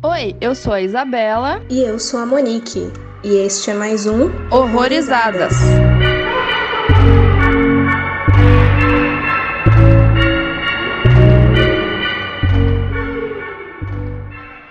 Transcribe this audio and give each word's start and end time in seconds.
Oi, 0.00 0.36
eu 0.40 0.54
sou 0.54 0.72
a 0.72 0.80
Isabela. 0.80 1.60
E 1.68 1.82
eu 1.82 1.98
sou 1.98 2.20
a 2.20 2.26
Monique. 2.26 2.82
E 3.24 3.34
este 3.44 3.72
é 3.72 3.74
mais 3.74 4.06
um 4.06 4.26
Horrorizadas. 4.48 5.52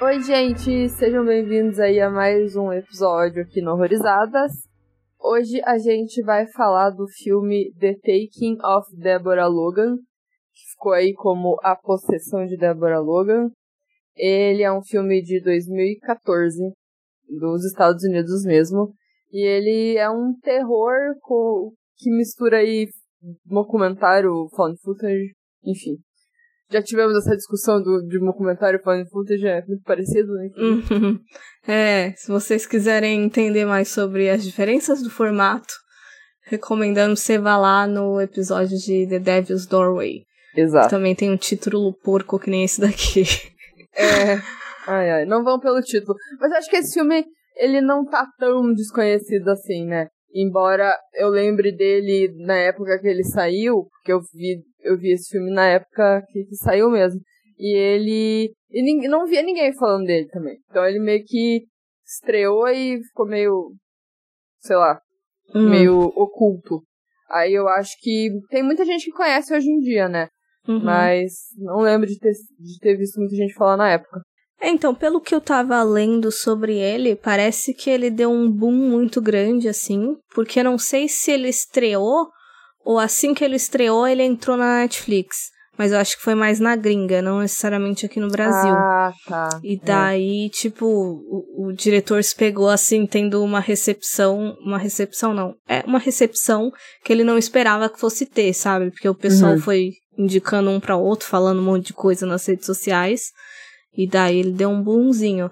Oi, 0.02 0.22
gente, 0.22 0.88
sejam 0.88 1.26
bem-vindos 1.26 1.78
aí 1.78 2.00
a 2.00 2.10
mais 2.10 2.56
um 2.56 2.72
episódio 2.72 3.42
aqui 3.42 3.62
no 3.62 3.74
Horrorizadas. 3.74 4.54
Hoje 5.20 5.62
a 5.66 5.78
gente 5.78 6.24
vai 6.24 6.48
falar 6.48 6.92
do 6.92 7.06
filme 7.06 7.74
The 7.78 7.96
Taking 7.96 8.60
of 8.64 8.96
Deborah 8.96 9.48
Logan, 9.48 9.98
que 10.54 10.72
ficou 10.72 10.94
aí 10.94 11.14
como 11.14 11.60
A 11.64 11.76
Possessão 11.76 12.46
de 12.46 12.56
Deborah 12.56 13.02
Logan. 13.02 13.50
Ele 14.18 14.64
é 14.64 14.72
um 14.72 14.82
filme 14.82 15.22
de 15.22 15.42
2014, 15.42 16.58
dos 17.40 17.66
Estados 17.66 18.04
Unidos 18.04 18.44
mesmo, 18.44 18.94
e 19.32 19.46
ele 19.46 19.98
é 19.98 20.10
um 20.10 20.34
terror 20.42 21.16
com, 21.22 21.72
que 21.98 22.10
mistura 22.12 22.58
aí 22.58 22.88
documentário, 23.46 24.48
found 24.56 24.78
footage, 24.82 25.34
enfim. 25.64 25.98
Já 26.70 26.82
tivemos 26.82 27.16
essa 27.16 27.36
discussão 27.36 27.82
do, 27.82 28.02
de 28.02 28.20
documentário 28.20 28.82
found 28.84 29.10
footage, 29.10 29.46
é 29.46 29.66
muito 29.68 29.84
parecido, 29.84 30.34
né? 30.34 30.50
Uhum. 30.58 31.20
É, 31.70 32.14
se 32.16 32.30
vocês 32.30 32.66
quiserem 32.66 33.26
entender 33.26 33.66
mais 33.66 33.90
sobre 33.90 34.30
as 34.30 34.42
diferenças 34.42 35.04
do 35.04 35.10
formato, 35.10 35.74
recomendando 36.44 37.18
você 37.18 37.38
vá 37.38 37.58
lá 37.58 37.86
no 37.86 38.22
episódio 38.22 38.78
de 38.78 39.06
The 39.06 39.20
Devil's 39.20 39.66
Doorway. 39.66 40.24
Exato. 40.56 40.88
Que 40.88 40.96
também 40.96 41.14
tem 41.14 41.30
um 41.30 41.36
título 41.36 41.94
porco 42.02 42.40
que 42.40 42.50
nem 42.50 42.64
esse 42.64 42.80
daqui. 42.80 43.24
É. 43.98 44.58
Ai, 44.88 45.10
ai, 45.10 45.26
não 45.26 45.44
vão 45.44 45.60
pelo 45.60 45.82
título. 45.82 46.18
Mas 46.40 46.52
acho 46.54 46.70
que 46.70 46.78
esse 46.78 46.94
filme, 46.94 47.26
ele 47.58 47.82
não 47.82 48.06
tá 48.06 48.26
tão 48.38 48.74
desconhecido 48.74 49.50
assim, 49.50 49.86
né? 49.86 50.08
Embora 50.34 50.94
eu 51.16 51.30
lembre 51.30 51.72
dele 51.72 52.34
na 52.46 52.56
época 52.56 53.00
que 53.00 53.08
ele 53.08 53.24
saiu, 53.24 53.86
porque 53.90 54.14
eu 54.14 54.20
vi, 54.34 54.62
eu 54.82 54.98
vi 54.98 55.12
esse 55.14 55.30
filme 55.32 55.52
na 55.52 55.68
época 55.68 56.24
que, 56.30 56.44
que 56.46 56.56
saiu 56.56 56.90
mesmo. 56.90 57.20
E 57.58 57.76
ele. 57.76 58.54
E 58.70 58.84
ninguém, 58.84 59.10
não 59.10 59.26
via 59.26 59.42
ninguém 59.42 59.74
falando 59.74 60.06
dele 60.06 60.28
também. 60.28 60.58
Então 60.70 60.86
ele 60.86 61.00
meio 61.00 61.24
que 61.26 61.66
estreou 62.06 62.68
e 62.68 63.02
ficou 63.04 63.26
meio. 63.26 63.74
sei 64.60 64.76
lá. 64.76 65.00
Hum. 65.56 65.70
Meio 65.70 65.98
oculto. 66.00 66.82
Aí 67.30 67.54
eu 67.54 67.68
acho 67.68 67.96
que 68.00 68.30
tem 68.50 68.64
muita 68.64 68.86
gente 68.86 69.06
que 69.06 69.12
conhece 69.12 69.54
hoje 69.54 69.70
em 69.70 69.80
dia, 69.80 70.08
né? 70.08 70.30
Uhum. 70.68 70.84
Mas 70.84 71.34
não 71.58 71.82
lembro 71.82 72.08
de 72.08 72.18
ter, 72.20 72.32
de 72.32 72.80
ter 72.80 72.96
visto 72.98 73.20
muita 73.20 73.36
gente 73.36 73.54
falar 73.54 73.78
na 73.78 73.90
época. 73.90 74.22
É, 74.60 74.70
então, 74.70 74.94
pelo 74.96 75.22
que 75.22 75.36
eu 75.36 75.40
tava 75.40 75.82
lendo 75.84 76.32
sobre 76.32 76.78
ele, 76.78 77.16
parece 77.16 77.74
que 77.76 77.90
ele 77.90 78.10
deu 78.10 78.32
um 78.32 78.52
boom 78.52 78.72
muito 78.72 79.22
grande, 79.22 79.70
assim, 79.70 80.16
porque 80.34 80.64
não 80.64 80.78
sei 80.80 81.08
se 81.08 81.32
ele 81.32 81.48
estreou 81.48 82.28
ou 82.84 82.98
assim 82.98 83.34
que 83.34 83.44
ele 83.44 83.56
estreou 83.58 84.08
ele 84.08 84.24
entrou 84.24 84.58
na 84.58 84.80
Netflix. 84.80 85.56
Mas 85.78 85.92
eu 85.92 86.00
acho 86.00 86.18
que 86.18 86.24
foi 86.24 86.34
mais 86.34 86.60
na 86.60 86.76
gringa, 86.76 87.22
não 87.22 87.40
necessariamente 87.40 88.04
aqui 88.04 88.20
no 88.20 88.30
Brasil. 88.30 88.74
Ah, 88.74 89.14
tá. 89.28 89.48
E 89.64 89.80
daí, 89.80 90.50
tipo, 90.50 90.88
o, 90.88 91.68
o 91.68 91.72
diretor 91.72 92.24
se 92.24 92.36
pegou 92.36 92.68
assim, 92.68 93.06
tendo 93.06 93.44
uma 93.44 93.60
recepção. 93.60 94.58
Uma 94.66 94.80
recepção 94.80 95.36
não. 95.36 95.54
É 95.68 95.84
uma 95.86 96.00
recepção 96.00 96.72
que 97.04 97.14
ele 97.14 97.24
não 97.24 97.38
esperava 97.38 97.90
que 97.90 98.00
fosse 98.00 98.26
ter, 98.26 98.54
sabe? 98.54 98.90
Porque 98.90 99.08
o 99.08 99.14
pessoal 99.14 99.52
Uhum. 99.52 99.60
foi 99.60 99.92
indicando 100.18 100.70
um 100.70 100.80
para 100.80 100.96
outro, 100.96 101.28
falando 101.28 101.60
um 101.60 101.66
monte 101.66 101.88
de 101.88 101.94
coisa 101.94 102.26
nas 102.26 102.46
redes 102.46 102.66
sociais. 102.66 103.32
E 103.96 104.08
daí 104.08 104.40
ele 104.40 104.52
deu 104.52 104.70
um 104.70 104.82
boomzinho. 104.82 105.50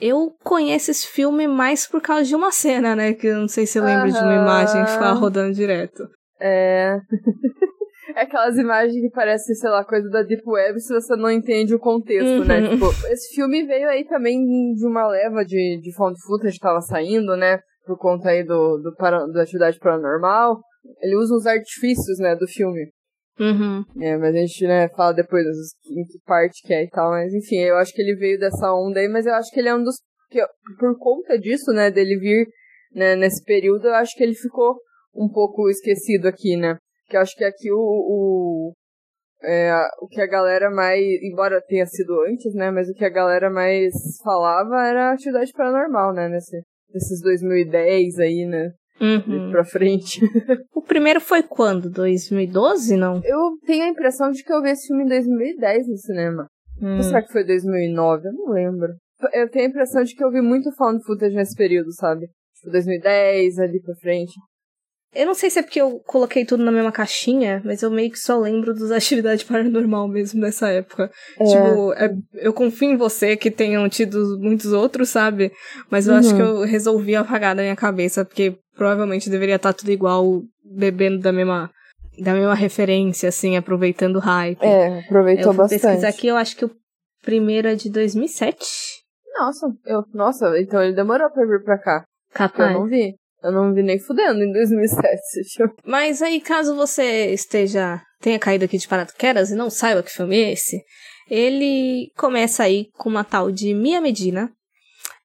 Eu 0.00 0.32
conheço 0.44 0.90
esse 0.90 1.06
filme 1.08 1.48
mais 1.48 1.86
por 1.86 2.00
causa 2.00 2.24
de 2.24 2.34
uma 2.34 2.52
cena, 2.52 2.94
né? 2.94 3.12
Que 3.12 3.26
eu 3.26 3.40
não 3.40 3.48
sei 3.48 3.66
se 3.66 3.74
você 3.74 3.80
lembra 3.80 4.10
de 4.10 4.18
uma 4.18 4.34
imagem 4.34 4.84
que 4.84 4.92
ficava 4.92 5.18
rodando 5.18 5.52
direto. 5.52 6.04
É. 6.40 6.96
é 8.14 8.20
aquelas 8.20 8.56
imagens 8.56 8.94
que 9.00 9.10
parecem, 9.10 9.54
sei 9.56 9.70
lá, 9.70 9.84
coisa 9.84 10.08
da 10.08 10.22
Deep 10.22 10.42
Web 10.46 10.80
se 10.80 10.94
você 10.94 11.16
não 11.16 11.30
entende 11.30 11.74
o 11.74 11.80
contexto, 11.80 12.44
né? 12.44 12.60
Uhum. 12.60 12.70
Tipo, 12.70 12.86
esse 13.08 13.34
filme 13.34 13.66
veio 13.66 13.88
aí 13.88 14.04
também 14.04 14.38
de 14.74 14.86
uma 14.86 15.08
leva 15.08 15.44
de, 15.44 15.80
de 15.82 15.92
found 15.96 16.16
footage 16.24 16.54
que 16.54 16.60
tava 16.60 16.80
saindo, 16.80 17.36
né? 17.36 17.58
Por 17.84 17.98
conta 17.98 18.28
aí 18.28 18.44
do, 18.44 18.78
do 18.78 18.94
para, 18.94 19.26
da 19.26 19.42
atividade 19.42 19.78
paranormal. 19.80 20.60
Ele 21.02 21.16
usa 21.16 21.34
os 21.34 21.46
artifícios, 21.46 22.18
né, 22.20 22.36
do 22.36 22.46
filme. 22.46 22.86
Uhum. 23.40 23.84
É, 24.00 24.16
mas 24.16 24.34
a 24.34 24.38
gente, 24.38 24.66
né, 24.66 24.88
fala 24.88 25.12
depois 25.12 25.46
em 25.86 26.04
que 26.04 26.18
parte 26.26 26.60
que 26.66 26.74
é 26.74 26.84
e 26.84 26.90
tal, 26.90 27.10
mas 27.10 27.32
enfim, 27.32 27.58
eu 27.58 27.76
acho 27.76 27.92
que 27.92 28.02
ele 28.02 28.16
veio 28.16 28.38
dessa 28.38 28.72
onda 28.72 28.98
aí, 28.98 29.08
mas 29.08 29.26
eu 29.26 29.34
acho 29.34 29.50
que 29.52 29.60
ele 29.60 29.68
é 29.68 29.74
um 29.74 29.82
dos. 29.82 29.96
Que, 30.30 30.44
por 30.78 30.98
conta 30.98 31.38
disso, 31.38 31.72
né, 31.72 31.90
dele 31.90 32.18
vir 32.18 32.46
né, 32.92 33.14
nesse 33.16 33.42
período, 33.44 33.86
eu 33.86 33.94
acho 33.94 34.14
que 34.16 34.22
ele 34.22 34.34
ficou 34.34 34.76
um 35.14 35.28
pouco 35.28 35.68
esquecido 35.68 36.26
aqui, 36.26 36.56
né? 36.56 36.76
Que 37.08 37.16
eu 37.16 37.20
acho 37.20 37.34
que 37.34 37.44
aqui 37.44 37.72
o. 37.72 37.78
o 37.78 38.72
é, 39.42 39.72
o 40.00 40.08
que 40.08 40.20
a 40.20 40.26
galera 40.26 40.70
mais. 40.70 41.00
Embora 41.22 41.62
tenha 41.62 41.86
sido 41.86 42.20
antes, 42.22 42.52
né? 42.54 42.70
Mas 42.70 42.88
o 42.88 42.94
que 42.94 43.04
a 43.04 43.10
galera 43.10 43.48
mais 43.48 43.92
falava 44.22 44.84
era 44.86 45.10
a 45.10 45.12
atividade 45.12 45.52
paranormal, 45.52 46.12
né? 46.12 46.28
Nesse, 46.28 46.60
nesses 46.92 47.20
2010 47.22 48.18
aí, 48.18 48.46
né? 48.46 48.72
Uhum. 49.00 49.50
Pra 49.50 49.64
frente. 49.64 50.20
O 50.74 50.82
primeiro 50.88 51.20
foi 51.20 51.42
quando? 51.42 51.90
2012, 51.90 52.96
não? 52.96 53.20
Eu 53.22 53.58
tenho 53.66 53.84
a 53.84 53.88
impressão 53.88 54.30
de 54.30 54.42
que 54.42 54.52
eu 54.52 54.62
vi 54.62 54.70
esse 54.70 54.86
filme 54.86 55.04
em 55.04 55.08
2010 55.08 55.86
no 55.86 55.96
cinema. 55.98 56.46
Hum. 56.80 56.96
Ou 56.96 57.02
será 57.02 57.22
que 57.22 57.30
foi 57.30 57.44
2009? 57.44 58.28
Eu 58.28 58.32
não 58.32 58.52
lembro. 58.52 58.88
Eu 59.34 59.50
tenho 59.50 59.66
a 59.66 59.68
impressão 59.68 60.02
de 60.02 60.14
que 60.14 60.24
eu 60.24 60.30
vi 60.30 60.40
muito 60.40 60.72
found 60.76 61.04
footage 61.04 61.34
nesse 61.34 61.54
período, 61.54 61.92
sabe? 61.92 62.26
Tipo, 62.56 62.72
2010, 62.72 63.58
ali 63.58 63.80
pra 63.82 63.94
frente. 63.96 64.32
Eu 65.14 65.24
não 65.26 65.34
sei 65.34 65.48
se 65.48 65.58
é 65.58 65.62
porque 65.62 65.80
eu 65.80 66.00
coloquei 66.06 66.44
tudo 66.44 66.62
na 66.62 66.70
mesma 66.70 66.92
caixinha, 66.92 67.62
mas 67.64 67.82
eu 67.82 67.90
meio 67.90 68.10
que 68.10 68.18
só 68.18 68.38
lembro 68.38 68.74
dos 68.74 68.90
atividades 68.92 69.42
paranormal 69.42 70.06
mesmo 70.06 70.40
nessa 70.40 70.68
época. 70.68 71.10
É. 71.40 71.44
Tipo, 71.44 71.92
é- 71.94 72.14
eu 72.34 72.52
confio 72.52 72.90
em 72.90 72.96
você 72.96 73.36
que 73.36 73.50
tenham 73.50 73.88
tido 73.88 74.38
muitos 74.40 74.72
outros, 74.72 75.08
sabe? 75.08 75.50
Mas 75.90 76.06
eu 76.06 76.12
Uhum. 76.12 76.18
acho 76.20 76.34
que 76.36 76.42
eu 76.42 76.60
resolvi 76.62 77.16
apagar 77.16 77.56
da 77.56 77.62
minha 77.62 77.76
cabeça, 77.76 78.24
porque 78.24 78.56
provavelmente 78.76 79.30
deveria 79.30 79.56
estar 79.56 79.72
tudo 79.72 79.90
igual, 79.90 80.42
bebendo 80.62 81.18
da 81.20 81.32
mesma, 81.32 81.70
da 82.20 82.34
mesma 82.34 82.54
referência, 82.54 83.28
assim, 83.30 83.56
aproveitando 83.56 84.16
o 84.16 84.20
hype. 84.20 84.62
É, 84.62 85.00
aproveitou 85.00 85.52
eu 85.52 85.56
bastante. 85.56 85.80
pesquisar 85.80 86.08
aqui, 86.08 86.26
eu 86.28 86.36
acho 86.36 86.54
que 86.56 86.64
o 86.66 86.70
primeiro 87.24 87.66
é 87.66 87.74
de 87.74 87.90
2007. 87.90 88.58
Nossa, 89.38 89.66
eu, 89.86 90.04
nossa, 90.12 90.58
então 90.60 90.82
ele 90.82 90.94
demorou 90.94 91.30
pra 91.30 91.46
vir 91.46 91.62
pra 91.64 91.78
cá. 91.78 92.04
Porque 92.30 92.42
eu 92.42 92.48
Capaz. 92.48 92.72
não 92.74 92.86
vi. 92.86 93.14
Eu 93.42 93.52
não 93.52 93.72
vi 93.72 93.82
nem 93.82 93.98
fudendo 93.98 94.42
em 94.42 94.52
2007. 94.52 95.20
Tipo. 95.52 95.74
Mas 95.84 96.20
aí, 96.22 96.40
caso 96.40 96.74
você 96.74 97.32
esteja 97.32 98.00
tenha 98.20 98.38
caído 98.38 98.64
aqui 98.64 98.76
de 98.78 98.88
paraquedas 98.88 99.50
e 99.50 99.54
não 99.54 99.70
saiba 99.70 100.02
que 100.02 100.10
filme 100.10 100.36
é 100.36 100.52
esse, 100.52 100.82
ele 101.30 102.10
começa 102.16 102.64
aí 102.64 102.86
com 102.96 103.08
uma 103.08 103.22
tal 103.22 103.50
de 103.52 103.72
Mia 103.74 104.00
Medina, 104.00 104.50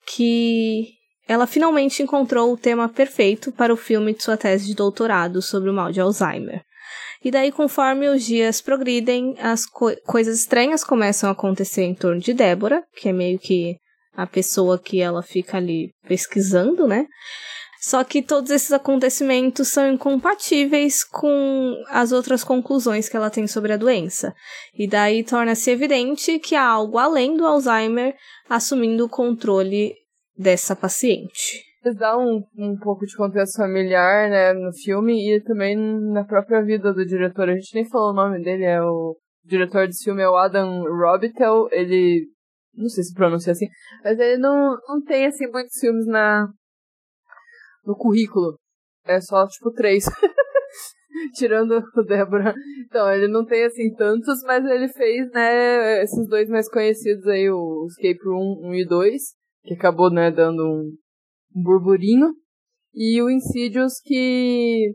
que 0.05 0.89
ela 1.27 1.47
finalmente 1.47 2.03
encontrou 2.03 2.51
o 2.53 2.57
tema 2.57 2.89
perfeito 2.89 3.51
para 3.51 3.73
o 3.73 3.77
filme 3.77 4.13
de 4.13 4.23
sua 4.23 4.37
tese 4.37 4.67
de 4.67 4.75
doutorado 4.75 5.41
sobre 5.41 5.69
o 5.69 5.73
mal 5.73 5.91
de 5.91 6.01
Alzheimer. 6.01 6.61
E 7.23 7.31
daí, 7.31 7.51
conforme 7.51 8.09
os 8.09 8.23
dias 8.23 8.59
progridem, 8.61 9.35
as 9.39 9.65
co- 9.65 9.95
coisas 10.05 10.39
estranhas 10.39 10.83
começam 10.83 11.29
a 11.29 11.31
acontecer 11.31 11.83
em 11.83 11.95
torno 11.95 12.19
de 12.19 12.33
Débora, 12.33 12.83
que 12.97 13.07
é 13.07 13.13
meio 13.13 13.39
que 13.39 13.77
a 14.15 14.27
pessoa 14.27 14.77
que 14.77 15.01
ela 15.01 15.23
fica 15.23 15.57
ali 15.57 15.89
pesquisando, 16.05 16.85
né? 16.85 17.07
Só 17.85 18.01
que 18.01 18.21
todos 18.21 18.49
esses 18.49 18.71
acontecimentos 18.71 19.67
são 19.67 19.91
incompatíveis 19.91 21.03
com 21.03 21.75
as 21.89 22.13
outras 22.13 22.41
conclusões 22.41 23.09
que 23.09 23.17
ela 23.17 23.29
tem 23.29 23.45
sobre 23.45 23.73
a 23.73 23.77
doença. 23.77 24.33
E 24.73 24.87
daí 24.87 25.21
torna-se 25.21 25.69
evidente 25.69 26.39
que 26.39 26.55
há 26.55 26.65
algo 26.65 26.97
além 26.97 27.35
do 27.35 27.45
Alzheimer 27.45 28.15
assumindo 28.49 29.03
o 29.03 29.09
controle 29.09 29.93
dessa 30.33 30.77
paciente. 30.77 31.61
Dá 31.99 32.17
um, 32.17 32.41
um 32.57 32.77
pouco 32.77 33.05
de 33.05 33.17
contexto 33.17 33.57
familiar, 33.57 34.29
né, 34.29 34.53
no 34.53 34.71
filme 34.71 35.35
e 35.35 35.41
também 35.41 35.75
na 35.75 36.23
própria 36.23 36.63
vida 36.63 36.93
do 36.93 37.05
diretor. 37.05 37.49
A 37.49 37.53
gente 37.53 37.75
nem 37.75 37.89
falou 37.89 38.11
o 38.11 38.15
nome 38.15 38.41
dele, 38.41 38.63
é 38.63 38.81
o 38.81 39.17
diretor 39.43 39.87
desse 39.87 40.05
filme 40.05 40.21
é 40.21 40.29
o 40.29 40.37
Adam 40.37 40.83
Robitel. 40.85 41.67
Ele, 41.69 42.29
não 42.73 42.87
sei 42.87 43.03
se 43.03 43.13
pronuncia 43.13 43.51
assim, 43.51 43.67
mas 44.05 44.17
ele 44.17 44.37
não, 44.37 44.77
não 44.87 45.03
tem, 45.03 45.25
assim, 45.25 45.51
muitos 45.51 45.77
filmes 45.77 46.07
na 46.07 46.47
no 47.85 47.95
currículo. 47.95 48.55
É 49.05 49.19
só, 49.21 49.45
tipo, 49.47 49.71
três. 49.71 50.05
Tirando 51.35 51.81
o 51.95 52.03
Débora. 52.03 52.53
Então, 52.85 53.11
ele 53.11 53.27
não 53.27 53.45
tem, 53.45 53.63
assim, 53.63 53.93
tantos, 53.95 54.41
mas 54.45 54.63
ele 54.65 54.87
fez, 54.89 55.29
né, 55.31 56.01
esses 56.03 56.27
dois 56.27 56.49
mais 56.49 56.69
conhecidos 56.69 57.25
aí, 57.27 57.49
o 57.49 57.85
Escape 57.87 58.19
Room 58.25 58.61
1 58.69 58.75
e 58.75 58.85
2, 58.85 59.21
que 59.63 59.73
acabou, 59.73 60.09
né, 60.11 60.31
dando 60.31 60.63
um, 60.63 60.91
um 61.55 61.63
burburinho. 61.63 62.33
E 62.93 63.21
o 63.21 63.29
Insidious, 63.29 63.93
que 64.03 64.93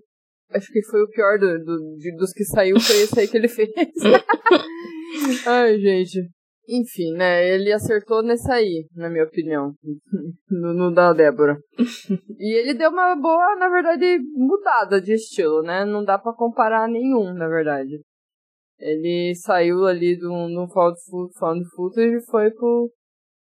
acho 0.52 0.72
que 0.72 0.82
foi 0.86 1.02
o 1.02 1.08
pior 1.08 1.38
do, 1.38 1.58
do- 1.64 1.96
de- 1.96 2.16
dos 2.16 2.32
que 2.32 2.44
saiu, 2.44 2.78
foi 2.80 2.96
esse 3.02 3.18
aí 3.20 3.28
que 3.28 3.36
ele 3.36 3.48
fez. 3.48 3.68
Ai, 5.46 5.78
gente. 5.78 6.28
Enfim, 6.68 7.14
né? 7.14 7.48
Ele 7.48 7.72
acertou 7.72 8.22
nesse 8.22 8.50
aí, 8.52 8.86
na 8.94 9.08
minha 9.08 9.24
opinião. 9.24 9.72
no, 10.50 10.74
no, 10.74 10.92
da 10.92 11.14
Débora. 11.14 11.56
e 12.38 12.58
ele 12.58 12.74
deu 12.74 12.90
uma 12.90 13.16
boa, 13.16 13.56
na 13.56 13.70
verdade, 13.70 14.18
mudada 14.34 15.00
de 15.00 15.14
estilo, 15.14 15.62
né? 15.62 15.86
Não 15.86 16.04
dá 16.04 16.18
para 16.18 16.34
comparar 16.34 16.86
nenhum, 16.86 17.32
na 17.32 17.48
verdade. 17.48 18.02
Ele 18.78 19.34
saiu 19.34 19.86
ali 19.86 20.16
do, 20.16 20.28
do 20.28 20.68
found, 20.68 20.96
found 21.38 21.64
footage 21.74 22.16
e 22.16 22.26
foi 22.26 22.50
pro, 22.50 22.90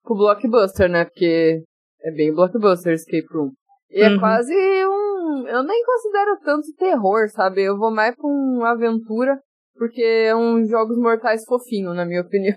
pro 0.04 0.16
blockbuster, 0.16 0.90
né? 0.90 1.06
Porque 1.06 1.64
é 2.04 2.12
bem 2.12 2.34
blockbuster 2.34 2.94
Escape 2.94 3.28
Room. 3.32 3.52
E 3.90 4.02
é 4.02 4.10
uhum. 4.10 4.16
é 4.16 4.20
quase 4.20 4.54
um. 4.54 5.48
Eu 5.48 5.64
nem 5.64 5.84
considero 5.86 6.38
tanto 6.44 6.68
terror, 6.78 7.30
sabe? 7.30 7.64
Eu 7.64 7.78
vou 7.78 7.92
mais 7.92 8.14
pra 8.14 8.28
uma 8.28 8.72
aventura, 8.72 9.40
porque 9.76 10.02
é 10.02 10.36
um 10.36 10.66
jogos 10.66 10.98
mortais 10.98 11.46
fofinho, 11.46 11.94
na 11.94 12.06
minha 12.06 12.22
opinião. 12.22 12.56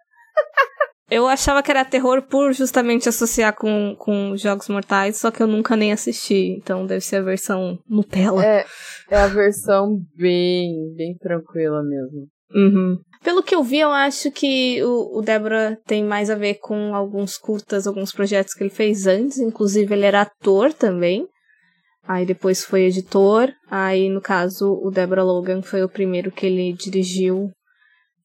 Eu 1.11 1.27
achava 1.27 1.63
que 1.63 1.71
era 1.71 1.87
terror 1.87 2.23
por 2.23 2.53
justamente 2.53 3.09
associar 3.09 3.55
com, 3.55 3.97
com 3.99 4.37
Jogos 4.37 4.69
Mortais, 4.69 5.17
só 5.17 5.31
que 5.31 5.43
eu 5.43 5.47
nunca 5.47 5.75
nem 5.75 5.91
assisti, 5.91 6.59
então 6.59 6.85
deve 6.85 7.01
ser 7.01 7.17
a 7.17 7.23
versão 7.23 7.79
Nutella. 7.89 8.45
É, 8.45 8.67
é 9.11 9.17
a 9.17 9.27
versão 9.27 9.99
bem, 10.15 10.93
bem 10.95 11.17
tranquila 11.17 11.83
mesmo. 11.83 12.29
Uhum. 12.55 12.99
Pelo 13.23 13.43
que 13.43 13.55
eu 13.55 13.63
vi, 13.63 13.79
eu 13.79 13.91
acho 13.91 14.31
que 14.31 14.83
o, 14.83 15.19
o 15.19 15.23
Débora 15.23 15.79
tem 15.87 16.05
mais 16.05 16.29
a 16.29 16.35
ver 16.35 16.57
com 16.57 16.95
alguns 16.95 17.39
curtas, 17.39 17.87
alguns 17.87 18.13
projetos 18.13 18.53
que 18.53 18.63
ele 18.63 18.71
fez 18.71 19.07
antes, 19.07 19.39
inclusive 19.39 19.95
ele 19.95 20.05
era 20.05 20.23
ator 20.23 20.75
também. 20.75 21.27
Aí 22.07 22.25
depois 22.25 22.65
foi 22.65 22.85
editor, 22.85 23.51
aí 23.71 24.09
no 24.09 24.21
caso 24.21 24.73
o 24.83 24.91
Débora 24.91 25.23
Logan 25.23 25.63
foi 25.63 25.83
o 25.83 25.89
primeiro 25.89 26.31
que 26.31 26.47
ele 26.47 26.73
dirigiu 26.73 27.51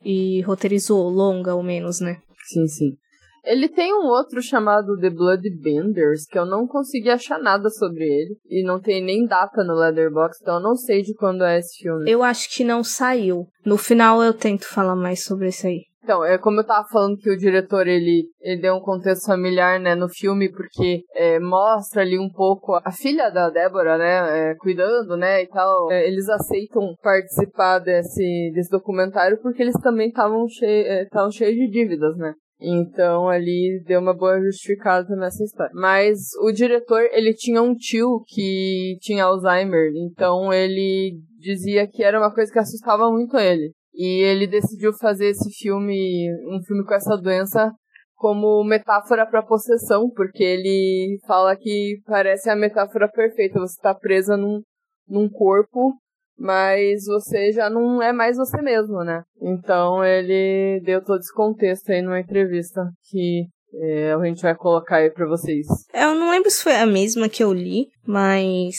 e 0.03 0.41
roteirizou, 0.41 1.09
longa 1.09 1.51
ao 1.51 1.63
menos, 1.63 1.99
né? 1.99 2.17
Sim, 2.45 2.67
sim. 2.67 2.97
Ele 3.43 3.67
tem 3.67 3.93
um 3.93 4.05
outro 4.05 4.41
chamado 4.41 4.97
The 4.97 5.09
Blood 5.09 5.49
Benders, 5.61 6.25
que 6.25 6.39
eu 6.39 6.45
não 6.45 6.65
consegui 6.65 7.09
achar 7.09 7.37
nada 7.37 7.69
sobre 7.69 8.05
ele. 8.05 8.37
E 8.49 8.63
não 8.63 8.79
tem 8.79 9.03
nem 9.03 9.25
data 9.25 9.63
no 9.63 9.73
Leatherbox, 9.73 10.37
então 10.41 10.55
eu 10.55 10.61
não 10.61 10.75
sei 10.75 11.01
de 11.01 11.13
quando 11.13 11.43
é 11.43 11.59
esse 11.59 11.83
filme. 11.83 12.09
Eu 12.09 12.23
acho 12.23 12.49
que 12.55 12.63
não 12.63 12.83
saiu. 12.83 13.45
No 13.65 13.77
final 13.77 14.23
eu 14.23 14.33
tento 14.33 14.65
falar 14.65 14.95
mais 14.95 15.23
sobre 15.25 15.49
isso 15.49 15.67
aí. 15.67 15.81
Então, 16.03 16.23
é 16.25 16.37
como 16.37 16.59
eu 16.59 16.65
tava 16.65 16.85
falando 16.89 17.17
que 17.17 17.29
o 17.29 17.37
diretor, 17.37 17.87
ele, 17.87 18.25
ele 18.41 18.61
deu 18.61 18.75
um 18.75 18.81
contexto 18.81 19.25
familiar, 19.25 19.79
né, 19.79 19.95
no 19.95 20.09
filme, 20.09 20.51
porque 20.51 21.03
é, 21.15 21.39
mostra 21.39 22.01
ali 22.01 22.19
um 22.19 22.29
pouco 22.29 22.73
a 22.75 22.91
filha 22.91 23.29
da 23.29 23.49
Débora, 23.49 23.97
né, 23.97 24.51
é, 24.51 24.55
cuidando, 24.55 25.15
né, 25.15 25.43
e 25.43 25.47
tal. 25.47 25.89
É, 25.89 26.05
eles 26.05 26.27
aceitam 26.27 26.93
participar 27.01 27.79
desse, 27.79 28.51
desse 28.53 28.69
documentário 28.69 29.39
porque 29.41 29.61
eles 29.61 29.79
também 29.81 30.09
estavam 30.09 30.45
é, 30.61 31.07
cheios 31.31 31.55
de 31.55 31.69
dívidas, 31.69 32.17
né. 32.17 32.33
Então 32.59 33.29
ali 33.29 33.81
deu 33.85 33.99
uma 33.99 34.13
boa 34.13 34.39
justificada 34.41 35.15
nessa 35.15 35.43
história. 35.43 35.71
Mas 35.73 36.17
o 36.41 36.51
diretor, 36.51 37.01
ele 37.11 37.33
tinha 37.33 37.61
um 37.61 37.75
tio 37.75 38.23
que 38.27 38.97
tinha 39.01 39.25
Alzheimer, 39.25 39.89
então 39.95 40.51
ele 40.53 41.17
dizia 41.39 41.87
que 41.87 42.03
era 42.03 42.19
uma 42.19 42.33
coisa 42.33 42.51
que 42.51 42.59
assustava 42.59 43.09
muito 43.09 43.37
ele. 43.37 43.71
E 43.93 44.23
ele 44.23 44.47
decidiu 44.47 44.91
fazer 44.93 45.27
esse 45.27 45.51
filme, 45.51 46.27
um 46.47 46.61
filme 46.63 46.83
com 46.83 46.93
essa 46.93 47.15
doença, 47.15 47.71
como 48.15 48.63
metáfora 48.63 49.25
para 49.25 49.43
possessão, 49.43 50.09
porque 50.09 50.43
ele 50.43 51.19
fala 51.27 51.55
que 51.55 51.97
parece 52.05 52.49
a 52.49 52.55
metáfora 52.55 53.09
perfeita. 53.09 53.59
Você 53.59 53.75
está 53.75 53.93
presa 53.93 54.35
num, 54.35 54.61
num 55.07 55.29
corpo, 55.29 55.93
mas 56.37 57.05
você 57.05 57.51
já 57.51 57.69
não 57.69 58.01
é 58.01 58.11
mais 58.11 58.37
você 58.37 58.61
mesmo, 58.61 59.03
né? 59.03 59.21
Então 59.41 60.03
ele 60.03 60.81
deu 60.83 61.03
todo 61.03 61.19
esse 61.19 61.33
contexto 61.33 61.91
aí 61.91 62.01
numa 62.01 62.19
entrevista 62.19 62.81
que 63.09 63.45
é, 63.75 64.13
a 64.13 64.25
gente 64.25 64.41
vai 64.41 64.55
colocar 64.55 64.97
aí 64.97 65.11
pra 65.11 65.27
vocês. 65.27 65.67
Eu 65.93 66.15
não 66.15 66.31
lembro 66.31 66.49
se 66.49 66.63
foi 66.63 66.75
a 66.75 66.85
mesma 66.85 67.29
que 67.29 67.43
eu 67.43 67.53
li, 67.53 67.87
mas 68.07 68.75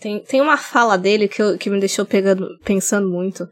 tem, 0.00 0.22
tem 0.24 0.40
uma 0.40 0.56
fala 0.56 0.96
dele 0.96 1.28
que, 1.28 1.42
eu, 1.42 1.56
que 1.56 1.70
me 1.70 1.80
deixou 1.80 2.04
pegando, 2.04 2.48
pensando 2.64 3.08
muito 3.08 3.46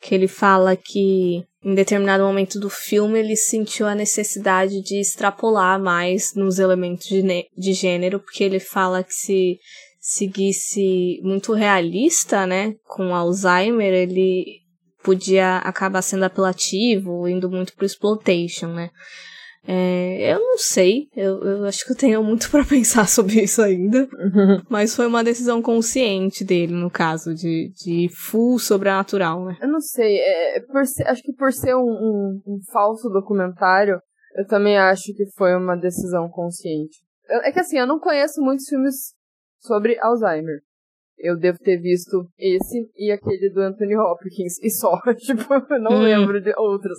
que 0.00 0.14
ele 0.14 0.28
fala 0.28 0.76
que 0.76 1.44
em 1.64 1.74
determinado 1.74 2.24
momento 2.24 2.58
do 2.60 2.70
filme 2.70 3.18
ele 3.18 3.36
sentiu 3.36 3.86
a 3.86 3.94
necessidade 3.94 4.80
de 4.82 5.00
extrapolar 5.00 5.80
mais 5.80 6.34
nos 6.34 6.58
elementos 6.58 7.06
de, 7.08 7.22
de 7.56 7.72
gênero, 7.72 8.20
porque 8.20 8.44
ele 8.44 8.60
fala 8.60 9.02
que 9.02 9.12
se 9.12 9.58
seguisse 10.00 11.20
muito 11.22 11.52
realista, 11.52 12.46
né, 12.46 12.74
com 12.84 13.14
Alzheimer, 13.14 13.92
ele 13.92 14.62
podia 15.02 15.58
acabar 15.58 16.00
sendo 16.02 16.24
apelativo, 16.24 17.28
indo 17.28 17.50
muito 17.50 17.74
pro 17.74 17.84
exploitation, 17.84 18.68
né. 18.68 18.90
É, 19.70 20.32
eu 20.32 20.38
não 20.38 20.56
sei, 20.56 21.10
eu, 21.14 21.44
eu, 21.44 21.64
acho 21.66 21.84
que 21.84 21.92
eu 21.92 21.96
tenho 21.96 22.24
muito 22.24 22.50
para 22.50 22.64
pensar 22.64 23.06
sobre 23.06 23.42
isso 23.42 23.60
ainda. 23.60 24.08
Uhum. 24.14 24.62
Mas 24.66 24.96
foi 24.96 25.06
uma 25.06 25.22
decisão 25.22 25.60
consciente 25.60 26.42
dele, 26.42 26.72
no 26.72 26.90
caso, 26.90 27.34
de, 27.34 27.70
de 27.76 28.08
full 28.08 28.58
sobrenatural, 28.58 29.44
né? 29.44 29.58
Eu 29.60 29.68
não 29.68 29.80
sei, 29.80 30.20
é, 30.20 30.64
ser, 30.86 31.06
acho 31.06 31.22
que 31.22 31.34
por 31.34 31.52
ser 31.52 31.74
um, 31.74 31.80
um, 31.80 32.40
um, 32.46 32.58
falso 32.72 33.10
documentário, 33.10 34.00
eu 34.36 34.46
também 34.46 34.78
acho 34.78 35.12
que 35.14 35.26
foi 35.36 35.54
uma 35.54 35.76
decisão 35.76 36.30
consciente. 36.30 36.96
Eu, 37.28 37.42
é 37.42 37.52
que 37.52 37.60
assim, 37.60 37.78
eu 37.78 37.86
não 37.86 38.00
conheço 38.00 38.40
muitos 38.40 38.66
filmes 38.66 39.12
sobre 39.60 39.98
Alzheimer. 40.00 40.60
Eu 41.18 41.36
devo 41.36 41.58
ter 41.58 41.78
visto 41.78 42.26
esse 42.38 42.88
e 42.96 43.12
aquele 43.12 43.50
do 43.50 43.60
Anthony 43.60 43.98
Hopkins, 43.98 44.62
e 44.62 44.70
só, 44.70 44.98
tipo, 45.18 45.42
eu 45.52 45.82
não 45.82 45.96
hum. 45.98 46.02
lembro 46.04 46.40
de 46.40 46.54
outros. 46.56 46.96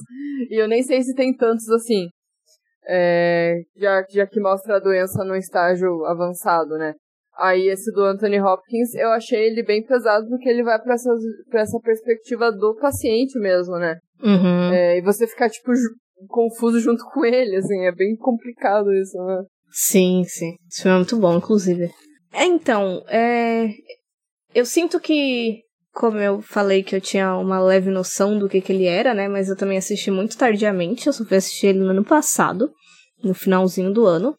E 0.51 0.61
eu 0.61 0.67
nem 0.67 0.83
sei 0.83 1.01
se 1.01 1.15
tem 1.15 1.35
tantos 1.35 1.67
assim 1.69 2.09
é, 2.91 3.61
já, 3.77 4.03
já 4.09 4.25
que 4.25 4.39
mostra 4.39 4.77
a 4.77 4.79
doença 4.79 5.23
no 5.23 5.35
estágio 5.35 6.03
avançado, 6.05 6.75
né? 6.75 6.95
Aí 7.37 7.67
esse 7.69 7.91
do 7.91 8.03
Anthony 8.03 8.41
Hopkins, 8.41 8.95
eu 8.95 9.11
achei 9.11 9.45
ele 9.45 9.63
bem 9.63 9.85
pesado 9.85 10.27
porque 10.27 10.49
ele 10.49 10.63
vai 10.63 10.81
para 10.81 10.95
essa, 10.95 11.09
pra 11.49 11.61
essa 11.61 11.79
perspectiva 11.79 12.51
do 12.51 12.75
paciente 12.75 13.37
mesmo, 13.39 13.77
né? 13.77 13.97
Uhum. 14.21 14.73
É, 14.73 14.97
e 14.97 15.01
você 15.01 15.27
ficar, 15.27 15.49
tipo, 15.49 15.71
confuso 16.27 16.79
junto 16.79 17.03
com 17.13 17.23
ele, 17.23 17.55
assim, 17.55 17.85
é 17.85 17.93
bem 17.93 18.15
complicado 18.17 18.91
isso, 18.91 19.17
né? 19.23 19.43
Sim, 19.71 20.23
sim. 20.25 20.55
Isso 20.67 20.87
é 20.87 20.95
muito 20.95 21.15
bom, 21.17 21.37
inclusive. 21.37 21.89
É, 22.33 22.43
então, 22.43 23.03
é... 23.07 23.69
eu 24.53 24.65
sinto 24.65 24.99
que 24.99 25.61
como 25.93 26.17
eu 26.17 26.41
falei 26.41 26.83
que 26.83 26.95
eu 26.95 27.01
tinha 27.01 27.35
uma 27.35 27.59
leve 27.59 27.89
noção 27.89 28.37
do 28.37 28.47
que, 28.47 28.61
que 28.61 28.71
ele 28.71 28.85
era, 28.85 29.13
né? 29.13 29.27
Mas 29.27 29.49
eu 29.49 29.55
também 29.55 29.77
assisti 29.77 30.11
muito 30.11 30.37
tardiamente. 30.37 31.07
Eu 31.07 31.13
só 31.13 31.25
fui 31.25 31.37
assistir 31.37 31.67
ele 31.67 31.79
no 31.79 31.89
ano 31.89 32.03
passado, 32.03 32.71
no 33.23 33.33
finalzinho 33.33 33.91
do 33.91 34.05
ano. 34.05 34.35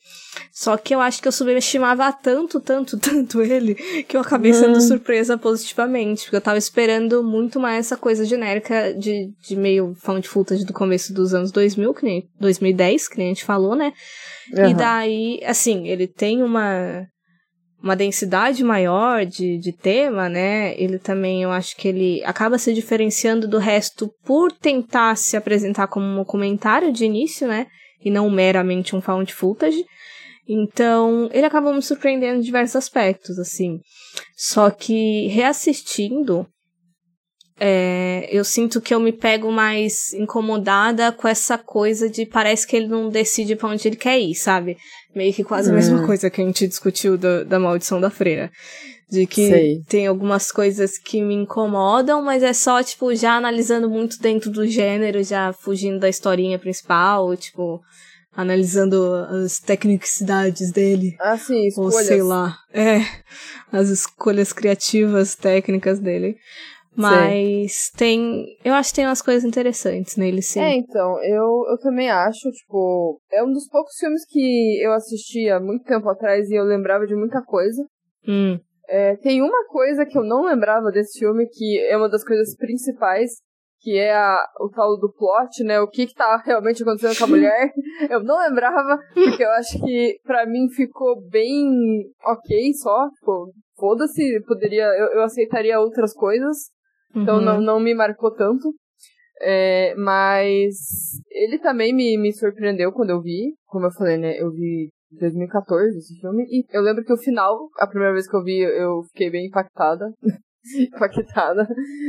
Só 0.52 0.76
que 0.76 0.94
eu 0.94 1.00
acho 1.00 1.20
que 1.20 1.28
eu 1.28 1.32
subestimava 1.32 2.12
tanto, 2.12 2.60
tanto, 2.60 2.96
tanto 3.00 3.42
ele, 3.42 3.74
que 4.04 4.16
eu 4.16 4.20
acabei 4.20 4.54
sendo 4.54 4.78
hum. 4.78 4.80
surpresa 4.80 5.36
positivamente. 5.36 6.24
Porque 6.24 6.36
eu 6.36 6.40
tava 6.40 6.58
esperando 6.58 7.22
muito 7.22 7.58
mais 7.58 7.86
essa 7.86 7.96
coisa 7.96 8.24
genérica 8.24 8.94
de, 8.94 9.30
de 9.42 9.56
meio 9.56 9.94
found 10.00 10.26
footage 10.26 10.64
do 10.64 10.72
começo 10.72 11.12
dos 11.12 11.34
anos 11.34 11.50
2000, 11.50 11.94
que 11.94 12.04
nem 12.04 12.28
2010, 12.38 13.08
que 13.08 13.18
nem 13.18 13.26
a 13.26 13.30
gente 13.30 13.44
falou, 13.44 13.74
né? 13.74 13.92
Uhum. 14.54 14.70
E 14.70 14.74
daí, 14.74 15.40
assim, 15.44 15.88
ele 15.88 16.06
tem 16.06 16.42
uma 16.42 17.06
uma 17.82 17.96
densidade 17.96 18.62
maior 18.62 19.24
de, 19.24 19.58
de 19.58 19.72
tema, 19.72 20.28
né? 20.28 20.74
Ele 20.80 20.98
também, 20.98 21.42
eu 21.42 21.50
acho 21.50 21.76
que 21.76 21.88
ele 21.88 22.22
acaba 22.24 22.58
se 22.58 22.74
diferenciando 22.74 23.48
do 23.48 23.58
resto 23.58 24.12
por 24.24 24.52
tentar 24.52 25.16
se 25.16 25.36
apresentar 25.36 25.86
como 25.86 26.20
um 26.20 26.24
comentário 26.24 26.92
de 26.92 27.04
início, 27.04 27.48
né? 27.48 27.66
E 28.04 28.10
não 28.10 28.30
meramente 28.30 28.94
um 28.94 29.00
found 29.00 29.32
footage. 29.32 29.84
Então, 30.48 31.28
ele 31.32 31.46
acaba 31.46 31.72
me 31.72 31.80
surpreendendo 31.80 32.38
em 32.38 32.42
diversos 32.42 32.76
aspectos, 32.76 33.38
assim. 33.38 33.80
Só 34.36 34.70
que, 34.70 35.28
reassistindo, 35.28 36.46
é, 37.62 38.26
eu 38.30 38.42
sinto 38.42 38.80
que 38.80 38.94
eu 38.94 38.98
me 38.98 39.12
pego 39.12 39.52
mais 39.52 40.14
incomodada 40.14 41.12
com 41.12 41.28
essa 41.28 41.58
coisa 41.58 42.08
de 42.08 42.24
parece 42.24 42.66
que 42.66 42.74
ele 42.74 42.88
não 42.88 43.10
decide 43.10 43.54
para 43.54 43.68
onde 43.68 43.86
ele 43.86 43.96
quer 43.96 44.18
ir, 44.18 44.34
sabe? 44.34 44.78
Meio 45.14 45.34
que 45.34 45.44
quase 45.44 45.70
a 45.70 45.74
mesma 45.74 46.00
hum. 46.00 46.06
coisa 46.06 46.30
que 46.30 46.40
a 46.40 46.44
gente 46.44 46.66
discutiu 46.66 47.18
do, 47.18 47.44
da 47.44 47.60
maldição 47.60 48.00
da 48.00 48.08
freira. 48.08 48.50
De 49.10 49.26
que 49.26 49.48
Sei. 49.48 49.82
tem 49.88 50.06
algumas 50.06 50.50
coisas 50.50 50.96
que 50.96 51.20
me 51.20 51.34
incomodam, 51.34 52.22
mas 52.22 52.42
é 52.42 52.52
só, 52.52 52.82
tipo, 52.82 53.14
já 53.14 53.34
analisando 53.34 53.90
muito 53.90 54.18
dentro 54.20 54.50
do 54.50 54.66
gênero, 54.66 55.22
já 55.22 55.52
fugindo 55.52 55.98
da 55.98 56.08
historinha 56.08 56.58
principal, 56.60 57.36
tipo, 57.36 57.82
analisando 58.34 59.12
as 59.44 59.58
tecnicidades 59.58 60.70
dele. 60.70 61.16
Ah, 61.20 61.36
sim, 61.36 61.66
escolhas. 61.66 61.94
Ou 61.94 62.02
sei 62.04 62.22
lá. 62.22 62.56
É, 62.72 63.00
as 63.72 63.88
escolhas 63.88 64.52
criativas, 64.52 65.34
técnicas 65.34 65.98
dele. 65.98 66.36
Mas 66.96 67.90
tem. 67.96 68.56
Eu 68.64 68.74
acho 68.74 68.90
que 68.90 68.96
tem 68.96 69.06
umas 69.06 69.22
coisas 69.22 69.44
interessantes 69.44 70.16
nele, 70.16 70.42
sim. 70.42 70.60
É, 70.60 70.74
então, 70.76 71.22
eu, 71.22 71.64
eu 71.70 71.78
também 71.78 72.10
acho, 72.10 72.50
tipo. 72.50 73.20
É 73.32 73.42
um 73.42 73.52
dos 73.52 73.68
poucos 73.68 73.94
filmes 73.98 74.24
que 74.28 74.80
eu 74.82 74.92
assisti 74.92 75.48
há 75.48 75.60
muito 75.60 75.84
tempo 75.84 76.08
atrás 76.08 76.48
e 76.50 76.54
eu 76.54 76.64
lembrava 76.64 77.06
de 77.06 77.14
muita 77.14 77.42
coisa. 77.42 77.84
Hum. 78.26 78.58
É, 78.88 79.16
tem 79.16 79.40
uma 79.40 79.66
coisa 79.68 80.04
que 80.04 80.18
eu 80.18 80.24
não 80.24 80.44
lembrava 80.44 80.90
desse 80.90 81.20
filme, 81.20 81.46
que 81.46 81.78
é 81.88 81.96
uma 81.96 82.08
das 82.08 82.24
coisas 82.24 82.56
principais, 82.56 83.30
que 83.80 83.96
é 83.96 84.12
a, 84.12 84.44
o 84.60 84.68
tal 84.68 84.98
do 84.98 85.12
plot, 85.12 85.62
né? 85.62 85.80
O 85.80 85.88
que 85.88 86.08
que 86.08 86.14
tá 86.14 86.42
realmente 86.44 86.82
acontecendo 86.82 87.16
com 87.16 87.24
a 87.24 87.28
mulher. 87.28 87.72
eu 88.10 88.22
não 88.22 88.36
lembrava, 88.38 88.98
porque 89.14 89.44
eu 89.44 89.50
acho 89.52 89.80
que 89.80 90.18
pra 90.24 90.44
mim 90.44 90.68
ficou 90.68 91.20
bem 91.28 92.04
ok 92.24 92.72
só. 92.74 93.08
Tipo, 93.10 93.52
foda-se, 93.78 94.42
poderia. 94.46 94.84
Eu, 94.98 95.06
eu 95.18 95.22
aceitaria 95.22 95.78
outras 95.78 96.12
coisas. 96.12 96.68
Então 97.14 97.38
uhum. 97.38 97.44
não, 97.44 97.60
não 97.60 97.80
me 97.80 97.94
marcou 97.94 98.30
tanto. 98.32 98.74
É, 99.42 99.94
mas 99.96 100.76
ele 101.30 101.58
também 101.58 101.94
me, 101.94 102.18
me 102.18 102.32
surpreendeu 102.32 102.92
quando 102.92 103.10
eu 103.10 103.22
vi. 103.22 103.54
Como 103.66 103.86
eu 103.86 103.90
falei, 103.92 104.18
né? 104.18 104.40
Eu 104.40 104.50
vi 104.50 104.90
2014 105.12 105.98
esse 105.98 106.20
filme. 106.20 106.44
E 106.50 106.64
eu 106.72 106.82
lembro 106.82 107.04
que 107.04 107.12
o 107.12 107.18
final, 107.18 107.68
a 107.78 107.86
primeira 107.86 108.12
vez 108.12 108.28
que 108.28 108.36
eu 108.36 108.44
vi, 108.44 108.60
eu 108.60 109.02
fiquei 109.04 109.30
bem 109.30 109.46
impactada. 109.46 110.12
impactada. 110.78 111.66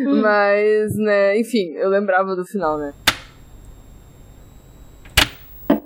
Hum. 0.08 0.22
Mas, 0.22 0.96
né, 0.98 1.40
enfim, 1.40 1.72
eu 1.76 1.90
lembrava 1.90 2.36
do 2.36 2.46
final, 2.46 2.78
né? 2.78 2.94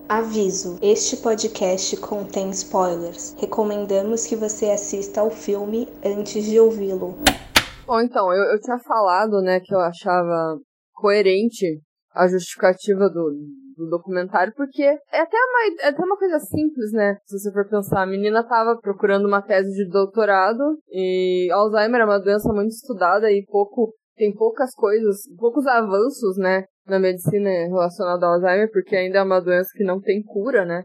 Aviso: 0.07 0.77
este 0.83 1.17
podcast 1.17 1.97
contém 1.97 2.51
spoilers. 2.51 3.35
Recomendamos 3.39 4.27
que 4.27 4.35
você 4.35 4.69
assista 4.69 5.21
ao 5.21 5.31
filme 5.31 5.87
antes 6.03 6.45
de 6.45 6.59
ouvi-lo. 6.59 7.17
Bom, 7.85 8.01
então, 8.01 8.33
eu, 8.33 8.43
eu 8.53 8.59
tinha 8.59 8.79
falado, 8.79 9.41
né, 9.41 9.59
que 9.59 9.73
eu 9.73 9.79
achava 9.79 10.59
coerente 10.93 11.81
a 12.15 12.27
justificativa 12.27 13.09
do, 13.09 13.31
do 13.77 13.89
documentário, 13.89 14.53
porque 14.55 14.81
é 14.81 15.19
até, 15.19 15.37
uma, 15.37 15.81
é 15.81 15.87
até 15.89 16.03
uma 16.03 16.17
coisa 16.17 16.39
simples, 16.39 16.91
né? 16.93 17.17
Se 17.25 17.37
você 17.37 17.51
for 17.51 17.67
pensar, 17.69 18.01
a 18.01 18.07
menina 18.07 18.43
tava 18.47 18.79
procurando 18.79 19.27
uma 19.27 19.41
tese 19.41 19.69
de 19.71 19.89
doutorado 19.89 20.79
e 20.89 21.49
Alzheimer 21.51 22.01
é 22.01 22.05
uma 22.05 22.19
doença 22.19 22.51
muito 22.53 22.71
estudada 22.71 23.29
e 23.31 23.45
pouco 23.45 23.93
tem 24.15 24.33
poucas 24.33 24.73
coisas, 24.73 25.17
poucos 25.37 25.67
avanços, 25.67 26.37
né, 26.37 26.63
na 26.87 26.97
medicina 26.97 27.49
relacionada 27.49 28.25
ao 28.25 28.33
Alzheimer, 28.35 28.71
porque 28.71 28.95
ainda 28.95 29.19
é 29.19 29.23
uma 29.23 29.41
doença 29.41 29.69
que 29.75 29.83
não 29.83 29.99
tem 29.99 30.23
cura, 30.23 30.63
né? 30.63 30.83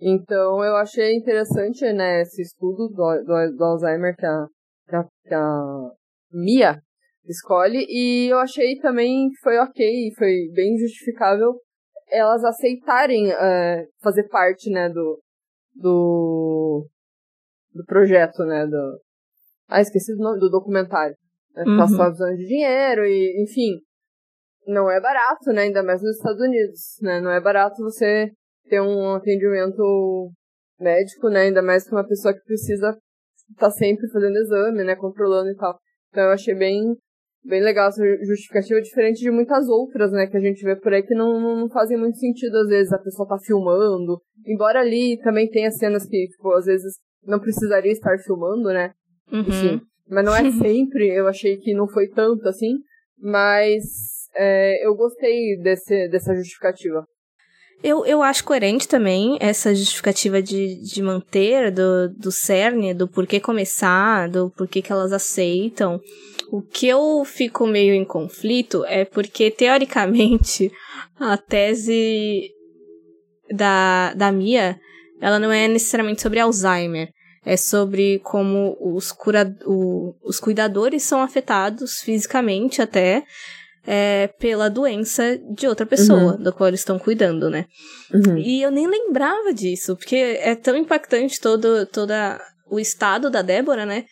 Então 0.00 0.64
eu 0.64 0.76
achei 0.76 1.16
interessante, 1.16 1.92
né, 1.92 2.22
esse 2.22 2.40
estudo 2.40 2.88
do, 2.88 3.24
do, 3.24 3.56
do 3.56 3.64
Alzheimer 3.64 4.14
que 4.16 4.24
a, 4.24 4.46
que 4.88 4.94
a, 4.94 5.04
que 5.26 5.34
a 5.34 5.90
Mia 6.32 6.80
escolhe, 7.26 7.84
e 7.88 8.28
eu 8.30 8.38
achei 8.38 8.78
também 8.78 9.28
que 9.28 9.36
foi 9.42 9.58
ok, 9.58 10.12
foi 10.16 10.50
bem 10.54 10.78
justificável 10.78 11.54
elas 12.10 12.44
aceitarem 12.44 13.30
uh, 13.30 13.86
fazer 14.02 14.28
parte, 14.28 14.70
né, 14.70 14.88
do, 14.88 15.20
do, 15.74 16.86
do 17.74 17.84
projeto, 17.84 18.44
né, 18.44 18.66
do... 18.66 19.00
Ah, 19.68 19.80
esqueci 19.80 20.14
do 20.16 20.22
nome, 20.22 20.40
do 20.40 20.48
documentário. 20.48 21.14
Né, 21.54 21.64
uhum. 21.66 21.76
Passar 21.78 22.10
visão 22.10 22.34
de 22.34 22.46
dinheiro 22.46 23.04
e, 23.04 23.42
enfim, 23.42 23.78
não 24.66 24.90
é 24.90 25.00
barato, 25.00 25.52
né, 25.52 25.62
ainda 25.62 25.82
mais 25.82 26.02
nos 26.02 26.16
Estados 26.16 26.40
Unidos, 26.40 26.96
né, 27.02 27.20
não 27.20 27.30
é 27.30 27.40
barato 27.40 27.82
você 27.82 28.30
ter 28.68 28.80
um 28.80 29.14
atendimento 29.14 30.30
médico, 30.78 31.28
né, 31.28 31.42
ainda 31.42 31.62
mais 31.62 31.88
com 31.88 31.96
uma 31.96 32.06
pessoa 32.06 32.34
que 32.34 32.44
precisa 32.44 32.96
estar 33.50 33.66
tá 33.66 33.70
sempre 33.70 34.08
fazendo 34.10 34.36
exame, 34.36 34.84
né, 34.84 34.96
controlando 34.96 35.50
e 35.50 35.56
tal. 35.56 35.78
Então 36.10 36.24
eu 36.24 36.30
achei 36.30 36.54
bem 36.54 36.96
bem 37.44 37.62
legal 37.62 37.88
essa 37.88 38.02
justificativa, 38.26 38.80
diferente 38.80 39.20
de 39.20 39.30
muitas 39.30 39.68
outras, 39.68 40.12
né, 40.12 40.26
que 40.26 40.36
a 40.36 40.40
gente 40.40 40.62
vê 40.62 40.76
por 40.76 40.92
aí 40.92 41.02
que 41.02 41.14
não, 41.14 41.40
não 41.40 41.68
fazem 41.70 41.96
muito 41.96 42.18
sentido, 42.18 42.56
às 42.56 42.68
vezes, 42.68 42.92
a 42.92 42.98
pessoa 42.98 43.28
tá 43.28 43.38
filmando. 43.38 44.20
Embora 44.46 44.80
ali 44.80 45.18
também 45.22 45.48
tenha 45.48 45.70
cenas 45.70 46.06
que, 46.06 46.28
tipo, 46.28 46.52
às 46.52 46.66
vezes 46.66 46.98
não 47.24 47.40
precisaria 47.40 47.92
estar 47.92 48.18
filmando, 48.18 48.68
né? 48.68 48.92
Uhum. 49.32 49.40
Enfim. 49.40 49.80
Mas 50.08 50.24
não 50.24 50.34
é 50.34 50.50
sempre, 50.52 51.08
eu 51.08 51.26
achei 51.26 51.56
que 51.56 51.74
não 51.74 51.88
foi 51.88 52.08
tanto 52.08 52.46
assim, 52.48 52.74
mas 53.18 53.82
é, 54.36 54.86
eu 54.86 54.94
gostei 54.94 55.58
desse, 55.62 56.08
dessa 56.08 56.34
justificativa. 56.34 57.04
Eu, 57.82 58.04
eu 58.04 58.22
acho 58.22 58.42
coerente 58.42 58.88
também 58.88 59.36
essa 59.40 59.72
justificativa 59.72 60.42
de, 60.42 60.76
de 60.76 61.00
manter 61.00 61.70
do, 61.70 62.08
do 62.08 62.32
CERN, 62.32 62.92
do 62.92 63.06
porquê 63.06 63.38
começar, 63.38 64.28
do 64.28 64.50
porquê 64.50 64.82
que 64.82 64.90
elas 64.90 65.12
aceitam. 65.12 66.00
O 66.50 66.60
que 66.60 66.88
eu 66.88 67.24
fico 67.24 67.66
meio 67.66 67.94
em 67.94 68.04
conflito 68.04 68.84
é 68.86 69.04
porque, 69.04 69.50
teoricamente, 69.50 70.72
a 71.20 71.36
tese 71.36 72.50
da, 73.50 74.12
da 74.14 74.32
Mia, 74.32 74.78
ela 75.20 75.38
não 75.38 75.52
é 75.52 75.68
necessariamente 75.68 76.22
sobre 76.22 76.40
Alzheimer. 76.40 77.08
É 77.44 77.56
sobre 77.56 78.18
como 78.18 78.76
os, 78.80 79.12
cura, 79.12 79.56
o, 79.64 80.14
os 80.22 80.40
cuidadores 80.40 81.04
são 81.04 81.22
afetados 81.22 82.00
fisicamente 82.00 82.82
até 82.82 83.22
é, 83.90 84.28
pela 84.38 84.68
doença 84.68 85.40
de 85.50 85.66
outra 85.66 85.86
pessoa, 85.86 86.36
uhum. 86.36 86.42
da 86.42 86.52
qual 86.52 86.68
eles 86.68 86.80
estão 86.80 86.98
cuidando, 86.98 87.48
né? 87.48 87.64
Uhum. 88.12 88.36
E 88.36 88.60
eu 88.60 88.70
nem 88.70 88.86
lembrava 88.86 89.54
disso, 89.54 89.96
porque 89.96 90.14
é 90.14 90.54
tão 90.54 90.76
impactante 90.76 91.40
todo, 91.40 91.86
toda 91.86 92.38
o 92.70 92.78
estado 92.78 93.30
da 93.30 93.40
Débora, 93.40 93.86
né? 93.86 94.04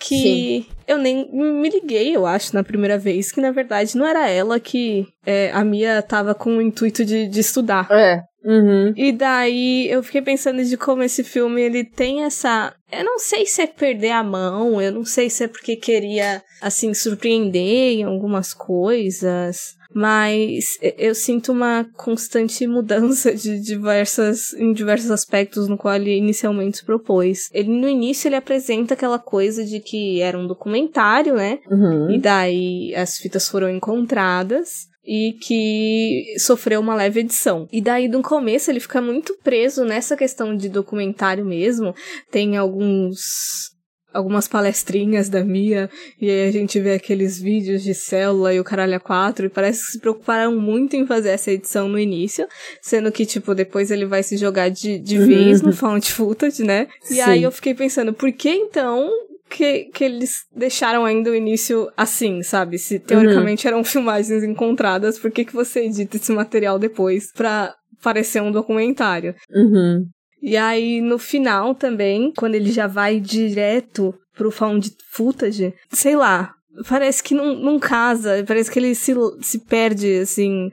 Que 0.00 0.16
Sim. 0.16 0.66
eu 0.88 0.98
nem 0.98 1.30
me 1.32 1.68
liguei, 1.68 2.16
eu 2.16 2.26
acho, 2.26 2.52
na 2.54 2.64
primeira 2.64 2.98
vez, 2.98 3.30
que 3.30 3.40
na 3.40 3.52
verdade 3.52 3.96
não 3.96 4.04
era 4.04 4.28
ela 4.28 4.58
que 4.58 5.06
é, 5.24 5.52
a 5.52 5.62
Mia 5.62 6.02
tava 6.02 6.34
com 6.34 6.56
o 6.56 6.62
intuito 6.62 7.04
de, 7.04 7.28
de 7.28 7.38
estudar. 7.38 7.86
É. 7.88 8.22
Uhum. 8.44 8.92
E 8.96 9.12
daí 9.12 9.88
eu 9.90 10.02
fiquei 10.02 10.22
pensando 10.22 10.64
de 10.64 10.76
como 10.76 11.02
esse 11.02 11.22
filme 11.22 11.60
ele 11.60 11.84
tem 11.84 12.24
essa. 12.24 12.74
Eu 12.90 13.04
não 13.04 13.18
sei 13.18 13.46
se 13.46 13.62
é 13.62 13.66
perder 13.66 14.10
a 14.10 14.24
mão, 14.24 14.80
eu 14.80 14.92
não 14.92 15.04
sei 15.04 15.28
se 15.28 15.44
é 15.44 15.48
porque 15.48 15.76
queria, 15.76 16.42
assim, 16.60 16.92
surpreender 16.94 17.98
em 17.98 18.04
algumas 18.04 18.52
coisas. 18.54 19.78
Mas 19.92 20.78
eu 20.96 21.14
sinto 21.16 21.50
uma 21.50 21.84
constante 21.96 22.64
mudança 22.68 23.34
de 23.34 23.60
diversas, 23.60 24.52
em 24.54 24.72
diversos 24.72 25.10
aspectos 25.10 25.68
no 25.68 25.76
qual 25.76 25.96
ele 25.96 26.16
inicialmente 26.16 26.78
se 26.78 26.84
propôs. 26.84 27.48
Ele, 27.52 27.68
no 27.68 27.88
início, 27.88 28.28
ele 28.28 28.36
apresenta 28.36 28.94
aquela 28.94 29.18
coisa 29.18 29.64
de 29.64 29.80
que 29.80 30.20
era 30.20 30.38
um 30.38 30.46
documentário, 30.46 31.34
né? 31.34 31.58
Uhum. 31.68 32.10
E 32.10 32.18
daí 32.18 32.94
as 32.94 33.18
fitas 33.18 33.48
foram 33.48 33.68
encontradas 33.68 34.89
e 35.04 35.34
que 35.40 36.34
sofreu 36.38 36.80
uma 36.80 36.94
leve 36.94 37.20
edição. 37.20 37.66
E 37.72 37.80
daí, 37.80 38.08
no 38.08 38.22
começo, 38.22 38.70
ele 38.70 38.80
fica 38.80 39.00
muito 39.00 39.36
preso 39.42 39.84
nessa 39.84 40.16
questão 40.16 40.56
de 40.56 40.68
documentário 40.68 41.44
mesmo. 41.44 41.94
Tem 42.30 42.56
alguns 42.56 43.70
algumas 44.12 44.48
palestrinhas 44.48 45.28
da 45.28 45.44
Mia, 45.44 45.88
e 46.20 46.28
aí 46.28 46.48
a 46.48 46.50
gente 46.52 46.80
vê 46.80 46.94
aqueles 46.94 47.40
vídeos 47.40 47.82
de 47.82 47.94
célula 47.94 48.52
e 48.52 48.58
o 48.58 48.64
caralho 48.64 48.96
a 48.96 49.00
quatro, 49.00 49.46
e 49.46 49.48
parece 49.48 49.86
que 49.86 49.92
se 49.92 50.00
preocuparam 50.00 50.60
muito 50.60 50.96
em 50.96 51.06
fazer 51.06 51.30
essa 51.30 51.52
edição 51.52 51.88
no 51.88 51.98
início, 51.98 52.46
sendo 52.82 53.12
que, 53.12 53.24
tipo, 53.24 53.54
depois 53.54 53.90
ele 53.90 54.04
vai 54.04 54.22
se 54.22 54.36
jogar 54.36 54.68
de, 54.68 54.98
de 54.98 55.18
vez 55.18 55.62
no 55.62 55.68
uhum. 55.68 55.76
found 55.76 56.12
footage, 56.12 56.64
né? 56.64 56.88
E 57.04 57.14
Sim. 57.14 57.20
aí 57.20 57.42
eu 57.42 57.52
fiquei 57.52 57.74
pensando, 57.74 58.12
por 58.12 58.32
que 58.32 58.50
então 58.50 59.08
que, 59.50 59.86
que 59.86 60.04
eles 60.04 60.44
deixaram 60.54 61.04
ainda 61.04 61.30
o 61.30 61.34
início 61.34 61.90
assim, 61.96 62.42
sabe? 62.42 62.78
Se 62.78 62.98
teoricamente 62.98 63.66
uhum. 63.66 63.74
eram 63.74 63.84
filmagens 63.84 64.44
encontradas, 64.44 65.18
por 65.18 65.30
que, 65.30 65.44
que 65.44 65.52
você 65.52 65.80
edita 65.86 66.16
esse 66.16 66.32
material 66.32 66.78
depois 66.78 67.32
pra 67.32 67.74
parecer 68.02 68.40
um 68.40 68.52
documentário? 68.52 69.34
Uhum. 69.50 70.06
E 70.40 70.56
aí, 70.56 71.00
no 71.00 71.18
final 71.18 71.74
também, 71.74 72.32
quando 72.34 72.54
ele 72.54 72.70
já 72.70 72.86
vai 72.86 73.20
direto 73.20 74.14
pro 74.34 74.50
found 74.50 74.90
footage, 75.10 75.74
sei 75.90 76.16
lá, 76.16 76.54
parece 76.88 77.22
que 77.22 77.34
não, 77.34 77.54
não 77.56 77.78
casa, 77.78 78.42
parece 78.46 78.70
que 78.70 78.78
ele 78.78 78.94
se, 78.94 79.12
se 79.42 79.58
perde, 79.66 80.20
assim, 80.20 80.70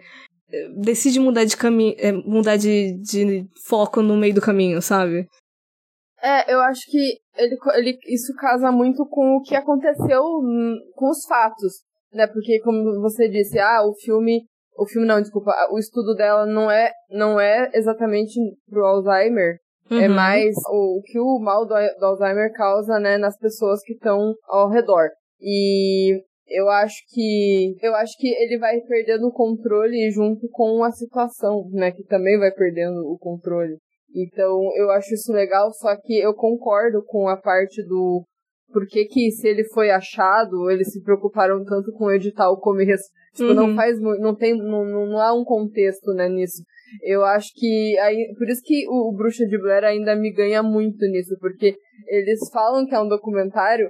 decide 0.77 1.19
mudar 1.19 1.43
de 1.43 1.57
caminho, 1.57 1.95
é, 1.97 2.11
mudar 2.11 2.55
de, 2.55 2.93
de 3.01 3.45
foco 3.65 4.01
no 4.01 4.15
meio 4.15 4.33
do 4.33 4.41
caminho, 4.41 4.81
sabe? 4.81 5.27
É, 6.21 6.53
eu 6.53 6.59
acho 6.61 6.81
que 6.89 7.17
ele, 7.37 7.57
ele, 7.75 7.97
isso 8.07 8.33
casa 8.35 8.71
muito 8.71 9.05
com 9.07 9.37
o 9.37 9.41
que 9.41 9.55
aconteceu 9.55 10.21
com 10.95 11.09
os 11.09 11.25
fatos, 11.27 11.83
né? 12.13 12.27
Porque, 12.27 12.59
como 12.61 13.01
você 13.01 13.29
disse, 13.29 13.59
ah, 13.59 13.83
o 13.85 13.93
filme. 13.93 14.45
O 14.79 14.85
filme 14.85 15.07
não, 15.07 15.19
desculpa, 15.19 15.51
o 15.71 15.79
estudo 15.79 16.13
dela 16.13 16.45
não 16.45 16.69
é, 16.69 16.91
não 17.09 17.39
é 17.39 17.71
exatamente 17.73 18.39
pro 18.69 18.85
Alzheimer. 18.85 19.57
É 19.89 19.93
uhum. 19.93 20.01
É 20.01 20.07
mais 20.07 20.55
o, 20.69 20.99
o, 20.99 21.01
que 21.01 21.19
o 21.19 21.39
mal 21.39 21.65
do, 21.65 21.73
do 21.73 22.05
Alzheimer 22.05 22.53
causa, 22.53 22.99
né, 22.99 23.17
nas 23.17 23.35
pessoas 23.39 23.81
que 23.81 23.93
estão 23.93 24.35
ao 24.47 24.69
redor. 24.69 25.09
E 25.41 26.21
eu 26.47 26.69
acho 26.69 26.95
que 27.09 27.75
eu 27.81 27.95
acho 27.95 28.15
que 28.17 28.27
ele 28.27 28.59
vai 28.59 28.79
perdendo 28.81 29.27
o 29.27 29.31
controle 29.31 30.11
junto 30.11 30.47
com 30.51 30.83
a 30.83 30.91
situação, 30.91 31.67
né, 31.71 31.91
que 31.91 32.03
também 32.03 32.37
vai 32.37 32.51
perdendo 32.51 32.99
o 32.99 33.17
controle. 33.17 33.77
Então, 34.15 34.69
eu 34.75 34.89
acho 34.91 35.13
isso 35.13 35.31
legal, 35.31 35.71
só 35.73 35.95
que 35.95 36.17
eu 36.17 36.33
concordo 36.33 37.03
com 37.05 37.27
a 37.27 37.37
parte 37.37 37.83
do 37.83 38.23
por 38.71 38.85
que, 38.85 39.05
que 39.05 39.31
se 39.31 39.47
ele 39.47 39.63
foi 39.69 39.89
achado, 39.89 40.69
eles 40.69 40.91
se 40.91 41.01
preocuparam 41.01 41.63
tanto 41.63 41.91
com 41.93 42.11
editar 42.11 42.49
o 42.49 42.59
começo. 42.59 43.05
Tipo, 43.33 43.49
uhum. 43.49 43.55
não 43.55 43.75
faz 43.75 43.99
não 43.99 44.35
tem 44.35 44.57
não, 44.57 44.83
não 44.83 45.19
há 45.19 45.33
um 45.33 45.43
contexto, 45.43 46.13
né, 46.13 46.27
nisso. 46.27 46.63
Eu 47.03 47.23
acho 47.23 47.49
que 47.55 47.97
aí, 47.99 48.33
por 48.37 48.49
isso 48.49 48.61
que 48.63 48.85
o, 48.87 49.09
o 49.09 49.15
Bruxa 49.15 49.45
de 49.45 49.57
Blair 49.59 49.83
ainda 49.83 50.15
me 50.15 50.33
ganha 50.33 50.63
muito 50.63 51.05
nisso, 51.05 51.35
porque 51.39 51.75
eles 52.07 52.39
falam 52.51 52.85
que 52.85 52.95
é 52.95 52.99
um 52.99 53.07
documentário 53.07 53.89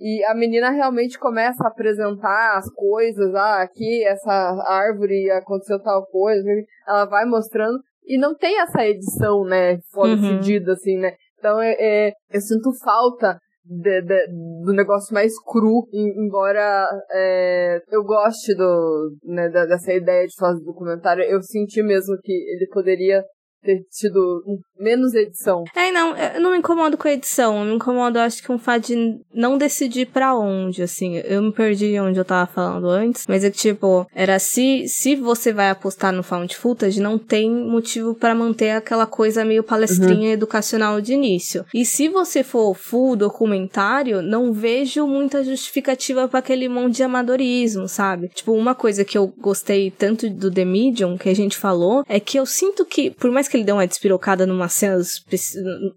E 0.00 0.24
a 0.24 0.34
menina 0.34 0.70
realmente 0.70 1.18
começa 1.18 1.64
a 1.64 1.68
apresentar 1.68 2.56
as 2.56 2.72
coisas, 2.72 3.34
ah, 3.34 3.62
aqui 3.62 4.04
essa 4.04 4.32
árvore 4.66 5.30
aconteceu 5.30 5.82
tal 5.82 6.06
coisa, 6.06 6.48
ela 6.86 7.04
vai 7.04 7.24
mostrando, 7.24 7.78
e 8.08 8.18
não 8.18 8.34
tem 8.34 8.60
essa 8.60 8.84
edição, 8.84 9.44
né, 9.44 9.78
foda 9.92 10.14
uhum. 10.14 10.38
fedida, 10.38 10.72
assim, 10.72 10.96
né. 10.98 11.12
Então, 11.38 11.60
é, 11.60 11.76
é, 11.78 12.12
eu 12.32 12.40
sinto 12.40 12.72
falta 12.82 13.38
de, 13.64 14.02
de, 14.02 14.26
do 14.64 14.72
negócio 14.72 15.14
mais 15.14 15.32
cru, 15.44 15.86
embora 15.92 16.88
é, 17.12 17.80
eu 17.90 18.02
goste 18.02 18.54
do, 18.56 19.10
né, 19.24 19.48
dessa 19.50 19.92
ideia 19.92 20.26
de 20.26 20.34
fazer 20.38 20.64
documentário, 20.64 21.22
eu 21.22 21.42
senti 21.42 21.82
mesmo 21.82 22.16
que 22.22 22.32
ele 22.32 22.66
poderia 22.72 23.22
ter 23.62 23.82
tido 23.90 24.42
menos 24.78 25.14
edição. 25.14 25.64
É, 25.74 25.90
não, 25.90 26.16
eu 26.16 26.40
não 26.40 26.52
me 26.52 26.58
incomodo 26.58 26.96
com 26.96 27.08
a 27.08 27.12
edição, 27.12 27.58
eu 27.58 27.64
me 27.64 27.74
incomodo, 27.74 28.18
acho 28.18 28.42
que 28.42 28.52
um 28.52 28.58
fato 28.58 28.88
de 28.88 29.18
não 29.34 29.58
decidir 29.58 30.06
para 30.06 30.34
onde, 30.36 30.82
assim, 30.82 31.16
eu 31.18 31.42
me 31.42 31.52
perdi 31.52 31.98
onde 31.98 32.18
eu 32.18 32.24
tava 32.24 32.50
falando 32.50 32.88
antes, 32.88 33.24
mas 33.28 33.44
é 33.44 33.50
que, 33.50 33.58
tipo, 33.58 34.06
era 34.14 34.38
se, 34.38 34.86
se 34.88 35.16
você 35.16 35.52
vai 35.52 35.70
apostar 35.70 36.12
no 36.12 36.22
found 36.22 36.54
footage, 36.56 37.00
não 37.00 37.18
tem 37.18 37.50
motivo 37.50 38.14
para 38.14 38.34
manter 38.34 38.70
aquela 38.70 39.06
coisa 39.06 39.44
meio 39.44 39.62
palestrinha 39.62 40.28
uhum. 40.28 40.34
educacional 40.34 41.00
de 41.00 41.14
início. 41.14 41.64
E 41.74 41.84
se 41.84 42.08
você 42.08 42.42
for 42.42 42.74
full 42.74 43.16
documentário, 43.16 44.22
não 44.22 44.52
vejo 44.52 45.06
muita 45.06 45.42
justificativa 45.42 46.28
para 46.28 46.38
aquele 46.38 46.68
monte 46.68 46.96
de 46.96 47.02
amadorismo, 47.02 47.88
sabe? 47.88 48.28
Tipo, 48.28 48.52
uma 48.52 48.74
coisa 48.74 49.04
que 49.04 49.18
eu 49.18 49.32
gostei 49.38 49.90
tanto 49.90 50.30
do 50.30 50.50
The 50.50 50.64
Medium, 50.64 51.18
que 51.18 51.28
a 51.28 51.34
gente 51.34 51.56
falou, 51.56 52.04
é 52.08 52.20
que 52.20 52.38
eu 52.38 52.46
sinto 52.46 52.84
que, 52.84 53.10
por 53.10 53.30
mais 53.30 53.47
que 53.48 53.56
ele 53.56 53.64
dê 53.64 53.72
uma 53.72 53.86
despirocada 53.86 54.46
numa 54.46 54.68
cenas 54.68 55.24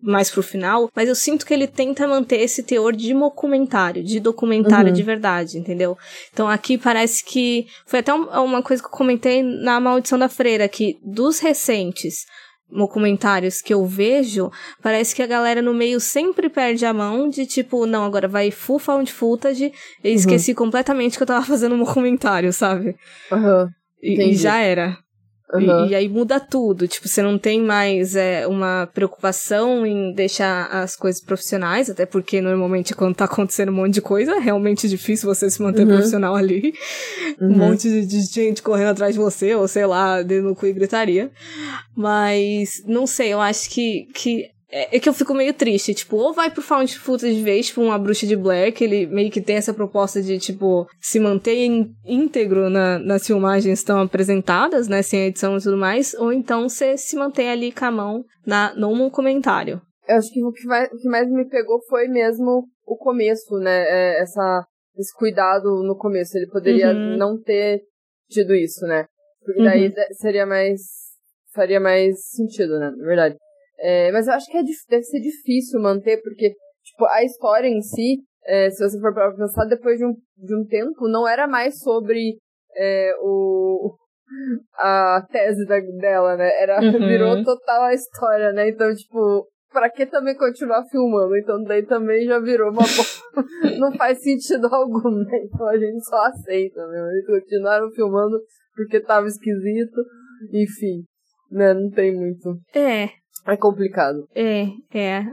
mais 0.01 0.29
pro 0.29 0.43
final, 0.43 0.89
mas 0.95 1.07
eu 1.07 1.15
sinto 1.15 1.45
que 1.45 1.53
ele 1.53 1.67
tenta 1.67 2.07
manter 2.07 2.37
esse 2.37 2.63
teor 2.63 2.95
de 2.95 3.13
documentário, 3.13 4.03
de 4.03 4.19
documentário 4.19 4.89
uhum. 4.89 4.93
de 4.93 5.03
verdade, 5.03 5.57
entendeu? 5.57 5.97
Então 6.33 6.47
aqui 6.47 6.77
parece 6.77 7.23
que 7.23 7.67
foi 7.85 7.99
até 7.99 8.13
uma 8.13 8.61
coisa 8.61 8.81
que 8.81 8.87
eu 8.87 8.93
comentei 8.93 9.43
na 9.43 9.79
Maldição 9.79 10.17
da 10.17 10.29
Freira, 10.29 10.67
que 10.67 10.97
dos 11.03 11.39
recentes 11.39 12.25
documentários 12.71 13.61
que 13.61 13.73
eu 13.73 13.85
vejo, 13.85 14.49
parece 14.81 15.13
que 15.13 15.21
a 15.21 15.27
galera 15.27 15.61
no 15.61 15.73
meio 15.73 15.99
sempre 15.99 16.49
perde 16.49 16.85
a 16.85 16.93
mão 16.93 17.29
de 17.29 17.45
tipo, 17.45 17.85
não, 17.85 18.05
agora 18.05 18.27
vai 18.27 18.49
full 18.49 18.79
found 18.79 19.11
footage 19.11 19.71
e 20.03 20.09
uhum. 20.09 20.15
esqueci 20.15 20.53
completamente 20.53 21.17
que 21.17 21.23
eu 21.23 21.27
tava 21.27 21.43
fazendo 21.45 21.75
um 21.75 21.83
documentário, 21.83 22.53
sabe? 22.53 22.95
Uhum. 23.31 23.67
E, 24.01 24.31
e 24.31 24.35
já 24.35 24.57
era. 24.57 24.97
Uhum. 25.53 25.85
E, 25.85 25.89
e, 25.89 25.95
aí 25.95 26.07
muda 26.07 26.39
tudo. 26.39 26.87
Tipo, 26.87 27.07
você 27.07 27.21
não 27.21 27.37
tem 27.37 27.61
mais 27.61 28.15
é, 28.15 28.47
uma 28.47 28.87
preocupação 28.93 29.85
em 29.85 30.13
deixar 30.13 30.67
as 30.67 30.95
coisas 30.95 31.21
profissionais, 31.21 31.89
até 31.89 32.05
porque 32.05 32.41
normalmente 32.41 32.95
quando 32.95 33.15
tá 33.15 33.25
acontecendo 33.25 33.69
um 33.69 33.75
monte 33.75 33.95
de 33.95 34.01
coisa, 34.01 34.33
é 34.33 34.39
realmente 34.39 34.87
difícil 34.87 35.33
você 35.33 35.49
se 35.49 35.61
manter 35.61 35.81
uhum. 35.81 35.89
profissional 35.95 36.35
ali. 36.35 36.73
Uhum. 37.39 37.49
Um 37.49 37.57
monte 37.57 37.89
de, 37.89 38.05
de, 38.05 38.21
gente 38.21 38.61
correndo 38.61 38.89
atrás 38.89 39.13
de 39.13 39.19
você, 39.19 39.53
ou 39.55 39.67
sei 39.67 39.85
lá, 39.85 40.21
dentro 40.21 40.49
no 40.49 40.55
cu 40.55 40.67
e 40.67 40.73
gritaria. 40.73 41.29
Mas, 41.95 42.81
não 42.85 43.05
sei, 43.05 43.33
eu 43.33 43.41
acho 43.41 43.69
que, 43.69 44.07
que 44.13 44.49
é, 44.71 44.95
é, 44.95 44.99
que 44.99 45.09
eu 45.09 45.13
fico 45.13 45.33
meio 45.33 45.53
triste, 45.53 45.93
tipo, 45.93 46.15
ou 46.15 46.31
vai 46.31 46.49
pro 46.49 46.61
Found 46.61 46.97
Footage 46.97 47.35
de 47.35 47.43
vez, 47.43 47.67
tipo, 47.67 47.81
uma 47.81 47.99
bruxa 47.99 48.25
de 48.25 48.37
Blair, 48.37 48.73
que 48.73 48.85
ele 48.85 49.05
meio 49.05 49.29
que 49.29 49.41
tem 49.41 49.57
essa 49.57 49.73
proposta 49.73 50.21
de, 50.21 50.39
tipo, 50.39 50.87
se 50.99 51.19
manter 51.19 51.57
íntegro 52.05 52.69
na, 52.69 52.97
nas 52.97 53.27
filmagens 53.27 53.65
que 53.65 53.83
estão 53.83 53.99
apresentadas, 54.01 54.87
né, 54.87 55.01
sem 55.01 55.27
edição 55.27 55.57
e 55.57 55.61
tudo 55.61 55.75
mais, 55.75 56.13
ou 56.13 56.31
então 56.31 56.69
você 56.69 56.95
se 56.95 57.17
mantém 57.17 57.49
ali 57.49 57.71
com 57.71 57.83
a 57.83 57.91
mão 57.91 58.23
na, 58.47 58.73
num 58.75 59.09
comentário. 59.09 59.81
Eu 60.07 60.15
acho 60.15 60.31
que 60.31 60.43
o 60.43 60.51
que, 60.51 60.65
mais, 60.65 60.89
o 60.91 60.97
que 60.97 61.09
mais 61.09 61.29
me 61.29 61.47
pegou 61.49 61.81
foi 61.89 62.07
mesmo 62.07 62.65
o 62.85 62.95
começo, 62.95 63.57
né, 63.57 63.83
é, 63.89 64.21
essa, 64.21 64.65
esse 64.97 65.13
cuidado 65.17 65.83
no 65.83 65.97
começo, 65.97 66.37
ele 66.37 66.47
poderia 66.47 66.91
uhum. 66.91 67.17
não 67.17 67.41
ter 67.41 67.81
tido 68.29 68.55
isso, 68.55 68.85
né, 68.85 69.05
porque 69.43 69.63
daí 69.63 69.87
uhum. 69.87 69.93
seria 70.13 70.45
mais, 70.45 70.79
faria 71.53 71.79
mais 71.79 72.15
sentido, 72.29 72.79
né, 72.79 72.91
na 72.97 73.05
verdade. 73.05 73.35
É, 73.81 74.11
mas 74.11 74.27
eu 74.27 74.33
acho 74.33 74.45
que 74.45 74.57
é, 74.57 74.63
deve 74.89 75.03
ser 75.03 75.19
difícil 75.19 75.81
manter, 75.81 76.21
porque, 76.21 76.53
tipo, 76.83 77.05
a 77.05 77.23
história 77.23 77.67
em 77.67 77.81
si, 77.81 78.19
é, 78.45 78.69
se 78.69 78.83
você 78.83 78.99
for 78.99 79.13
para 79.13 79.35
pensar, 79.35 79.65
depois 79.65 79.97
de 79.97 80.05
um, 80.05 80.13
de 80.37 80.55
um 80.55 80.65
tempo, 80.65 81.07
não 81.07 81.27
era 81.27 81.47
mais 81.47 81.79
sobre 81.79 82.37
é, 82.75 83.13
o, 83.19 83.95
a 84.77 85.25
tese 85.31 85.65
da, 85.65 85.79
dela, 85.79 86.37
né? 86.37 86.51
Era, 86.61 86.79
uhum. 86.79 87.07
Virou 87.07 87.43
total 87.43 87.83
a 87.83 87.93
história, 87.93 88.53
né? 88.53 88.69
Então, 88.69 88.93
tipo, 88.93 89.47
pra 89.71 89.89
que 89.89 90.05
também 90.05 90.35
continuar 90.35 90.83
filmando? 90.85 91.35
Então 91.37 91.63
daí 91.63 91.83
também 91.85 92.25
já 92.25 92.39
virou 92.39 92.71
uma 92.71 92.81
não 93.79 93.91
faz 93.93 94.21
sentido 94.21 94.67
algum, 94.71 95.09
né? 95.09 95.39
Então 95.45 95.67
a 95.67 95.77
gente 95.77 96.03
só 96.05 96.25
aceita, 96.25 96.85
né? 96.87 97.09
Eles 97.13 97.25
continuaram 97.25 97.89
filmando 97.91 98.37
porque 98.75 98.99
tava 98.99 99.27
esquisito, 99.27 100.01
enfim, 100.53 101.03
né? 101.49 101.73
Não 101.73 101.89
tem 101.89 102.15
muito. 102.15 102.59
É, 102.75 103.09
é 103.47 103.57
complicado. 103.57 104.25
É, 104.35 104.65
é. 104.93 105.23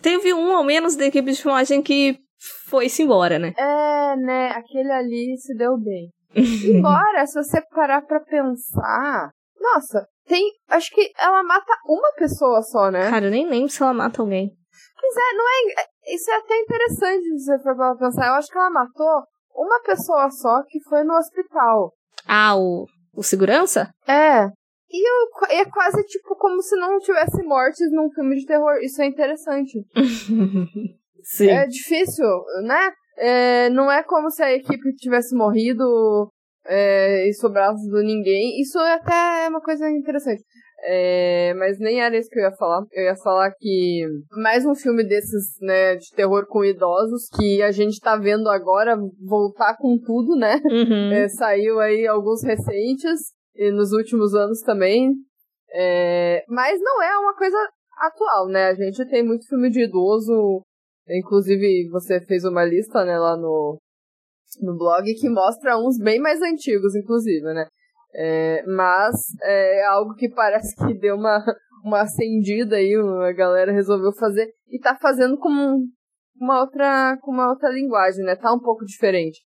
Teve 0.00 0.32
um 0.34 0.56
ao 0.56 0.64
menos 0.64 0.96
da 0.96 1.06
equipe 1.06 1.32
de 1.32 1.42
filmagem 1.42 1.82
que 1.82 2.18
foi-se 2.66 3.02
embora, 3.02 3.38
né? 3.38 3.52
É, 3.56 4.16
né? 4.16 4.48
Aquele 4.50 4.92
ali 4.92 5.36
se 5.38 5.54
deu 5.56 5.76
bem. 5.78 6.10
Embora, 6.34 7.26
se 7.26 7.42
você 7.42 7.60
parar 7.74 8.02
pra 8.02 8.20
pensar. 8.20 9.30
Nossa, 9.60 10.06
tem. 10.26 10.50
Acho 10.68 10.90
que 10.90 11.10
ela 11.18 11.42
mata 11.42 11.72
uma 11.86 12.12
pessoa 12.16 12.60
só, 12.62 12.90
né? 12.90 13.08
Cara, 13.08 13.26
eu 13.26 13.30
nem 13.30 13.48
lembro 13.48 13.68
se 13.68 13.82
ela 13.82 13.94
mata 13.94 14.20
alguém. 14.20 14.50
Pois 15.00 15.16
é, 15.16 15.36
não 15.36 15.44
é. 15.44 16.14
Isso 16.14 16.30
é 16.30 16.36
até 16.36 16.58
interessante 16.58 17.22
se 17.22 17.44
você 17.44 17.62
for 17.62 17.76
pra 17.76 17.94
pensar. 17.94 18.26
Eu 18.26 18.34
acho 18.34 18.48
que 18.48 18.58
ela 18.58 18.70
matou 18.70 19.22
uma 19.54 19.80
pessoa 19.82 20.30
só 20.30 20.62
que 20.68 20.82
foi 20.82 21.04
no 21.04 21.14
hospital. 21.14 21.92
Ah, 22.26 22.56
o, 22.56 22.86
o 23.14 23.22
segurança? 23.22 23.90
É. 24.06 24.48
E 24.94 25.02
eu, 25.08 25.58
é 25.58 25.64
quase 25.64 26.04
tipo 26.04 26.36
como 26.36 26.62
se 26.62 26.76
não 26.76 27.00
tivesse 27.00 27.42
mortes 27.42 27.90
num 27.90 28.08
filme 28.12 28.36
de 28.36 28.46
terror. 28.46 28.78
Isso 28.80 29.02
é 29.02 29.06
interessante. 29.06 29.84
Sim. 31.20 31.48
É 31.48 31.66
difícil, 31.66 32.24
né? 32.62 32.92
É, 33.18 33.70
não 33.70 33.90
é 33.90 34.04
como 34.04 34.30
se 34.30 34.40
a 34.40 34.52
equipe 34.52 34.94
tivesse 34.94 35.34
morrido 35.34 36.30
é, 36.64 37.28
e 37.28 37.34
sobrasse 37.34 37.90
do 37.90 38.04
ninguém. 38.04 38.60
Isso 38.60 38.78
até 38.78 39.46
é 39.46 39.48
uma 39.48 39.60
coisa 39.60 39.90
interessante. 39.90 40.44
É, 40.86 41.54
mas 41.54 41.80
nem 41.80 42.00
era 42.00 42.16
isso 42.16 42.30
que 42.30 42.38
eu 42.38 42.44
ia 42.44 42.52
falar. 42.52 42.84
Eu 42.92 43.04
ia 43.04 43.16
falar 43.16 43.50
que 43.58 44.06
mais 44.30 44.64
um 44.64 44.76
filme 44.76 45.02
desses, 45.02 45.58
né, 45.60 45.96
de 45.96 46.10
terror 46.14 46.46
com 46.46 46.64
idosos, 46.64 47.28
que 47.36 47.60
a 47.62 47.72
gente 47.72 47.98
tá 47.98 48.16
vendo 48.16 48.48
agora 48.48 48.96
voltar 49.26 49.76
com 49.76 49.98
tudo, 49.98 50.36
né? 50.36 50.60
Uhum. 50.64 51.12
É, 51.12 51.28
saiu 51.30 51.80
aí 51.80 52.06
alguns 52.06 52.44
recentes 52.44 53.34
e 53.54 53.70
nos 53.70 53.92
últimos 53.92 54.34
anos 54.34 54.60
também. 54.60 55.12
É, 55.72 56.44
mas 56.48 56.80
não 56.80 57.02
é 57.02 57.18
uma 57.18 57.34
coisa 57.36 57.56
atual, 57.98 58.48
né? 58.48 58.68
A 58.68 58.74
gente 58.74 59.04
tem 59.08 59.24
muito 59.24 59.48
filme 59.48 59.70
de 59.70 59.84
idoso. 59.84 60.62
Inclusive, 61.08 61.88
você 61.90 62.20
fez 62.20 62.44
uma 62.44 62.64
lista, 62.64 63.04
né, 63.04 63.18
lá 63.18 63.36
no, 63.36 63.78
no 64.62 64.76
blog 64.76 65.04
que 65.14 65.28
mostra 65.28 65.76
uns 65.76 65.98
bem 65.98 66.18
mais 66.18 66.40
antigos, 66.40 66.94
inclusive, 66.94 67.44
né? 67.52 67.66
É, 68.14 68.64
mas 68.66 69.14
é 69.42 69.84
algo 69.86 70.14
que 70.14 70.28
parece 70.30 70.74
que 70.76 70.94
deu 70.94 71.16
uma, 71.16 71.44
uma 71.84 72.02
acendida 72.02 72.76
aí, 72.76 72.94
a 72.94 73.32
galera 73.32 73.72
resolveu 73.72 74.12
fazer 74.12 74.48
e 74.68 74.78
tá 74.78 74.96
fazendo 74.96 75.36
com 75.36 75.50
uma 76.40 76.60
outra, 76.60 77.18
com 77.20 77.32
uma 77.32 77.50
outra 77.50 77.68
linguagem, 77.70 78.24
né? 78.24 78.36
Tá 78.36 78.52
um 78.52 78.60
pouco 78.60 78.84
diferente. 78.84 79.40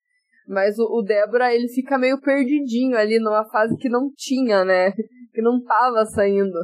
Mas 0.48 0.80
o, 0.80 0.84
o 0.84 1.02
Débora, 1.02 1.54
ele 1.54 1.68
fica 1.68 1.98
meio 1.98 2.20
perdidinho 2.22 2.98
ali 2.98 3.20
numa 3.20 3.44
fase 3.50 3.76
que 3.78 3.90
não 3.90 4.10
tinha, 4.16 4.64
né? 4.64 4.92
Que 5.34 5.42
não 5.42 5.62
tava 5.62 6.06
saindo. 6.06 6.58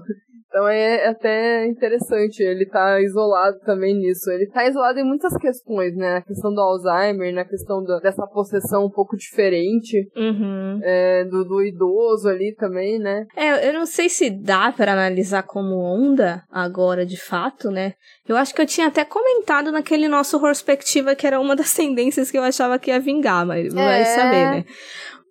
Então 0.54 0.68
é 0.68 1.08
até 1.08 1.66
interessante, 1.66 2.44
ele 2.44 2.68
tá 2.68 3.02
isolado 3.02 3.58
também 3.66 3.96
nisso. 3.96 4.30
Ele 4.30 4.46
tá 4.46 4.68
isolado 4.68 5.00
em 5.00 5.04
muitas 5.04 5.36
questões, 5.36 5.96
né? 5.96 6.14
Na 6.14 6.22
questão 6.22 6.54
do 6.54 6.62
Alzheimer, 6.62 7.34
na 7.34 7.44
questão 7.44 7.84
do, 7.84 8.00
dessa 8.00 8.28
possessão 8.28 8.86
um 8.86 8.90
pouco 8.90 9.18
diferente 9.18 10.08
uhum. 10.16 10.80
é, 10.84 11.26
do, 11.26 11.44
do 11.44 11.64
idoso 11.64 12.30
ali 12.30 12.54
também, 12.56 13.00
né? 13.00 13.26
É, 13.36 13.68
eu 13.68 13.74
não 13.74 13.88
sei 13.88 14.08
se 14.10 14.30
dá 14.30 14.72
para 14.72 14.94
analisar 14.94 15.42
como 15.42 15.76
onda 15.76 16.44
agora, 16.52 17.04
de 17.04 17.20
fato, 17.20 17.72
né? 17.72 17.94
Eu 18.28 18.38
acho 18.38 18.54
que 18.54 18.62
eu 18.62 18.68
tinha 18.68 18.88
até 18.88 19.04
comentado 19.04 19.72
naquele 19.72 20.08
nosso 20.08 20.40
perspectiva 20.40 21.16
que 21.16 21.26
era 21.26 21.40
uma 21.40 21.56
das 21.56 21.74
tendências 21.74 22.30
que 22.30 22.38
eu 22.38 22.44
achava 22.44 22.78
que 22.78 22.92
ia 22.92 23.00
vingar, 23.00 23.44
mas 23.44 23.74
é... 23.74 23.76
vai 23.76 24.06
saber, 24.06 24.52
né? 24.52 24.66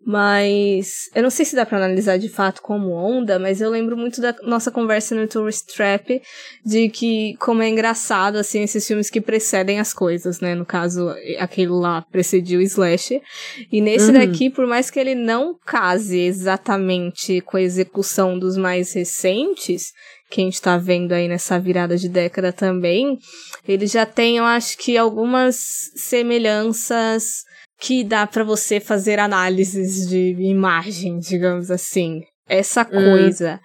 Mas 0.05 1.09
eu 1.15 1.23
não 1.23 1.31
sei 1.31 1.45
se 1.45 1.55
dá 1.55 1.65
para 1.65 1.79
analisar 1.79 2.19
de 2.19 2.29
fato 2.29 2.61
como 2.61 2.91
onda, 2.91 3.39
mas 3.39 3.61
eu 3.61 3.71
lembro 3.71 3.97
muito 3.97 4.21
da 4.21 4.35
nossa 4.43 4.71
conversa 4.71 5.15
no 5.15 5.29
Tourist 5.29 5.67
Trap 5.75 6.21
de 6.65 6.89
que 6.89 7.37
como 7.39 7.63
é 7.63 7.69
engraçado 7.69 8.37
assim 8.37 8.63
esses 8.63 8.87
filmes 8.87 9.09
que 9.09 9.21
precedem 9.21 9.79
as 9.79 9.95
coisas, 9.95 10.41
né? 10.41 10.55
No 10.55 10.67
caso, 10.67 11.15
aquele 11.39 11.71
lá 11.71 12.03
precediu 12.03 12.59
o 12.59 12.63
Slash. 12.63 13.23
E 13.71 13.81
nesse 13.81 14.07
uhum. 14.07 14.15
daqui, 14.15 14.51
por 14.51 14.67
mais 14.67 14.91
que 14.91 14.99
ele 14.99 15.15
não 15.15 15.57
case 15.65 16.19
exatamente 16.19 17.41
com 17.41 17.57
a 17.57 17.63
execução 17.63 18.39
dos 18.39 18.57
mais 18.57 18.93
recentes, 18.93 19.93
que 20.33 20.41
a 20.41 20.45
gente 20.45 20.61
tá 20.61 20.79
vendo 20.79 21.13
aí 21.13 21.29
nessa 21.29 21.61
virada 21.61 21.97
de 21.97 22.09
década 22.09 22.53
também, 22.53 23.19
ele 23.69 23.87
já 23.87 24.07
tem, 24.07 24.39
eu 24.39 24.45
acho 24.45 24.79
que, 24.79 24.97
algumas 24.97 25.91
semelhanças 25.95 27.45
que 27.83 28.05
dá 28.05 28.25
para 28.29 28.45
você 28.45 28.79
fazer 28.79 29.19
análises 29.19 30.09
de 30.09 30.37
imagem, 30.39 31.19
digamos 31.19 31.69
assim. 31.69 32.23
Essa 32.49 32.83
hum. 32.83 32.91
coisa 32.91 33.61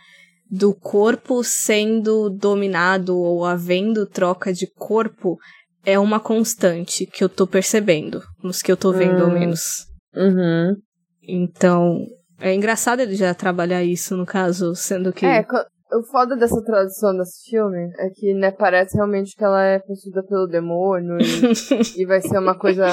do 0.49 0.73
corpo 0.73 1.43
sendo 1.43 2.27
dominado 2.27 3.15
ou 3.15 3.45
havendo 3.45 4.07
troca 4.07 4.51
de 4.51 4.65
corpo 4.65 5.37
é 5.85 5.99
uma 5.99 6.19
constante 6.19 7.05
que 7.05 7.23
eu 7.23 7.29
tô 7.29 7.45
percebendo, 7.45 8.23
nos 8.43 8.59
que 8.59 8.71
eu 8.71 8.75
tô 8.75 8.91
vendo, 8.91 9.21
ao 9.21 9.29
hum. 9.29 9.33
menos. 9.33 9.85
Uhum. 10.15 10.75
Então, 11.21 12.03
é 12.39 12.55
engraçado 12.55 13.01
ele 13.01 13.15
já 13.15 13.35
trabalhar 13.35 13.83
isso, 13.83 14.17
no 14.17 14.25
caso, 14.25 14.73
sendo 14.73 15.13
que. 15.13 15.27
É, 15.27 15.45
o 15.91 16.03
foda 16.03 16.35
dessa 16.35 16.61
tradução 16.63 17.15
desse 17.15 17.49
filme 17.49 17.91
é 17.97 18.09
que, 18.09 18.33
né, 18.33 18.51
parece 18.51 18.95
realmente 18.95 19.35
que 19.35 19.43
ela 19.43 19.63
é 19.63 19.79
possuída 19.79 20.23
pelo 20.23 20.47
demônio 20.47 21.17
e, 21.19 22.01
e 22.01 22.05
vai 22.05 22.19
ser 22.21 22.37
uma 22.39 22.57
coisa, 22.57 22.87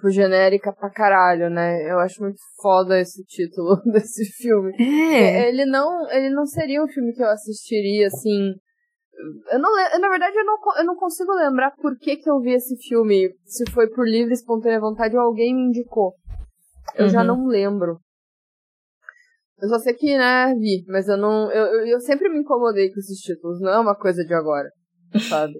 tipo, 0.00 0.10
genérica 0.10 0.72
pra 0.72 0.90
caralho, 0.90 1.50
né? 1.50 1.90
Eu 1.90 1.98
acho 1.98 2.22
muito 2.22 2.40
foda 2.60 2.98
esse 2.98 3.22
título 3.24 3.76
desse 3.92 4.24
filme. 4.24 4.72
É. 4.80 5.48
Ele 5.48 5.66
não, 5.66 6.10
ele 6.10 6.30
não 6.30 6.46
seria 6.46 6.82
um 6.82 6.88
filme 6.88 7.12
que 7.12 7.22
eu 7.22 7.28
assistiria, 7.28 8.06
assim... 8.06 8.54
Eu 9.52 9.58
não, 9.58 9.70
na 10.00 10.08
verdade, 10.08 10.34
eu 10.34 10.44
não, 10.46 10.56
eu 10.78 10.84
não 10.86 10.96
consigo 10.96 11.30
lembrar 11.34 11.72
por 11.72 11.94
que 11.98 12.16
que 12.16 12.30
eu 12.30 12.40
vi 12.40 12.54
esse 12.54 12.74
filme. 12.88 13.28
Se 13.44 13.70
foi 13.70 13.86
por 13.90 14.08
livre, 14.08 14.32
espontânea 14.32 14.80
vontade 14.80 15.14
ou 15.14 15.20
alguém 15.20 15.54
me 15.54 15.68
indicou. 15.68 16.14
Eu 16.96 17.04
uhum. 17.04 17.10
já 17.10 17.22
não 17.22 17.46
lembro. 17.46 17.98
Eu 19.60 19.68
só 19.68 19.78
sei 19.78 19.92
que, 19.92 20.16
né, 20.16 20.54
vi, 20.58 20.86
mas 20.88 21.06
eu 21.06 21.18
não. 21.18 21.52
Eu, 21.52 21.66
eu, 21.66 21.86
eu 21.86 22.00
sempre 22.00 22.30
me 22.30 22.38
incomodei 22.38 22.90
com 22.90 22.98
esses 22.98 23.18
títulos. 23.18 23.60
Não 23.60 23.70
é 23.70 23.78
uma 23.78 23.94
coisa 23.94 24.24
de 24.24 24.32
agora, 24.32 24.70
sabe? 25.28 25.52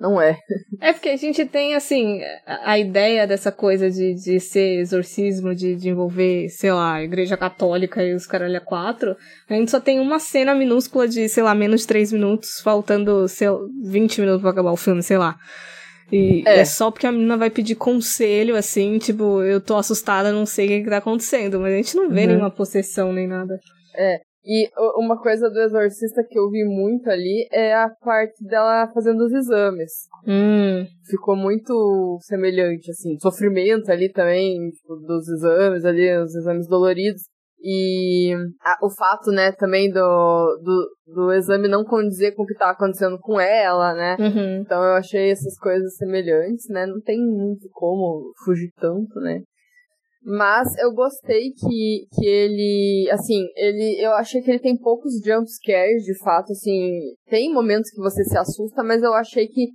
Não 0.00 0.20
é. 0.20 0.38
É 0.80 0.92
porque 0.92 1.08
a 1.08 1.16
gente 1.16 1.44
tem, 1.44 1.74
assim, 1.74 2.20
a, 2.46 2.72
a 2.72 2.78
ideia 2.78 3.26
dessa 3.26 3.50
coisa 3.50 3.90
de, 3.90 4.14
de 4.14 4.38
ser 4.38 4.78
exorcismo, 4.80 5.54
de, 5.54 5.74
de 5.74 5.88
envolver, 5.88 6.48
sei 6.48 6.72
lá, 6.72 6.94
a 6.94 7.02
igreja 7.02 7.36
católica 7.36 8.02
e 8.02 8.14
os 8.14 8.26
caralho 8.26 8.60
quatro. 8.60 9.16
A 9.48 9.54
gente 9.54 9.70
só 9.70 9.80
tem 9.80 9.98
uma 9.98 10.18
cena 10.18 10.54
minúscula 10.54 11.08
de, 11.08 11.28
sei 11.28 11.42
lá, 11.42 11.54
menos 11.54 11.80
de 11.80 11.86
três 11.88 12.12
minutos, 12.12 12.60
faltando, 12.60 13.26
sei 13.26 13.50
lá, 13.50 13.58
20 13.82 14.20
minutos 14.20 14.40
pra 14.40 14.50
acabar 14.50 14.72
o 14.72 14.76
filme, 14.76 15.02
sei 15.02 15.18
lá. 15.18 15.36
E 16.12 16.42
é. 16.46 16.60
é. 16.60 16.64
só 16.64 16.90
porque 16.90 17.06
a 17.06 17.12
menina 17.12 17.36
vai 17.36 17.50
pedir 17.50 17.74
conselho, 17.74 18.56
assim, 18.56 18.98
tipo, 18.98 19.42
eu 19.42 19.60
tô 19.60 19.76
assustada, 19.76 20.32
não 20.32 20.46
sei 20.46 20.66
o 20.66 20.68
que, 20.68 20.84
que 20.84 20.90
tá 20.90 20.98
acontecendo, 20.98 21.60
mas 21.60 21.72
a 21.72 21.76
gente 21.76 21.96
não 21.96 22.08
vê 22.08 22.22
uhum. 22.22 22.26
nenhuma 22.28 22.50
possessão 22.50 23.12
nem 23.12 23.26
nada. 23.26 23.58
É. 23.94 24.20
E 24.50 24.66
uma 24.96 25.20
coisa 25.20 25.50
do 25.50 25.60
exorcista 25.60 26.24
que 26.26 26.38
eu 26.38 26.48
vi 26.48 26.64
muito 26.64 27.10
ali 27.10 27.46
é 27.52 27.74
a 27.74 27.90
parte 27.90 28.42
dela 28.46 28.90
fazendo 28.94 29.20
os 29.20 29.32
exames. 29.34 29.92
Hum. 30.26 30.86
Ficou 31.04 31.36
muito 31.36 32.18
semelhante, 32.22 32.90
assim. 32.90 33.18
Sofrimento 33.20 33.92
ali 33.92 34.10
também, 34.10 34.70
tipo, 34.70 34.96
dos 34.96 35.28
exames 35.28 35.84
ali, 35.84 36.16
os 36.16 36.34
exames 36.34 36.66
doloridos. 36.66 37.20
E 37.60 38.32
a, 38.62 38.78
o 38.86 38.88
fato, 38.88 39.30
né, 39.30 39.52
também 39.52 39.90
do, 39.90 40.00
do, 40.62 41.14
do 41.14 41.32
exame 41.32 41.68
não 41.68 41.84
condizer 41.84 42.34
com 42.34 42.44
o 42.44 42.46
que 42.46 42.54
tá 42.54 42.70
acontecendo 42.70 43.18
com 43.18 43.38
ela, 43.38 43.92
né? 43.92 44.16
Uhum. 44.18 44.62
Então 44.62 44.82
eu 44.82 44.94
achei 44.94 45.30
essas 45.30 45.58
coisas 45.58 45.94
semelhantes, 45.96 46.66
né? 46.70 46.86
Não 46.86 47.02
tem 47.02 47.18
muito 47.18 47.68
como 47.72 48.32
fugir 48.46 48.70
tanto, 48.80 49.20
né? 49.20 49.42
Mas 50.30 50.76
eu 50.76 50.92
gostei 50.92 51.52
que, 51.52 52.06
que 52.12 52.26
ele, 52.26 53.08
assim, 53.10 53.46
ele, 53.56 53.98
eu 53.98 54.12
achei 54.12 54.42
que 54.42 54.50
ele 54.50 54.58
tem 54.58 54.76
poucos 54.76 55.14
jump 55.24 55.48
scares, 55.48 56.04
de 56.04 56.18
fato, 56.18 56.52
assim, 56.52 57.00
tem 57.30 57.50
momentos 57.50 57.90
que 57.90 57.98
você 57.98 58.22
se 58.24 58.36
assusta, 58.36 58.82
mas 58.82 59.02
eu 59.02 59.14
achei 59.14 59.48
que, 59.48 59.68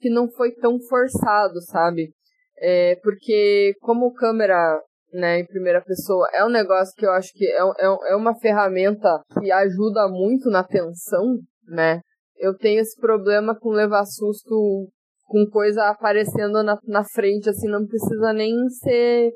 que 0.00 0.08
não 0.08 0.26
foi 0.30 0.52
tão 0.54 0.80
forçado, 0.88 1.60
sabe? 1.66 2.14
É, 2.56 2.96
porque 3.02 3.74
como 3.82 4.14
câmera 4.14 4.80
né, 5.12 5.40
em 5.40 5.46
primeira 5.46 5.82
pessoa, 5.82 6.26
é 6.32 6.42
um 6.46 6.50
negócio 6.50 6.94
que 6.96 7.04
eu 7.04 7.12
acho 7.12 7.30
que 7.34 7.44
é, 7.44 7.60
é, 7.60 8.12
é 8.12 8.16
uma 8.16 8.34
ferramenta 8.38 9.20
que 9.38 9.52
ajuda 9.52 10.08
muito 10.08 10.48
na 10.48 10.64
tensão, 10.64 11.36
né? 11.68 12.00
Eu 12.38 12.56
tenho 12.56 12.80
esse 12.80 12.98
problema 12.98 13.54
com 13.54 13.68
levar 13.68 14.06
susto 14.06 14.88
com 15.26 15.44
coisa 15.50 15.90
aparecendo 15.90 16.62
na, 16.62 16.78
na 16.86 17.04
frente, 17.04 17.50
assim, 17.50 17.68
não 17.68 17.86
precisa 17.86 18.32
nem 18.32 18.54
ser 18.82 19.30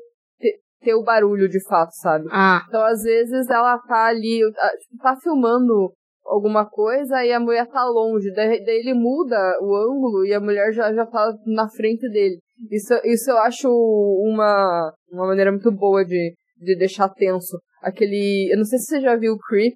ter, 0.85 0.93
o 0.93 1.03
barulho 1.03 1.49
de 1.49 1.61
fato, 1.67 1.91
sabe? 1.95 2.25
Ah. 2.31 2.63
Então, 2.67 2.81
às 2.85 3.01
vezes, 3.01 3.49
ela 3.49 3.77
tá 3.79 4.05
ali, 4.05 4.39
tipo, 4.79 5.01
tá 5.01 5.15
filmando 5.21 5.91
alguma 6.25 6.65
coisa 6.65 7.23
e 7.23 7.31
a 7.31 7.39
mulher 7.39 7.67
tá 7.67 7.83
longe, 7.85 8.31
daí, 8.33 8.63
daí 8.63 8.77
ele 8.77 8.93
muda 8.93 9.35
o 9.61 9.75
ângulo 9.75 10.25
e 10.25 10.33
a 10.33 10.39
mulher 10.39 10.71
já, 10.73 10.93
já 10.93 11.05
tá 11.05 11.33
na 11.45 11.69
frente 11.69 12.09
dele. 12.09 12.39
Isso, 12.71 12.93
isso 13.03 13.29
eu 13.29 13.37
acho 13.37 13.67
uma, 13.69 14.93
uma 15.11 15.27
maneira 15.27 15.51
muito 15.51 15.71
boa 15.71 16.03
de, 16.05 16.33
de 16.57 16.77
deixar 16.77 17.09
tenso. 17.09 17.59
Aquele. 17.81 18.49
Eu 18.51 18.57
não 18.57 18.65
sei 18.65 18.79
se 18.79 18.85
você 18.85 19.01
já 19.01 19.15
viu 19.15 19.33
o 19.33 19.37
Creep, 19.37 19.75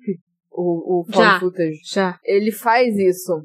o, 0.52 1.02
o 1.02 1.06
já, 1.12 1.40
footage. 1.40 1.80
Já. 1.92 2.18
Ele 2.24 2.52
faz 2.52 2.98
isso. 2.98 3.44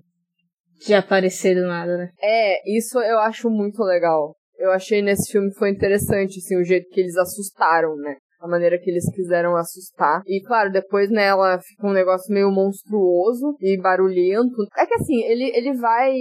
De 0.86 0.94
aparecer 0.94 1.54
do 1.54 1.66
nada, 1.66 1.96
né? 1.96 2.10
É, 2.22 2.76
isso 2.76 2.98
eu 3.00 3.18
acho 3.18 3.50
muito 3.50 3.82
legal. 3.82 4.34
Eu 4.58 4.70
achei 4.70 5.02
nesse 5.02 5.30
filme 5.30 5.52
foi 5.54 5.70
interessante, 5.70 6.38
assim, 6.38 6.56
o 6.56 6.64
jeito 6.64 6.88
que 6.90 7.00
eles 7.00 7.16
assustaram, 7.16 7.96
né? 7.96 8.16
a 8.44 8.48
maneira 8.48 8.78
que 8.78 8.90
eles 8.90 9.10
quiseram 9.10 9.56
assustar. 9.56 10.22
E 10.26 10.42
claro, 10.42 10.70
depois 10.70 11.10
nela 11.10 11.56
né, 11.56 11.62
fica 11.62 11.86
um 11.86 11.92
negócio 11.94 12.32
meio 12.32 12.50
monstruoso 12.50 13.56
e 13.58 13.80
barulhento. 13.80 14.66
É 14.76 14.84
que 14.84 14.94
assim, 14.96 15.22
ele, 15.22 15.50
ele 15.56 15.72
vai. 15.72 16.12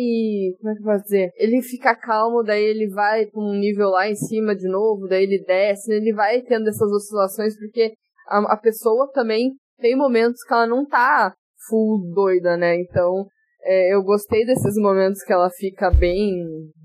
Como 0.57 0.71
é 0.71 0.73
que 0.73 0.79
eu 0.79 0.85
posso 0.85 1.03
dizer? 1.03 1.31
Ele 1.35 1.61
fica 1.61 1.93
calmo, 1.93 2.41
daí 2.41 2.63
ele 2.63 2.87
vai 2.87 3.25
pra 3.25 3.41
um 3.41 3.53
nível 3.59 3.89
lá 3.89 4.07
em 4.07 4.15
cima 4.15 4.55
de 4.55 4.69
novo, 4.69 5.05
daí 5.09 5.23
ele 5.23 5.43
desce, 5.45 5.91
ele 5.91 6.13
vai 6.13 6.41
tendo 6.41 6.69
essas 6.69 6.89
oscilações, 6.89 7.57
porque 7.57 7.91
a, 8.29 8.53
a 8.53 8.57
pessoa 8.57 9.11
também 9.11 9.51
tem 9.79 9.93
momentos 9.97 10.41
que 10.43 10.53
ela 10.53 10.65
não 10.65 10.85
tá 10.85 11.33
full 11.67 12.09
doida, 12.13 12.55
né? 12.55 12.79
Então, 12.79 13.27
é, 13.65 13.93
eu 13.93 14.03
gostei 14.03 14.45
desses 14.45 14.75
momentos 14.75 15.23
que 15.23 15.31
ela 15.31 15.49
fica 15.49 15.89
bem, 15.89 16.35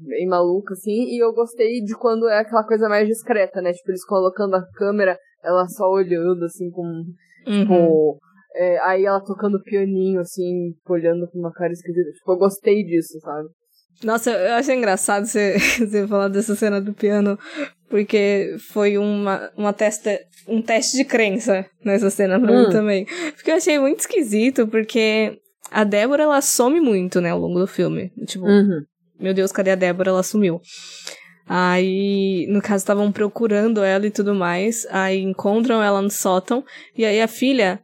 bem 0.00 0.26
maluca, 0.28 0.74
assim, 0.74 1.04
e 1.06 1.22
eu 1.22 1.32
gostei 1.32 1.82
de 1.82 1.94
quando 1.96 2.28
é 2.28 2.38
aquela 2.38 2.64
coisa 2.64 2.88
mais 2.88 3.08
discreta, 3.08 3.60
né? 3.60 3.72
Tipo, 3.72 3.90
eles 3.90 4.04
colocando 4.04 4.54
a 4.54 4.64
câmera, 4.74 5.18
ela 5.42 5.66
só 5.66 5.90
olhando, 5.90 6.44
assim, 6.44 6.70
com. 6.70 6.84
Uhum. 6.84 7.60
Tipo. 7.60 8.18
É, 8.54 8.78
aí 8.82 9.04
ela 9.04 9.22
tocando 9.22 9.62
pianinho, 9.62 10.20
assim, 10.20 10.72
olhando 10.88 11.28
com 11.30 11.38
uma 11.38 11.52
cara 11.52 11.72
esquisita. 11.72 12.10
Tipo, 12.12 12.32
eu 12.32 12.38
gostei 12.38 12.82
disso, 12.84 13.18
sabe? 13.20 13.48
Nossa, 14.02 14.30
eu 14.30 14.54
achei 14.54 14.76
engraçado 14.76 15.26
você, 15.26 15.58
você 15.78 16.06
falar 16.06 16.28
dessa 16.28 16.54
cena 16.54 16.80
do 16.80 16.94
piano, 16.94 17.38
porque 17.88 18.56
foi 18.70 18.96
uma, 18.96 19.50
uma 19.56 19.72
testa, 19.72 20.18
um 20.46 20.62
teste 20.62 20.96
de 20.96 21.04
crença 21.04 21.66
nessa 21.84 22.08
cena 22.08 22.40
pra 22.40 22.52
hum. 22.52 22.64
mim 22.64 22.70
também. 22.70 23.06
Porque 23.34 23.50
eu 23.50 23.56
achei 23.56 23.78
muito 23.78 24.00
esquisito, 24.00 24.66
porque 24.68 25.38
a 25.70 25.84
Débora, 25.84 26.24
ela 26.24 26.40
some 26.40 26.80
muito, 26.80 27.20
né, 27.20 27.30
ao 27.30 27.38
longo 27.38 27.58
do 27.58 27.66
filme. 27.66 28.10
Tipo, 28.26 28.46
uhum. 28.46 28.82
meu 29.18 29.34
Deus, 29.34 29.52
cadê 29.52 29.70
a 29.70 29.74
Débora? 29.74 30.10
Ela 30.10 30.22
sumiu. 30.22 30.60
Aí, 31.48 32.46
no 32.50 32.60
caso, 32.60 32.82
estavam 32.82 33.10
procurando 33.10 33.82
ela 33.82 34.06
e 34.06 34.10
tudo 34.10 34.34
mais. 34.34 34.86
Aí 34.90 35.22
encontram 35.22 35.82
ela 35.82 36.02
no 36.02 36.10
sótão. 36.10 36.62
E 36.96 37.04
aí 37.04 37.22
a 37.22 37.28
filha 37.28 37.80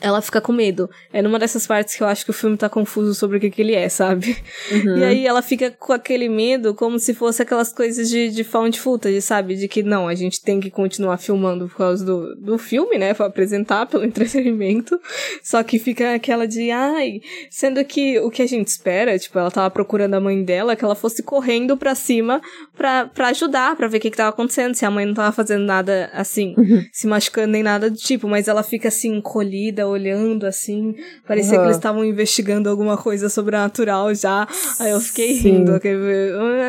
ela 0.00 0.20
fica 0.20 0.40
com 0.40 0.52
medo. 0.52 0.90
É 1.12 1.22
numa 1.22 1.38
dessas 1.38 1.66
partes 1.66 1.94
que 1.94 2.02
eu 2.02 2.06
acho 2.06 2.24
que 2.24 2.30
o 2.30 2.34
filme 2.34 2.56
tá 2.56 2.68
confuso 2.68 3.14
sobre 3.14 3.36
o 3.36 3.40
que, 3.40 3.50
que 3.50 3.62
ele 3.62 3.74
é, 3.74 3.88
sabe? 3.88 4.36
Uhum. 4.70 4.98
E 4.98 5.04
aí 5.04 5.26
ela 5.26 5.40
fica 5.40 5.70
com 5.70 5.92
aquele 5.92 6.28
medo 6.28 6.74
como 6.74 6.98
se 6.98 7.14
fosse 7.14 7.42
aquelas 7.42 7.72
coisas 7.72 8.08
de, 8.08 8.30
de 8.30 8.44
found 8.44 8.78
footage, 8.78 9.20
sabe? 9.22 9.54
De 9.54 9.68
que 9.68 9.82
não, 9.82 10.08
a 10.08 10.14
gente 10.14 10.42
tem 10.42 10.60
que 10.60 10.70
continuar 10.70 11.18
filmando 11.18 11.68
por 11.68 11.76
causa 11.76 12.04
do, 12.04 12.34
do 12.34 12.58
filme, 12.58 12.98
né? 12.98 13.14
Pra 13.14 13.26
apresentar 13.26 13.86
pelo 13.88 14.04
entretenimento. 14.04 14.98
Só 15.42 15.62
que 15.62 15.78
fica 15.78 16.14
aquela 16.14 16.46
de, 16.46 16.70
ai, 16.70 17.20
sendo 17.48 17.84
que 17.84 18.18
o 18.18 18.30
que 18.30 18.42
a 18.42 18.46
gente 18.46 18.68
espera, 18.68 19.18
tipo, 19.18 19.38
ela 19.38 19.50
tava 19.50 19.70
procurando 19.70 20.14
a 20.14 20.20
mãe 20.20 20.42
dela, 20.42 20.76
que 20.76 20.84
ela 20.84 20.94
fosse 20.94 21.22
correndo 21.22 21.76
pra 21.76 21.94
cima 21.94 22.40
pra, 22.76 23.06
pra 23.06 23.28
ajudar, 23.28 23.76
pra 23.76 23.88
ver 23.88 23.98
o 23.98 24.00
que, 24.00 24.10
que 24.10 24.16
tava 24.16 24.30
acontecendo, 24.30 24.74
se 24.74 24.84
a 24.84 24.90
mãe 24.90 25.06
não 25.06 25.14
tava 25.14 25.32
fazendo 25.32 25.64
nada 25.64 26.10
assim, 26.12 26.54
uhum. 26.58 26.84
se 26.92 27.06
machucando 27.06 27.52
nem 27.52 27.62
nada 27.62 27.88
do 27.88 27.96
tipo, 27.96 28.28
mas 28.28 28.48
ela 28.48 28.62
fica 28.62 28.88
assim, 28.88 29.16
encolhida, 29.16 29.83
olhando 29.86 30.46
assim. 30.46 30.94
Parecia 31.26 31.54
uhum. 31.54 31.58
que 31.60 31.66
eles 31.66 31.76
estavam 31.76 32.04
investigando 32.04 32.68
alguma 32.68 32.96
coisa 32.96 33.28
sobrenatural 33.28 34.14
já. 34.14 34.46
Aí 34.80 34.90
eu 34.90 35.00
fiquei 35.00 35.34
Sim. 35.34 35.50
rindo. 35.50 35.72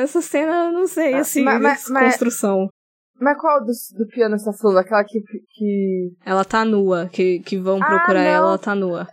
Essa 0.02 0.22
cena, 0.22 0.72
não 0.72 0.88
sei, 0.88 1.14
ah, 1.14 1.20
assim, 1.20 1.44
mas, 1.44 1.90
mas, 1.90 2.12
construção. 2.12 2.70
Mas 3.20 3.40
qual 3.40 3.62
do, 3.62 3.72
do 3.98 4.08
piano 4.08 4.38
você 4.38 4.46
tá 4.46 4.54
falando? 4.54 4.78
Aquela 4.78 5.04
que, 5.04 5.22
que. 5.54 6.12
Ela 6.26 6.44
tá 6.44 6.66
nua, 6.66 7.10
que, 7.12 7.40
que 7.40 7.58
vão 7.58 7.82
ah, 7.82 7.86
procurar 7.86 8.22
ela, 8.22 8.48
ela 8.50 8.58
tá 8.58 8.76
nua. 8.76 9.08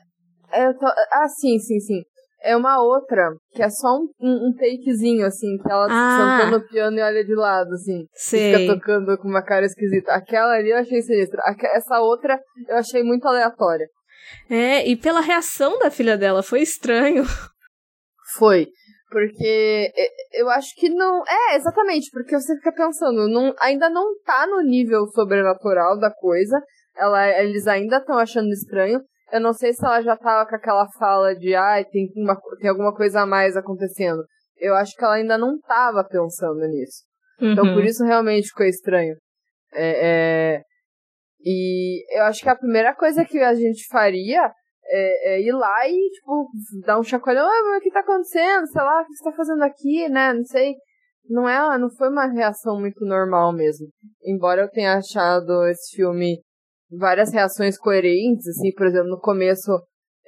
Tô... 0.79 0.87
Ah, 1.13 1.29
sim, 1.29 1.59
sim, 1.59 1.81
sim. 1.81 2.03
É 2.43 2.57
uma 2.57 2.83
outra, 2.83 3.31
que 3.53 3.63
é 3.63 3.71
só 3.71 3.97
um, 3.97 4.09
um, 4.21 4.49
um 4.49 4.53
takezinho, 4.53 5.25
assim, 5.25 5.57
que 5.59 5.71
ela 5.71 5.87
ah, 5.89 6.41
senta 6.41 6.51
no 6.51 6.69
piano 6.69 6.99
e 6.99 7.03
olha 7.03 7.25
de 7.25 7.35
lado, 7.35 7.73
assim. 7.73 8.07
Sei. 8.13 8.57
Fica 8.57 8.75
tocando 8.75 9.17
com 9.19 9.29
uma 9.29 9.43
cara 9.43 9.65
esquisita. 9.65 10.13
Aquela 10.13 10.55
ali 10.55 10.71
eu 10.71 10.79
achei 10.79 11.01
sinistra. 11.03 11.41
Essa 11.73 12.01
outra 12.01 12.41
eu 12.69 12.77
achei 12.77 13.03
muito 13.03 13.27
aleatória. 13.27 13.87
É, 14.49 14.87
e 14.89 14.97
pela 14.97 15.21
reação 15.21 15.79
da 15.79 15.91
filha 15.91 16.17
dela, 16.17 16.43
foi 16.43 16.61
estranho. 16.61 17.25
Foi. 18.37 18.67
Porque 19.11 19.93
eu 20.33 20.49
acho 20.49 20.75
que 20.77 20.89
não. 20.89 21.23
É, 21.29 21.57
exatamente, 21.57 22.09
porque 22.11 22.35
você 22.35 22.57
fica 22.57 22.73
pensando, 22.73 23.29
não, 23.29 23.55
ainda 23.61 23.91
não 23.91 24.19
tá 24.25 24.47
no 24.47 24.63
nível 24.63 25.07
sobrenatural 25.09 25.99
da 25.99 26.11
coisa. 26.11 26.59
Ela, 26.97 27.29
eles 27.43 27.67
ainda 27.67 27.99
estão 27.99 28.19
achando 28.19 28.49
estranho. 28.49 29.01
Eu 29.33 29.41
não 29.41 29.55
sei 29.55 29.73
se 29.73 29.85
ela 29.85 30.03
já 30.03 30.17
tava 30.17 30.49
com 30.49 30.55
aquela 30.55 30.87
fala 30.99 31.35
de 31.35 31.55
ai, 31.55 31.83
ah, 31.83 31.85
tem, 31.91 32.13
uma, 32.17 32.39
tem 32.61 32.69
alguma 32.69 32.95
coisa 32.95 33.23
a 33.23 33.27
mais 33.27 33.57
acontecendo. 33.57 34.23
Eu 34.59 34.75
acho 34.75 34.95
que 34.95 35.03
ela 35.03 35.15
ainda 35.15 35.39
não 35.39 35.59
tava 35.61 36.05
pensando 36.05 36.61
nisso. 36.69 37.03
Uhum. 37.41 37.53
Então 37.53 37.75
por 37.75 37.83
isso 37.83 38.05
realmente 38.05 38.49
ficou 38.49 38.67
estranho. 38.67 39.17
É, 39.75 40.57
é, 40.57 40.63
e 41.45 42.05
eu 42.17 42.25
acho 42.25 42.43
que 42.43 42.49
a 42.49 42.57
primeira 42.57 42.95
coisa 42.95 43.25
que 43.25 43.39
a 43.39 43.55
gente 43.55 43.87
faria 43.89 44.53
é, 44.85 45.35
é, 45.35 45.41
ir 45.41 45.53
lá 45.53 45.89
e, 45.89 46.11
tipo, 46.11 46.49
dar 46.85 46.99
um 46.99 47.03
chacoalhão, 47.03 47.47
ah, 47.47 47.79
o 47.79 47.81
que 47.81 47.91
tá 47.91 48.01
acontecendo? 48.01 48.67
Sei 48.67 48.83
lá, 48.83 49.01
o 49.01 49.07
que 49.07 49.15
você 49.15 49.25
tá 49.25 49.33
fazendo 49.33 49.63
aqui, 49.63 50.09
né? 50.11 50.35
Não 50.35 50.45
sei. 50.45 50.75
Não 51.29 51.49
é, 51.49 51.79
não 51.79 51.89
foi 51.89 52.11
uma 52.11 52.27
reação 52.27 52.79
muito 52.79 53.05
normal 53.05 53.53
mesmo. 53.53 53.87
Embora 54.25 54.63
eu 54.63 54.71
tenha 54.71 54.99
achado 54.99 55.67
esse 55.69 55.97
filme 55.97 56.43
várias 56.99 57.33
reações 57.33 57.79
coerentes, 57.79 58.47
assim, 58.49 58.73
por 58.73 58.87
exemplo, 58.87 59.09
no 59.09 59.21
começo 59.21 59.71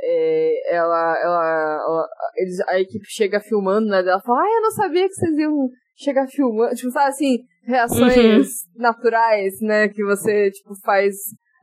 é, 0.00 0.74
ela, 0.74 1.16
ela, 1.22 1.84
ela 1.86 2.08
eles, 2.36 2.60
a 2.68 2.80
equipe 2.80 3.04
chega 3.08 3.40
filmando, 3.40 3.88
né, 3.88 4.00
ela 4.00 4.20
fala, 4.20 4.40
ah, 4.40 4.54
eu 4.56 4.62
não 4.62 4.70
sabia 4.70 5.06
que 5.06 5.14
vocês 5.14 5.36
iam 5.38 5.68
chegar 5.96 6.26
filmando, 6.26 6.74
tipo, 6.74 6.90
sabe 6.90 7.08
assim, 7.08 7.38
reações 7.62 8.46
uhum. 8.46 8.82
naturais, 8.82 9.54
né, 9.60 9.88
que 9.88 10.04
você, 10.04 10.50
tipo, 10.50 10.74
faz 10.84 11.14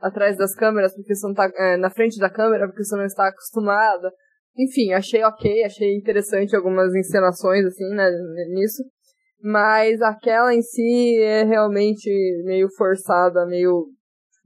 atrás 0.02 0.36
das 0.36 0.54
câmeras, 0.54 0.94
porque 0.94 1.14
você 1.14 1.26
não 1.26 1.34
tá 1.34 1.50
é, 1.56 1.76
na 1.76 1.88
frente 1.88 2.18
da 2.18 2.28
câmera, 2.28 2.66
porque 2.66 2.84
você 2.84 2.96
não 2.96 3.04
está 3.04 3.28
acostumada. 3.28 4.12
Enfim, 4.58 4.92
achei 4.92 5.22
ok, 5.22 5.64
achei 5.64 5.96
interessante 5.96 6.54
algumas 6.54 6.92
encenações, 6.94 7.64
assim, 7.64 7.88
né, 7.94 8.10
nisso. 8.50 8.82
Mas 9.40 10.02
aquela 10.02 10.54
em 10.54 10.62
si 10.62 11.18
é 11.20 11.44
realmente 11.44 12.10
meio 12.44 12.68
forçada, 12.76 13.46
meio. 13.46 13.86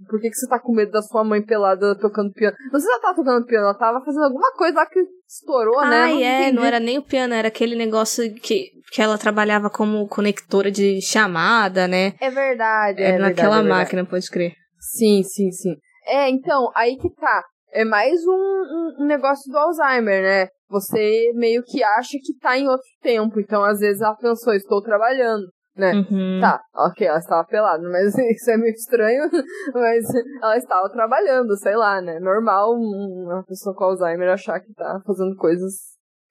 Por 0.09 0.21
que, 0.21 0.29
que 0.29 0.37
você 0.37 0.47
tá 0.47 0.59
com 0.59 0.75
medo 0.75 0.93
da 0.93 1.01
sua 1.01 1.25
mãe 1.25 1.43
pelada 1.43 1.97
tocando 1.99 2.31
piano? 2.33 2.55
Não 2.71 2.79
sei 2.79 2.87
se 2.87 2.93
ela 2.93 3.01
tava 3.01 3.17
tocando 3.17 3.47
piano, 3.47 3.65
ela 3.65 3.79
tava 3.79 4.05
fazendo 4.05 4.25
alguma 4.25 4.53
coisa 4.53 4.77
lá 4.77 4.87
que 4.87 5.01
estourou, 5.27 5.79
ah, 5.81 5.89
né? 5.89 6.03
Ah, 6.05 6.21
é, 6.21 6.53
não 6.53 6.63
era 6.63 6.79
nem 6.79 6.99
o 6.99 7.03
piano, 7.03 7.33
era 7.33 7.49
aquele 7.49 7.75
negócio 7.75 8.23
que, 8.35 8.73
que 8.93 9.01
ela 9.01 9.17
trabalhava 9.17 9.71
como 9.71 10.07
conectora 10.07 10.71
de 10.71 11.01
chamada, 11.01 11.89
né? 11.89 12.13
É 12.21 12.31
verdade. 12.31 13.03
Era 13.03 13.17
é 13.17 13.19
naquela 13.19 13.63
verdade, 13.63 13.69
máquina, 13.69 14.05
pode 14.05 14.31
crer. 14.31 14.53
Sim, 14.79 15.23
sim, 15.23 15.51
sim. 15.51 15.75
É, 16.07 16.29
então, 16.29 16.71
aí 16.75 16.97
que 16.97 17.11
tá. 17.15 17.43
É 17.73 17.85
mais 17.85 18.21
um, 18.27 18.33
um, 18.33 18.97
um, 19.01 19.07
negócio 19.07 19.51
do 19.51 19.59
Alzheimer, 19.59 20.23
né? 20.23 20.49
Você 20.69 21.33
meio 21.35 21.63
que 21.63 21.83
acha 21.83 22.17
que 22.23 22.39
tá 22.41 22.57
em 22.57 22.69
outro 22.69 22.87
tempo. 23.03 23.41
Então, 23.41 23.63
às 23.65 23.81
vezes, 23.81 24.01
ela 24.01 24.15
pensou, 24.15 24.55
estou 24.55 24.81
trabalhando, 24.83 25.47
né? 25.77 25.93
Uhum. 25.93 26.41
Tá, 26.41 26.61
ok, 26.75 27.07
ela 27.07 27.19
estava 27.19 27.47
pelada, 27.47 27.83
mas 27.89 28.15
isso 28.19 28.51
é 28.51 28.57
meio 28.57 28.73
estranho. 28.73 29.31
Mas 29.75 30.05
ela 30.43 30.57
estava 30.57 30.89
trabalhando, 30.91 31.57
sei 31.57 31.77
lá, 31.77 32.01
né? 32.01 32.19
Normal 32.19 32.73
uma 32.73 33.45
pessoa 33.45 33.75
com 33.75 33.85
Alzheimer 33.85 34.29
achar 34.31 34.61
que 34.61 34.73
tá 34.73 35.01
fazendo 35.07 35.35
coisas 35.37 35.73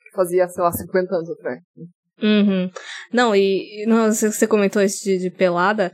que 0.02 0.16
fazia, 0.16 0.48
sei 0.48 0.64
lá, 0.64 0.72
50 0.72 1.16
anos 1.16 1.30
atrás. 1.30 1.60
Uhum. 2.22 2.70
Não, 3.14 3.36
e 3.36 3.86
não 3.88 4.12
sei 4.12 4.32
se 4.32 4.38
você 4.38 4.48
comentou 4.48 4.82
isso 4.82 5.04
de, 5.04 5.18
de 5.18 5.30
pelada 5.30 5.92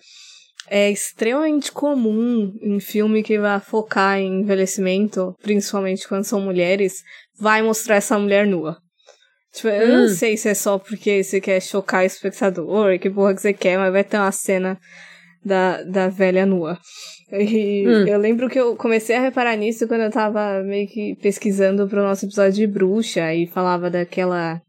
é 0.72 0.90
extremamente 0.90 1.70
comum 1.70 2.54
em 2.62 2.80
filme 2.80 3.22
que 3.22 3.38
vai 3.38 3.60
focar 3.60 4.18
em 4.18 4.40
envelhecimento, 4.42 5.36
principalmente 5.42 6.08
quando 6.08 6.24
são 6.24 6.40
mulheres, 6.40 7.02
vai 7.38 7.62
mostrar 7.62 7.96
essa 7.96 8.18
mulher 8.18 8.48
nua. 8.48 8.78
Tipo, 9.54 9.68
hum. 9.68 9.72
eu 9.72 9.88
não 9.88 10.06
hum. 10.06 10.10
sei 10.10 10.38
se 10.38 10.50
é 10.50 10.54
só 10.54 10.78
porque 10.78 11.24
você 11.24 11.42
quer 11.42 11.62
chocar 11.62 12.04
o 12.04 12.06
espectador, 12.06 12.98
que 13.00 13.10
porra 13.10 13.36
que 13.36 13.42
você 13.42 13.54
quer, 13.54 13.78
mas 13.78 13.92
vai 13.92 14.04
ter 14.04 14.18
uma 14.18 14.32
cena 14.32 14.80
da, 15.44 15.84
da 15.84 16.08
velha 16.08 16.46
nua. 16.46 16.78
E 17.32 17.88
hum. 17.88 18.08
eu 18.08 18.18
lembro 18.20 18.50
que 18.50 18.60
eu 18.60 18.76
comecei 18.76 19.16
a 19.16 19.22
reparar 19.22 19.56
nisso 19.56 19.88
quando 19.88 20.02
eu 20.02 20.12
tava 20.12 20.62
meio 20.64 20.88
que 20.88 21.16
pesquisando 21.22 21.88
pro 21.88 22.04
nosso 22.04 22.26
episódio 22.26 22.54
de 22.54 22.68
bruxa 22.68 23.34
e 23.34 23.48
falava 23.48 23.90
daquela 23.90 24.62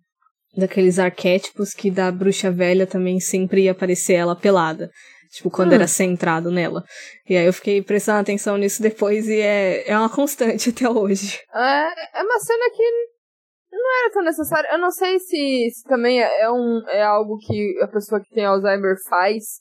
daqueles 0.56 0.98
arquétipos 0.98 1.72
que 1.72 1.90
da 1.90 2.12
bruxa 2.12 2.50
velha 2.50 2.86
também 2.86 3.18
sempre 3.18 3.62
ia 3.62 3.72
aparecer 3.72 4.14
ela 4.14 4.36
pelada. 4.36 4.90
Tipo, 5.32 5.50
quando 5.50 5.72
hum. 5.72 5.76
era 5.76 5.86
centrado 5.88 6.50
nela. 6.50 6.84
E 7.26 7.36
aí 7.36 7.46
eu 7.46 7.52
fiquei 7.54 7.80
prestando 7.80 8.20
atenção 8.20 8.58
nisso 8.58 8.82
depois 8.82 9.26
e 9.28 9.40
é, 9.40 9.90
é 9.90 9.98
uma 9.98 10.10
constante 10.10 10.68
até 10.70 10.88
hoje. 10.88 11.40
É, 11.54 12.20
é 12.20 12.22
uma 12.22 12.38
cena 12.38 12.70
que 12.76 12.82
não 13.72 14.00
era 14.00 14.12
tão 14.12 14.22
necessária. 14.22 14.68
Eu 14.72 14.78
não 14.78 14.90
sei 14.90 15.18
se, 15.18 15.70
se 15.70 15.82
também 15.84 16.20
é, 16.20 16.50
um, 16.50 16.82
é 16.88 17.02
algo 17.02 17.38
que 17.38 17.78
a 17.80 17.88
pessoa 17.88 18.20
que 18.20 18.30
tem 18.34 18.44
Alzheimer 18.44 18.96
faz. 19.08 19.60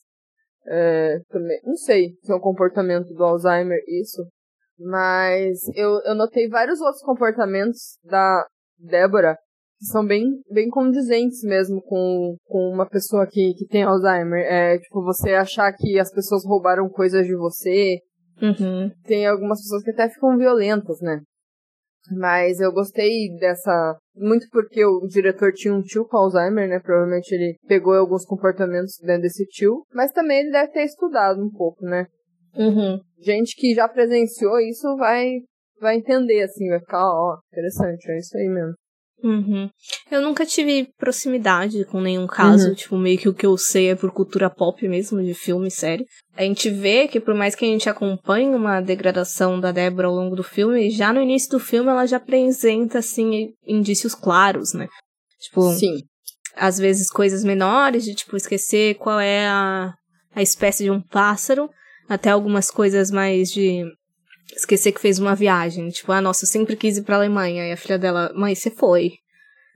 É, 0.67 1.19
também, 1.29 1.59
não 1.63 1.75
sei 1.75 2.09
se 2.21 2.31
é 2.31 2.35
um 2.35 2.39
comportamento 2.39 3.13
do 3.13 3.23
Alzheimer 3.23 3.79
isso. 3.87 4.23
Mas 4.77 5.59
eu, 5.75 5.99
eu 6.05 6.15
notei 6.15 6.47
vários 6.49 6.81
outros 6.81 7.03
comportamentos 7.03 7.97
da 8.03 8.45
Débora 8.77 9.37
que 9.77 9.85
são 9.85 10.05
bem, 10.05 10.39
bem 10.51 10.69
condizentes 10.69 11.41
mesmo 11.43 11.81
com, 11.81 12.35
com 12.45 12.69
uma 12.71 12.87
pessoa 12.87 13.25
que, 13.25 13.53
que 13.55 13.65
tem 13.65 13.83
Alzheimer. 13.83 14.45
É, 14.45 14.77
tipo, 14.77 15.03
você 15.03 15.31
achar 15.33 15.71
que 15.73 15.99
as 15.99 16.11
pessoas 16.13 16.45
roubaram 16.45 16.87
coisas 16.89 17.25
de 17.25 17.35
você. 17.35 17.97
Uhum. 18.39 18.91
Tem 19.03 19.25
algumas 19.25 19.59
pessoas 19.59 19.83
que 19.83 19.91
até 19.91 20.09
ficam 20.09 20.37
violentas, 20.37 20.99
né? 21.01 21.21
Mas 22.09 22.59
eu 22.59 22.71
gostei 22.71 23.29
dessa. 23.39 23.97
Muito 24.15 24.47
porque 24.51 24.83
o 24.83 25.05
diretor 25.07 25.51
tinha 25.53 25.73
um 25.73 25.81
tio 25.81 26.05
com 26.05 26.17
Alzheimer, 26.17 26.67
né? 26.67 26.79
Provavelmente 26.79 27.31
ele 27.33 27.55
pegou 27.67 27.93
alguns 27.93 28.25
comportamentos 28.25 28.97
dentro 29.01 29.23
desse 29.23 29.45
tio. 29.45 29.83
Mas 29.93 30.11
também 30.11 30.39
ele 30.39 30.51
deve 30.51 30.71
ter 30.71 30.83
estudado 30.83 31.41
um 31.41 31.49
pouco, 31.49 31.85
né? 31.85 32.07
Uhum. 32.55 32.99
Gente 33.19 33.55
que 33.55 33.73
já 33.73 33.87
presenciou 33.87 34.59
isso 34.59 34.95
vai, 34.97 35.39
vai 35.79 35.97
entender, 35.97 36.41
assim, 36.43 36.67
vai 36.69 36.79
ficar, 36.79 37.05
ó, 37.05 37.37
interessante, 37.51 38.11
é 38.11 38.17
isso 38.17 38.37
aí 38.37 38.49
mesmo. 38.49 38.73
Uhum. 39.23 39.69
Eu 40.09 40.21
nunca 40.21 40.45
tive 40.45 40.89
proximidade 40.97 41.85
com 41.85 42.01
nenhum 42.01 42.25
caso, 42.25 42.69
uhum. 42.69 42.75
tipo, 42.75 42.97
meio 42.97 43.17
que 43.17 43.29
o 43.29 43.33
que 43.33 43.45
eu 43.45 43.55
sei 43.57 43.91
é 43.91 43.95
por 43.95 44.11
cultura 44.11 44.49
pop 44.49 44.87
mesmo, 44.87 45.21
de 45.21 45.33
filme 45.33 45.67
e 45.67 45.71
série. 45.71 46.05
A 46.35 46.41
gente 46.43 46.69
vê 46.69 47.07
que 47.07 47.19
por 47.19 47.35
mais 47.35 47.53
que 47.53 47.63
a 47.63 47.67
gente 47.67 47.89
acompanhe 47.89 48.55
uma 48.55 48.81
degradação 48.81 49.59
da 49.59 49.71
Débora 49.71 50.07
ao 50.07 50.15
longo 50.15 50.35
do 50.35 50.43
filme, 50.43 50.89
já 50.89 51.13
no 51.13 51.21
início 51.21 51.51
do 51.51 51.59
filme 51.59 51.89
ela 51.89 52.05
já 52.05 52.17
apresenta, 52.17 52.99
assim, 52.99 53.49
indícios 53.65 54.15
claros, 54.15 54.73
né? 54.73 54.87
Tipo, 55.39 55.71
Sim. 55.73 56.01
às 56.55 56.79
vezes 56.79 57.09
coisas 57.09 57.43
menores, 57.43 58.03
de, 58.03 58.15
tipo, 58.15 58.35
esquecer 58.35 58.95
qual 58.95 59.19
é 59.19 59.47
a, 59.47 59.93
a 60.33 60.41
espécie 60.41 60.83
de 60.83 60.91
um 60.91 61.01
pássaro, 61.01 61.69
até 62.09 62.29
algumas 62.29 62.71
coisas 62.71 63.11
mais 63.11 63.49
de 63.49 63.83
esquecer 64.55 64.91
que 64.91 65.01
fez 65.01 65.19
uma 65.19 65.35
viagem. 65.35 65.89
Tipo, 65.89 66.11
ah, 66.11 66.21
nossa, 66.21 66.43
eu 66.45 66.47
sempre 66.47 66.75
quis 66.75 66.97
ir 66.97 67.03
pra 67.03 67.15
Alemanha. 67.15 67.67
E 67.67 67.71
a 67.71 67.77
filha 67.77 67.97
dela, 67.97 68.31
mãe, 68.35 68.55
você 68.55 68.69
foi. 68.69 69.11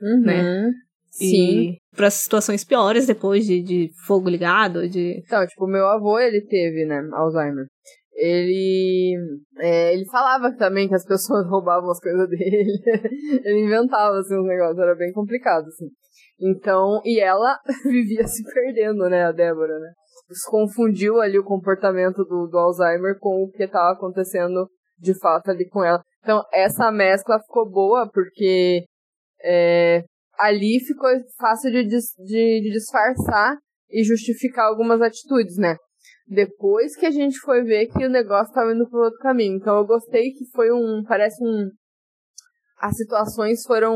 Uhum. 0.02 0.22
Né? 0.22 0.72
Sim. 1.12 1.72
E 1.72 1.78
para 1.96 2.10
situações 2.10 2.66
piores 2.66 3.08
depois 3.08 3.46
de, 3.46 3.62
de 3.62 3.90
fogo 4.06 4.30
ligado, 4.30 4.88
de... 4.88 5.22
Então, 5.26 5.46
tipo, 5.48 5.66
meu 5.66 5.88
avô, 5.88 6.20
ele 6.20 6.42
teve, 6.42 6.86
né, 6.86 7.02
Alzheimer. 7.14 7.68
Ele, 8.14 9.16
é, 9.60 9.94
ele 9.94 10.06
falava 10.06 10.54
também 10.58 10.88
que 10.88 10.96
as 10.96 11.06
pessoas 11.06 11.48
roubavam 11.50 11.92
as 11.92 12.00
coisas 12.00 12.30
dele. 12.30 12.66
ele 13.44 13.66
inventava, 13.66 14.18
assim, 14.20 14.38
uns 14.38 14.48
negócios. 14.48 14.80
Era 14.80 14.96
bem 14.96 15.12
complicado, 15.12 15.68
assim. 15.68 15.88
Então, 16.40 17.02
e 17.06 17.20
ela 17.20 17.60
vivia 17.86 18.28
se 18.28 18.44
perdendo, 18.44 19.10
né, 19.10 19.26
a 19.26 19.32
Débora, 19.32 19.80
né? 19.80 19.92
confundiu 20.50 21.22
ali 21.22 21.38
o 21.38 21.44
comportamento 21.44 22.24
do, 22.24 22.48
do 22.48 22.58
Alzheimer 22.58 23.18
com 23.20 23.44
o 23.44 23.52
que 23.52 23.64
estava 23.64 23.94
acontecendo 23.94 24.68
de 24.98 25.18
fato 25.20 25.50
ali 25.50 25.68
com 25.68 25.84
ela. 25.84 26.02
Então, 26.24 26.42
essa 26.52 26.92
mescla 26.92 27.40
ficou 27.40 27.70
boa 27.70 28.10
porque 28.12 28.86
é, 29.44 30.04
ali 30.40 30.80
ficou 30.80 31.10
fácil 31.38 31.72
de, 31.72 31.84
de, 31.86 32.00
de 32.26 32.72
disfarçar 32.72 33.58
e 33.90 34.04
justificar 34.04 34.66
algumas 34.66 35.02
atitudes, 35.02 35.58
né? 35.58 35.78
Depois 36.28 36.96
que 36.96 37.06
a 37.06 37.12
gente 37.12 37.38
foi 37.40 37.64
ver 37.64 37.86
que 37.88 38.04
o 38.04 38.10
negócio 38.10 38.50
estava 38.50 38.74
indo 38.74 38.90
para 38.90 39.06
outro 39.06 39.20
caminho. 39.20 39.58
Então, 39.58 39.78
eu 39.78 39.86
gostei 39.86 40.32
que 40.32 40.46
foi 40.56 40.72
um. 40.72 41.04
Parece 41.08 41.44
um. 41.44 41.70
As 42.80 42.96
situações 42.98 43.62
foram 43.64 43.96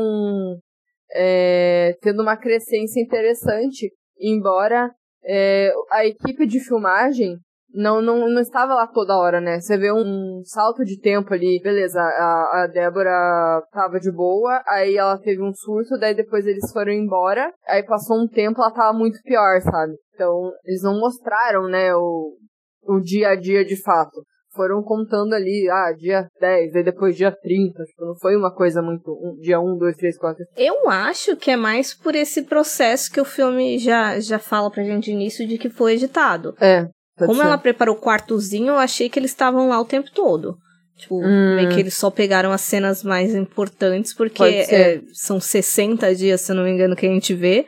é, 1.14 1.96
tendo 2.00 2.22
uma 2.22 2.36
crescência 2.36 3.00
interessante, 3.00 3.92
embora 4.18 4.90
é, 5.24 5.72
a 5.90 6.06
equipe 6.06 6.46
de 6.46 6.60
filmagem 6.60 7.36
não, 7.72 8.02
não, 8.02 8.28
não 8.28 8.40
estava 8.40 8.74
lá 8.74 8.86
toda 8.86 9.16
hora, 9.16 9.40
né? 9.40 9.60
Você 9.60 9.76
vê 9.76 9.92
um, 9.92 10.42
salto 10.44 10.84
de 10.84 10.98
tempo 10.98 11.32
ali, 11.32 11.60
beleza, 11.62 12.00
a, 12.00 12.62
a 12.62 12.66
Débora 12.66 13.62
tava 13.72 14.00
de 14.00 14.10
boa, 14.10 14.60
aí 14.66 14.96
ela 14.96 15.18
teve 15.18 15.42
um 15.42 15.52
surto, 15.54 15.98
daí 15.98 16.14
depois 16.14 16.46
eles 16.46 16.70
foram 16.72 16.92
embora, 16.92 17.52
aí 17.66 17.84
passou 17.84 18.20
um 18.20 18.26
tempo, 18.26 18.60
ela 18.60 18.72
tava 18.72 18.96
muito 18.96 19.20
pior, 19.22 19.60
sabe? 19.60 19.92
Então, 20.14 20.52
eles 20.64 20.82
não 20.82 20.98
mostraram, 20.98 21.68
né, 21.68 21.94
o, 21.94 22.36
o 22.84 23.00
dia 23.00 23.30
a 23.30 23.36
dia 23.36 23.64
de 23.64 23.80
fato. 23.80 24.20
Foram 24.54 24.82
contando 24.82 25.34
ali, 25.34 25.68
ah, 25.70 25.92
dia 25.96 26.28
10, 26.40 26.76
aí 26.76 26.84
depois 26.84 27.16
dia 27.16 27.30
30. 27.30 27.84
Tipo, 27.84 28.06
não 28.06 28.16
foi 28.16 28.36
uma 28.36 28.54
coisa 28.54 28.82
muito. 28.82 29.12
Um, 29.12 29.36
dia 29.40 29.60
1, 29.60 29.78
2, 29.78 29.96
3, 29.96 30.18
4. 30.18 30.44
Eu 30.56 30.88
acho 30.88 31.36
que 31.36 31.50
é 31.50 31.56
mais 31.56 31.94
por 31.94 32.14
esse 32.14 32.42
processo 32.42 33.10
que 33.10 33.20
o 33.20 33.24
filme 33.24 33.78
já, 33.78 34.18
já 34.20 34.38
fala 34.38 34.70
pra 34.70 34.82
gente 34.82 35.04
de 35.04 35.12
início 35.12 35.46
de 35.46 35.58
que 35.58 35.70
foi 35.70 35.94
editado. 35.94 36.54
É. 36.60 36.86
Como 37.18 37.36
ser. 37.36 37.42
ela 37.42 37.58
preparou 37.58 37.96
o 37.96 38.00
quartozinho, 38.00 38.68
eu 38.68 38.78
achei 38.78 39.08
que 39.08 39.18
eles 39.18 39.30
estavam 39.30 39.68
lá 39.68 39.80
o 39.80 39.84
tempo 39.84 40.10
todo. 40.10 40.56
Tipo, 40.96 41.20
Hum. 41.22 41.56
meio 41.56 41.70
que 41.70 41.80
eles 41.80 41.94
só 41.94 42.10
pegaram 42.10 42.52
as 42.52 42.60
cenas 42.60 43.02
mais 43.02 43.34
importantes, 43.34 44.12
porque 44.14 44.42
é, 44.42 45.00
são 45.14 45.40
60 45.40 46.14
dias, 46.14 46.40
se 46.42 46.52
eu 46.52 46.56
não 46.56 46.64
me 46.64 46.70
engano, 46.70 46.94
que 46.96 47.06
a 47.06 47.10
gente 47.10 47.34
vê. 47.34 47.66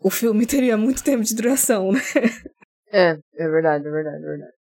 O 0.00 0.10
filme 0.10 0.46
teria 0.46 0.76
muito 0.76 1.02
tempo 1.02 1.24
de 1.24 1.34
duração, 1.34 1.92
né? 1.92 2.00
É, 2.92 3.16
é 3.36 3.48
verdade, 3.48 3.86
é 3.86 3.90
verdade, 3.90 4.22
é 4.22 4.28
verdade. 4.28 4.52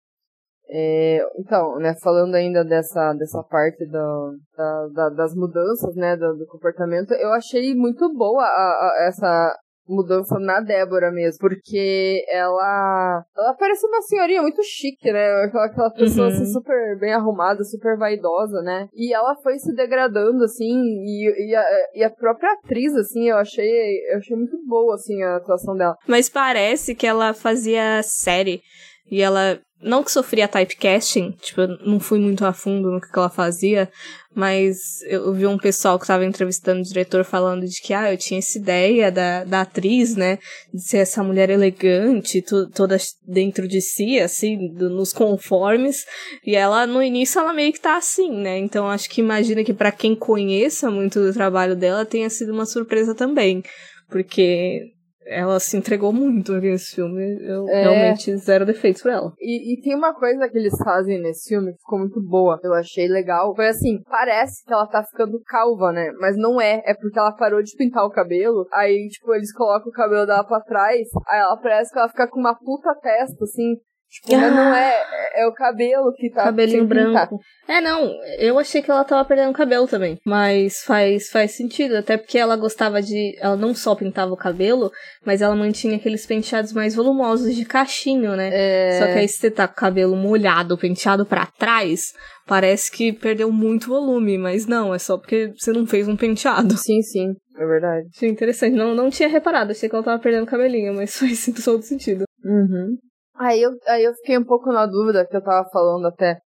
É, 0.73 1.19
então, 1.37 1.77
né, 1.79 1.93
falando 2.01 2.33
ainda 2.35 2.63
dessa, 2.63 3.13
dessa 3.13 3.43
parte 3.43 3.85
do, 3.85 4.37
da, 4.57 4.87
da- 4.93 5.09
das 5.09 5.35
mudanças, 5.35 5.93
né, 5.97 6.15
do, 6.15 6.33
do 6.37 6.45
comportamento, 6.47 7.13
eu 7.13 7.33
achei 7.33 7.75
muito 7.75 8.07
boa 8.15 8.41
a, 8.43 8.45
a- 8.45 9.05
essa 9.07 9.53
mudança 9.89 10.39
na 10.39 10.61
Débora 10.61 11.11
mesmo, 11.11 11.39
porque 11.41 12.23
ela, 12.29 13.21
ela 13.35 13.53
parece 13.55 13.85
uma 13.85 14.01
senhorinha 14.03 14.41
muito 14.41 14.63
chique, 14.63 15.11
né, 15.11 15.43
aquela, 15.43 15.65
aquela 15.65 15.91
pessoa 15.91 16.27
Uhum. 16.27 16.33
assim, 16.33 16.45
super 16.45 16.97
bem 16.99 17.13
arrumada, 17.13 17.61
super 17.65 17.97
vaidosa, 17.97 18.61
né, 18.61 18.87
e 18.93 19.13
ela 19.13 19.35
foi 19.43 19.57
se 19.59 19.75
degradando, 19.75 20.45
assim, 20.45 20.81
e, 21.03 21.49
e, 21.49 21.55
a, 21.55 21.63
e 21.95 22.03
a 22.05 22.09
própria 22.09 22.53
atriz, 22.53 22.95
assim, 22.95 23.27
eu 23.29 23.35
achei, 23.37 23.69
eu 24.13 24.17
achei 24.19 24.37
muito 24.37 24.57
boa, 24.65 24.95
assim, 24.95 25.21
a 25.23 25.35
atuação 25.35 25.75
dela. 25.75 25.97
Mas 26.07 26.29
parece 26.29 26.95
que 26.95 27.05
ela 27.05 27.33
fazia 27.33 28.01
série 28.03 28.61
e 29.09 29.21
ela 29.21 29.59
não 29.83 30.03
que 30.03 30.11
sofria 30.11 30.47
typecasting, 30.47 31.31
tipo, 31.41 31.61
eu 31.61 31.67
não 31.85 31.99
fui 31.99 32.19
muito 32.19 32.45
a 32.45 32.53
fundo 32.53 32.91
no 32.91 33.01
que 33.01 33.07
ela 33.17 33.29
fazia, 33.29 33.89
mas 34.33 35.01
eu 35.07 35.33
vi 35.33 35.47
um 35.47 35.57
pessoal 35.57 35.97
que 35.97 36.05
tava 36.05 36.23
entrevistando 36.23 36.81
o 36.81 36.83
diretor 36.83 37.23
falando 37.25 37.65
de 37.65 37.81
que, 37.81 37.91
ah, 37.91 38.13
eu 38.13 38.17
tinha 38.17 38.37
essa 38.37 38.59
ideia 38.59 39.11
da, 39.11 39.43
da 39.43 39.61
atriz, 39.61 40.15
né, 40.15 40.37
de 40.71 40.83
ser 40.83 40.97
essa 40.97 41.23
mulher 41.23 41.49
elegante, 41.49 42.43
to- 42.43 42.69
toda 42.69 42.95
dentro 43.27 43.67
de 43.67 43.81
si, 43.81 44.19
assim, 44.19 44.71
do- 44.71 44.89
nos 44.91 45.11
conformes, 45.11 46.05
e 46.45 46.55
ela, 46.55 46.85
no 46.85 47.01
início, 47.01 47.39
ela 47.39 47.51
meio 47.51 47.73
que 47.73 47.79
tá 47.81 47.97
assim, 47.97 48.31
né, 48.31 48.59
então 48.59 48.87
acho 48.87 49.09
que 49.09 49.19
imagina 49.19 49.63
que 49.63 49.73
pra 49.73 49.91
quem 49.91 50.15
conheça 50.15 50.91
muito 50.91 51.19
do 51.19 51.33
trabalho 51.33 51.75
dela, 51.75 52.05
tenha 52.05 52.29
sido 52.29 52.53
uma 52.53 52.67
surpresa 52.67 53.15
também, 53.15 53.63
porque 54.09 54.91
ela 55.25 55.59
se 55.59 55.77
entregou 55.77 56.11
muito 56.11 56.53
nesse 56.53 56.95
filme. 56.95 57.37
Eu 57.41 57.67
É. 57.69 57.83
realmente 57.83 58.35
zero 58.37 58.65
defeitos 58.65 59.01
pra 59.01 59.13
ela. 59.13 59.33
E, 59.39 59.73
e 59.73 59.81
tem 59.81 59.95
uma 59.95 60.13
coisa 60.13 60.49
que 60.49 60.57
eles 60.57 60.73
fazem 60.83 61.21
nesse 61.21 61.49
filme 61.49 61.71
que 61.73 61.79
ficou 61.79 61.99
muito 61.99 62.21
boa. 62.21 62.59
Eu 62.63 62.73
achei 62.73 63.07
legal. 63.07 63.55
Foi 63.55 63.67
assim, 63.67 64.01
parece 64.09 64.63
que 64.65 64.73
ela 64.73 64.87
tá 64.87 65.03
ficando 65.03 65.39
calva, 65.45 65.91
né? 65.91 66.11
Mas 66.19 66.35
não 66.37 66.59
é. 66.59 66.81
É 66.85 66.93
porque 66.93 67.17
ela 67.17 67.35
parou 67.35 67.61
de 67.61 67.75
pintar 67.75 68.05
o 68.05 68.11
cabelo. 68.11 68.65
Aí, 68.73 69.07
tipo, 69.09 69.33
eles 69.33 69.53
colocam 69.53 69.89
o 69.89 69.93
cabelo 69.93 70.25
dela 70.25 70.43
pra 70.43 70.61
trás. 70.61 71.07
Aí 71.27 71.39
ela 71.39 71.57
parece 71.57 71.91
que 71.91 71.99
ela 71.99 72.09
fica 72.09 72.27
com 72.27 72.39
uma 72.39 72.55
puta 72.55 72.93
testa, 73.01 73.43
assim. 73.43 73.75
Tipo, 74.11 74.35
mas 74.35 74.53
não 74.53 74.75
é. 74.75 74.91
É, 74.91 75.43
é 75.43 75.47
o 75.47 75.53
cabelo 75.53 76.11
que 76.13 76.29
tá 76.29 76.43
Cabelinho 76.43 76.79
sem 76.79 76.87
pintar. 76.87 77.27
branco. 77.29 77.39
É, 77.65 77.79
não, 77.79 78.11
eu 78.37 78.59
achei 78.59 78.81
que 78.81 78.91
ela 78.91 79.05
tava 79.05 79.23
perdendo 79.23 79.53
cabelo 79.53 79.87
também. 79.87 80.19
Mas 80.25 80.83
faz, 80.83 81.29
faz 81.29 81.51
sentido, 81.51 81.95
até 81.95 82.17
porque 82.17 82.37
ela 82.37 82.57
gostava 82.57 83.01
de. 83.01 83.37
Ela 83.39 83.55
não 83.55 83.73
só 83.73 83.95
pintava 83.95 84.33
o 84.33 84.37
cabelo, 84.37 84.91
mas 85.25 85.41
ela 85.41 85.55
mantinha 85.55 85.95
aqueles 85.95 86.25
penteados 86.25 86.73
mais 86.73 86.93
volumosos 86.93 87.55
de 87.55 87.63
cachinho, 87.63 88.35
né? 88.35 88.49
É... 88.51 88.99
Só 88.99 89.05
que 89.05 89.19
aí 89.19 89.27
se 89.29 89.37
você 89.37 89.49
tá 89.49 89.65
com 89.65 89.75
o 89.75 89.77
cabelo 89.77 90.17
molhado, 90.17 90.77
penteado 90.77 91.25
pra 91.25 91.45
trás, 91.45 92.11
parece 92.45 92.91
que 92.91 93.13
perdeu 93.13 93.49
muito 93.49 93.87
volume, 93.87 94.37
mas 94.37 94.65
não, 94.65 94.93
é 94.93 94.99
só 94.99 95.17
porque 95.17 95.53
você 95.57 95.71
não 95.71 95.87
fez 95.87 96.09
um 96.09 96.17
penteado. 96.17 96.77
Sim, 96.77 97.01
sim. 97.01 97.33
É 97.55 97.65
verdade. 97.65 98.07
Achei 98.13 98.29
interessante. 98.29 98.75
Não, 98.75 98.93
não 98.93 99.09
tinha 99.09 99.29
reparado, 99.29 99.71
achei 99.71 99.87
que 99.87 99.95
ela 99.95 100.03
tava 100.03 100.21
perdendo 100.21 100.45
cabelinho, 100.45 100.93
mas 100.93 101.15
faz 101.17 101.45
todo 101.63 101.81
sentido. 101.81 102.25
Uhum. 102.43 102.97
Aí 103.41 103.61
eu, 103.61 103.71
aí 103.87 104.03
eu 104.03 104.13
fiquei 104.15 104.37
um 104.37 104.43
pouco 104.45 104.71
na 104.71 104.85
dúvida, 104.85 105.25
que 105.25 105.35
eu 105.35 105.43
tava 105.43 105.67
falando 105.69 106.05
até 106.07 106.37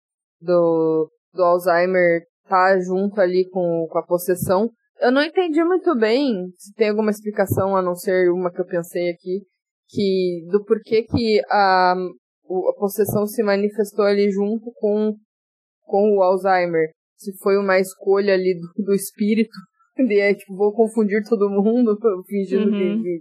do, 0.40 1.10
do 1.32 1.42
Alzheimer 1.42 2.22
tá 2.48 2.78
junto 2.78 3.20
ali 3.20 3.48
com, 3.50 3.86
com 3.90 3.98
a 3.98 4.02
possessão. 4.06 4.70
Eu 5.00 5.10
não 5.10 5.22
entendi 5.22 5.62
muito 5.64 5.96
bem 5.98 6.46
se 6.56 6.72
tem 6.74 6.90
alguma 6.90 7.10
explicação, 7.10 7.76
a 7.76 7.82
não 7.82 7.94
ser 7.96 8.30
uma 8.30 8.52
que 8.52 8.60
eu 8.60 8.66
pensei 8.66 9.10
aqui, 9.10 9.40
que 9.88 10.46
do 10.50 10.64
porquê 10.64 11.02
que 11.02 11.42
a, 11.50 11.94
a 11.94 12.72
possessão 12.78 13.26
se 13.26 13.42
manifestou 13.42 14.04
ali 14.04 14.30
junto 14.30 14.70
com, 14.76 15.14
com 15.82 16.16
o 16.16 16.22
Alzheimer. 16.22 16.90
Se 17.16 17.36
foi 17.38 17.56
uma 17.56 17.78
escolha 17.78 18.34
ali 18.34 18.54
do, 18.58 18.84
do 18.84 18.94
espírito. 18.94 19.50
De, 19.96 20.18
é, 20.18 20.34
tipo, 20.34 20.56
vou 20.56 20.72
confundir 20.74 21.22
todo 21.28 21.48
mundo, 21.48 21.96
fingindo 22.26 22.64
Uhum. 22.66 22.72
que, 22.72 23.02
que- 23.02 23.20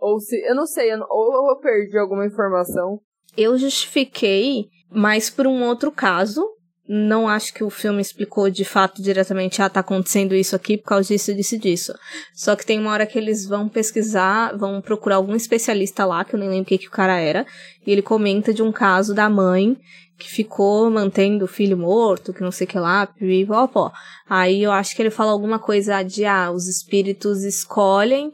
Ou 0.00 0.20
se. 0.20 0.40
Eu 0.48 0.54
não 0.54 0.64
sei, 0.66 0.92
eu 0.92 1.00
ou 1.10 1.50
eu 1.50 1.58
perdi 1.58 1.98
alguma 1.98 2.24
informação. 2.24 3.00
Eu 3.36 3.56
justifiquei, 3.58 4.66
mas 4.90 5.30
por 5.30 5.46
um 5.46 5.62
outro 5.62 5.90
caso. 5.90 6.46
Não 6.88 7.28
acho 7.28 7.54
que 7.54 7.62
o 7.62 7.70
filme 7.70 8.02
explicou 8.02 8.50
de 8.50 8.64
fato 8.64 9.00
diretamente, 9.00 9.62
ah, 9.62 9.70
tá 9.70 9.80
acontecendo 9.80 10.34
isso 10.34 10.54
aqui 10.56 10.76
por 10.76 10.86
causa 10.88 11.08
disso, 11.08 11.32
disso 11.32 11.56
disso. 11.56 11.94
Só 12.34 12.56
que 12.56 12.66
tem 12.66 12.78
uma 12.78 12.90
hora 12.90 13.06
que 13.06 13.16
eles 13.16 13.46
vão 13.46 13.68
pesquisar, 13.68 14.54
vão 14.58 14.80
procurar 14.82 15.16
algum 15.16 15.36
especialista 15.36 16.04
lá, 16.04 16.24
que 16.24 16.34
eu 16.34 16.40
nem 16.40 16.48
lembro 16.48 16.64
o 16.64 16.66
que, 16.66 16.78
que 16.78 16.88
o 16.88 16.90
cara 16.90 17.18
era, 17.18 17.46
e 17.86 17.90
ele 17.90 18.02
comenta 18.02 18.52
de 18.52 18.62
um 18.62 18.72
caso 18.72 19.14
da 19.14 19.30
mãe 19.30 19.78
que 20.18 20.28
ficou 20.28 20.90
mantendo 20.90 21.44
o 21.44 21.48
filho 21.48 21.76
morto, 21.76 22.32
que 22.32 22.42
não 22.42 22.52
sei 22.52 22.66
o 22.66 22.70
que 22.70 22.78
lá, 22.78 23.06
pipipopó. 23.06 23.92
Aí 24.28 24.62
eu 24.62 24.70
acho 24.70 24.94
que 24.94 25.02
ele 25.02 25.10
fala 25.10 25.32
alguma 25.32 25.58
coisa 25.58 26.02
de, 26.02 26.24
ah, 26.24 26.50
os 26.50 26.68
espíritos 26.68 27.42
escolhem 27.42 28.32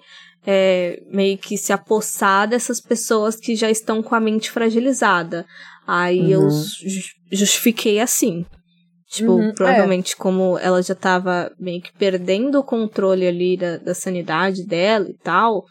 é, 0.51 1.03
meio 1.11 1.37
que 1.37 1.59
se 1.59 1.75
apossar 1.75 2.49
dessas 2.49 2.81
pessoas 2.81 3.37
que 3.37 3.55
já 3.55 3.71
estão 3.71 4.03
com 4.03 4.15
a 4.15 4.21
mente 4.21 4.51
fragilizada. 4.51 5.45
Aí 5.87 6.31
eu 6.33 6.41
Uhum. 6.41 6.51
ju- 6.51 7.13
justifiquei 7.31 8.01
assim. 8.01 8.47
Tipo, 9.11 9.33
Uhum, 9.33 9.53
provavelmente 9.55 10.17
como 10.17 10.59
ela 10.59 10.83
já 10.83 10.95
tava 10.95 11.53
meio 11.61 11.83
que 11.83 11.93
perdendo 11.99 12.59
o 12.61 12.65
controle 12.65 13.27
ali 13.27 13.59
da, 13.59 13.77
da 13.77 13.95
sanidade 13.95 14.65
dela 14.67 15.07
e 15.11 15.15
tal, 15.23 15.65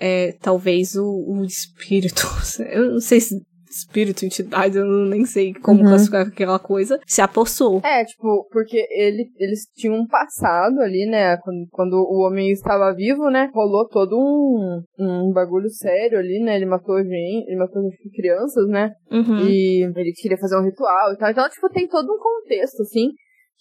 é, 0.00 0.32
talvez 0.40 0.96
o, 0.96 1.04
o 1.04 1.44
espírito, 1.44 2.26
eu 2.72 2.94
não 2.94 3.00
sei 3.00 3.20
se 3.20 3.40
espírito, 3.74 4.24
entidade, 4.24 4.76
eu 4.78 4.84
nem 4.84 5.24
sei 5.24 5.52
como 5.54 5.80
Uhum. 5.82 5.88
classificar 5.88 6.26
aquela 6.26 6.58
coisa, 6.58 6.98
se 7.06 7.20
apossou. 7.20 7.80
É, 7.84 8.04
tipo, 8.04 8.46
porque 8.50 8.86
ele, 8.90 9.26
eles 9.38 9.60
tinham 9.74 9.94
um 9.96 10.06
passado 10.06 10.80
ali, 10.80 11.06
né? 11.10 11.36
Quando, 11.38 11.66
quando 11.70 11.94
o 11.94 12.26
homem 12.26 12.50
estava 12.50 12.92
vivo, 12.94 13.30
né? 13.30 13.50
Rolou 13.54 13.88
todo 13.88 14.16
um, 14.18 14.82
um 14.98 15.32
bagulho 15.32 15.68
sério 15.70 16.18
ali, 16.18 16.40
né? 16.44 16.56
Ele 16.56 16.66
matou 16.66 16.98
gente, 17.02 17.46
ele 17.48 17.56
matou 17.56 17.82
crianças, 18.14 18.68
né? 18.68 18.92
Uhum. 19.10 19.38
E 19.48 19.82
ele 19.96 20.12
queria 20.14 20.38
fazer 20.38 20.56
um 20.58 20.64
ritual 20.64 21.12
e 21.12 21.16
tal. 21.18 21.30
Então, 21.30 21.48
tipo, 21.48 21.68
tem 21.70 21.88
todo 21.88 22.06
um 22.12 22.18
contexto, 22.18 22.82
assim. 22.82 23.08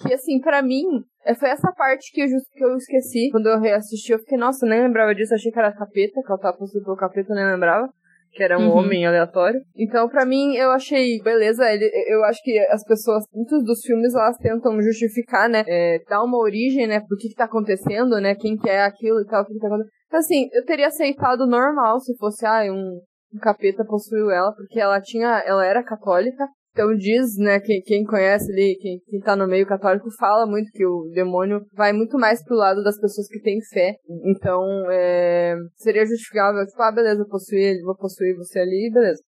Que, 0.02 0.14
assim, 0.16 0.40
pra 0.40 0.64
mim, 0.64 0.84
é, 1.26 1.36
foi 1.36 1.50
essa 1.50 1.72
parte 1.74 2.12
que 2.12 2.22
eu, 2.22 2.28
just- 2.28 2.50
que 2.54 2.64
eu 2.64 2.76
esqueci. 2.76 3.30
Quando 3.32 3.48
eu 3.48 3.60
reassisti, 3.60 4.12
eu 4.12 4.20
fiquei, 4.20 4.38
nossa, 4.38 4.66
eu 4.66 4.70
nem 4.70 4.82
lembrava 4.82 5.14
disso. 5.14 5.34
Achei 5.36 5.52
que 5.52 5.60
era 5.60 5.72
capeta, 5.72 6.22
que 6.26 6.32
ela 6.32 6.40
tava 6.40 6.58
possuída 6.58 6.84
pelo 6.86 6.98
capeta, 6.98 7.32
eu 7.32 7.36
nem 7.36 7.46
lembrava. 7.46 7.88
Que 8.34 8.44
era 8.44 8.58
um 8.58 8.70
Uhum. 8.70 8.78
homem 8.78 9.06
aleatório. 9.06 9.60
Então, 9.76 10.08
pra 10.08 10.26
mim, 10.26 10.56
eu 10.56 10.72
achei, 10.72 11.22
beleza, 11.22 11.70
ele, 11.72 11.90
eu 12.08 12.24
acho 12.24 12.42
que 12.44 12.58
as 12.70 12.84
pessoas, 12.86 13.26
muitos 13.34 13.64
dos 13.66 13.82
filmes, 13.82 14.14
elas 14.16 14.38
tentam 14.38 14.82
justificar, 14.82 15.50
né? 15.50 15.64
É, 15.68 16.00
dar 16.10 16.24
uma 16.24 16.38
origem, 16.38 16.88
né? 16.88 17.00
Por 17.02 17.18
que 17.18 17.30
que 17.30 17.36
tá 17.36 17.46
acontecendo, 17.46 18.20
né? 18.22 18.34
Quem 18.36 18.56
que 18.58 18.70
é 18.70 18.84
aquilo 18.84 19.22
e 19.22 19.26
tal, 19.26 19.44
o 19.44 19.46
que 19.46 19.54
que 19.54 19.60
tá 19.60 19.68
acontecendo. 19.68 19.92
Então, 20.08 20.20
assim, 20.20 20.50
eu 20.54 20.66
teria 20.66 20.88
aceitado 20.88 21.46
normal 21.46 22.00
se 22.00 22.16
fosse, 22.18 22.46
ah, 22.46 22.64
um, 22.72 23.00
um 23.34 23.40
capeta 23.40 23.84
possuiu 23.86 24.30
ela, 24.32 24.54
porque 24.54 24.80
ela 24.80 25.02
tinha, 25.02 25.44
ela 25.46 25.66
era 25.66 25.84
católica. 25.84 26.46
Então 26.72 26.96
diz, 26.96 27.38
né, 27.38 27.60
quem, 27.60 27.82
quem 27.82 28.04
conhece 28.06 28.50
ali, 28.52 28.78
quem, 28.80 29.00
quem 29.06 29.20
tá 29.20 29.36
no 29.36 29.46
meio 29.46 29.68
católico, 29.68 30.10
fala 30.18 30.46
muito 30.46 30.72
que 30.72 30.86
o 30.86 31.10
demônio 31.14 31.62
vai 31.74 31.92
muito 31.92 32.18
mais 32.18 32.44
pro 32.44 32.56
lado 32.56 32.82
das 32.82 33.00
pessoas 33.00 33.28
que 33.28 33.42
têm 33.42 33.60
fé. 33.62 33.96
Então, 34.26 34.64
é, 34.90 35.56
seria 35.76 36.06
justificável, 36.06 36.66
tipo, 36.66 36.82
ah, 36.82 36.92
beleza, 36.92 37.22
eu 37.22 37.28
possuí 37.28 37.62
ele, 37.62 37.84
vou 37.84 37.96
possuir 37.96 38.36
você 38.38 38.60
ali, 38.60 38.90
beleza. 38.94 39.22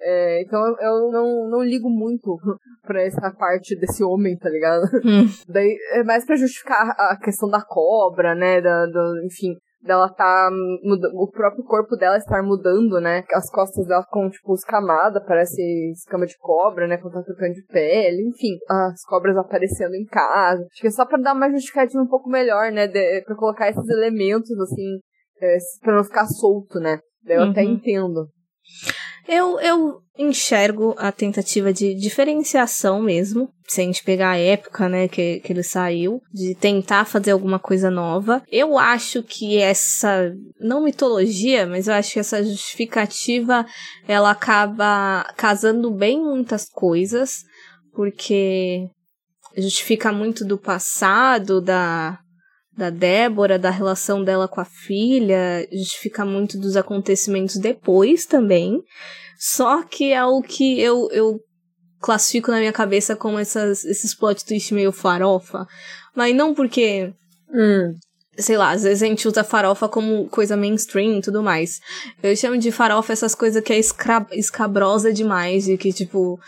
É, 0.00 0.42
então 0.42 0.60
eu, 0.66 0.76
eu 0.78 1.10
não, 1.10 1.50
não 1.50 1.62
ligo 1.62 1.88
muito 1.88 2.38
pra 2.82 3.02
essa 3.02 3.30
parte 3.30 3.74
desse 3.76 4.04
homem, 4.04 4.36
tá 4.36 4.48
ligado? 4.48 4.84
Hum. 5.04 5.26
Daí 5.48 5.76
é 5.92 6.04
mais 6.04 6.24
pra 6.24 6.36
justificar 6.36 6.94
a 6.98 7.18
questão 7.22 7.48
da 7.48 7.62
cobra, 7.62 8.34
né? 8.34 8.60
Da, 8.60 8.86
do, 8.86 9.24
enfim, 9.24 9.56
dela 9.82 10.08
tá. 10.12 10.50
muda- 10.82 11.10
O 11.14 11.30
próprio 11.30 11.64
corpo 11.64 11.96
dela 11.96 12.16
estar 12.16 12.42
mudando, 12.42 13.00
né? 13.00 13.24
As 13.32 13.50
costas 13.50 13.86
dela 13.86 14.04
com, 14.10 14.28
tipo, 14.28 14.54
escamada, 14.54 15.20
parece 15.24 15.60
escama 15.92 16.26
de 16.26 16.36
cobra, 16.38 16.86
né? 16.86 16.96
Quando 16.96 17.14
tá 17.14 17.22
trocando 17.22 17.54
de 17.54 17.64
pele, 17.66 18.28
enfim, 18.28 18.56
as 18.68 19.04
cobras 19.04 19.36
aparecendo 19.36 19.94
em 19.94 20.04
casa. 20.06 20.62
Acho 20.70 20.80
que 20.80 20.86
é 20.88 20.90
só 20.90 21.04
pra 21.06 21.18
dar 21.18 21.34
uma 21.34 21.50
justificativa 21.50 22.02
um 22.02 22.08
pouco 22.08 22.28
melhor, 22.28 22.70
né? 22.72 22.86
De, 22.86 23.22
pra 23.22 23.36
colocar 23.36 23.68
esses 23.68 23.88
elementos, 23.88 24.50
assim, 24.60 24.98
é, 25.40 25.56
pra 25.82 25.94
não 25.96 26.04
ficar 26.04 26.26
solto, 26.26 26.78
né? 26.80 26.98
Daí 27.24 27.36
eu 27.36 27.44
até 27.50 27.62
Uhum. 27.62 27.72
entendo. 27.72 28.28
Eu, 29.28 29.58
eu 29.60 30.00
enxergo 30.18 30.94
a 30.96 31.12
tentativa 31.12 31.72
de 31.72 31.94
diferenciação 31.94 33.02
mesmo, 33.02 33.50
se 33.66 33.80
a 33.80 33.84
gente 33.84 34.02
pegar 34.02 34.30
a 34.30 34.38
época, 34.38 34.88
né, 34.88 35.08
que, 35.08 35.40
que 35.40 35.52
ele 35.52 35.62
saiu, 35.62 36.20
de 36.32 36.54
tentar 36.54 37.04
fazer 37.04 37.32
alguma 37.32 37.58
coisa 37.58 37.90
nova. 37.90 38.42
Eu 38.50 38.78
acho 38.78 39.22
que 39.22 39.58
essa, 39.58 40.32
não 40.60 40.82
mitologia, 40.82 41.66
mas 41.66 41.88
eu 41.88 41.94
acho 41.94 42.14
que 42.14 42.20
essa 42.20 42.42
justificativa, 42.42 43.66
ela 44.06 44.30
acaba 44.30 45.24
casando 45.36 45.90
bem 45.90 46.20
muitas 46.22 46.68
coisas, 46.68 47.42
porque 47.92 48.88
justifica 49.56 50.12
muito 50.12 50.44
do 50.44 50.58
passado, 50.58 51.60
da, 51.60 52.18
da 52.76 52.90
Débora, 52.90 53.58
da 53.58 53.70
relação 53.70 54.22
dela 54.22 54.46
com 54.46 54.60
a 54.60 54.64
filha, 54.64 55.66
justifica 55.72 56.24
muito 56.24 56.58
dos 56.58 56.76
acontecimentos 56.76 57.56
depois 57.56 58.26
também. 58.26 58.82
Só 59.38 59.82
que 59.82 60.12
é 60.12 60.24
o 60.24 60.42
que 60.42 60.80
eu, 60.80 61.08
eu 61.10 61.40
classifico 62.00 62.50
na 62.50 62.58
minha 62.58 62.72
cabeça 62.72 63.16
como 63.16 63.38
essas, 63.38 63.84
esses 63.84 64.14
plot 64.14 64.44
twists 64.44 64.70
meio 64.72 64.92
farofa. 64.92 65.66
Mas 66.14 66.34
não 66.34 66.54
porque. 66.54 67.12
Hum. 67.50 67.94
Sei 68.38 68.54
lá, 68.54 68.72
às 68.72 68.82
vezes 68.82 69.02
a 69.02 69.06
gente 69.06 69.26
usa 69.26 69.42
farofa 69.42 69.88
como 69.88 70.28
coisa 70.28 70.58
mainstream 70.58 71.16
e 71.16 71.22
tudo 71.22 71.42
mais. 71.42 71.80
Eu 72.22 72.36
chamo 72.36 72.58
de 72.58 72.70
farofa 72.70 73.10
essas 73.10 73.34
coisas 73.34 73.62
que 73.62 73.72
é 73.72 73.78
escra 73.78 74.26
escabrosa 74.32 75.10
demais, 75.10 75.66
e 75.66 75.78
que, 75.78 75.90
tipo, 75.90 76.38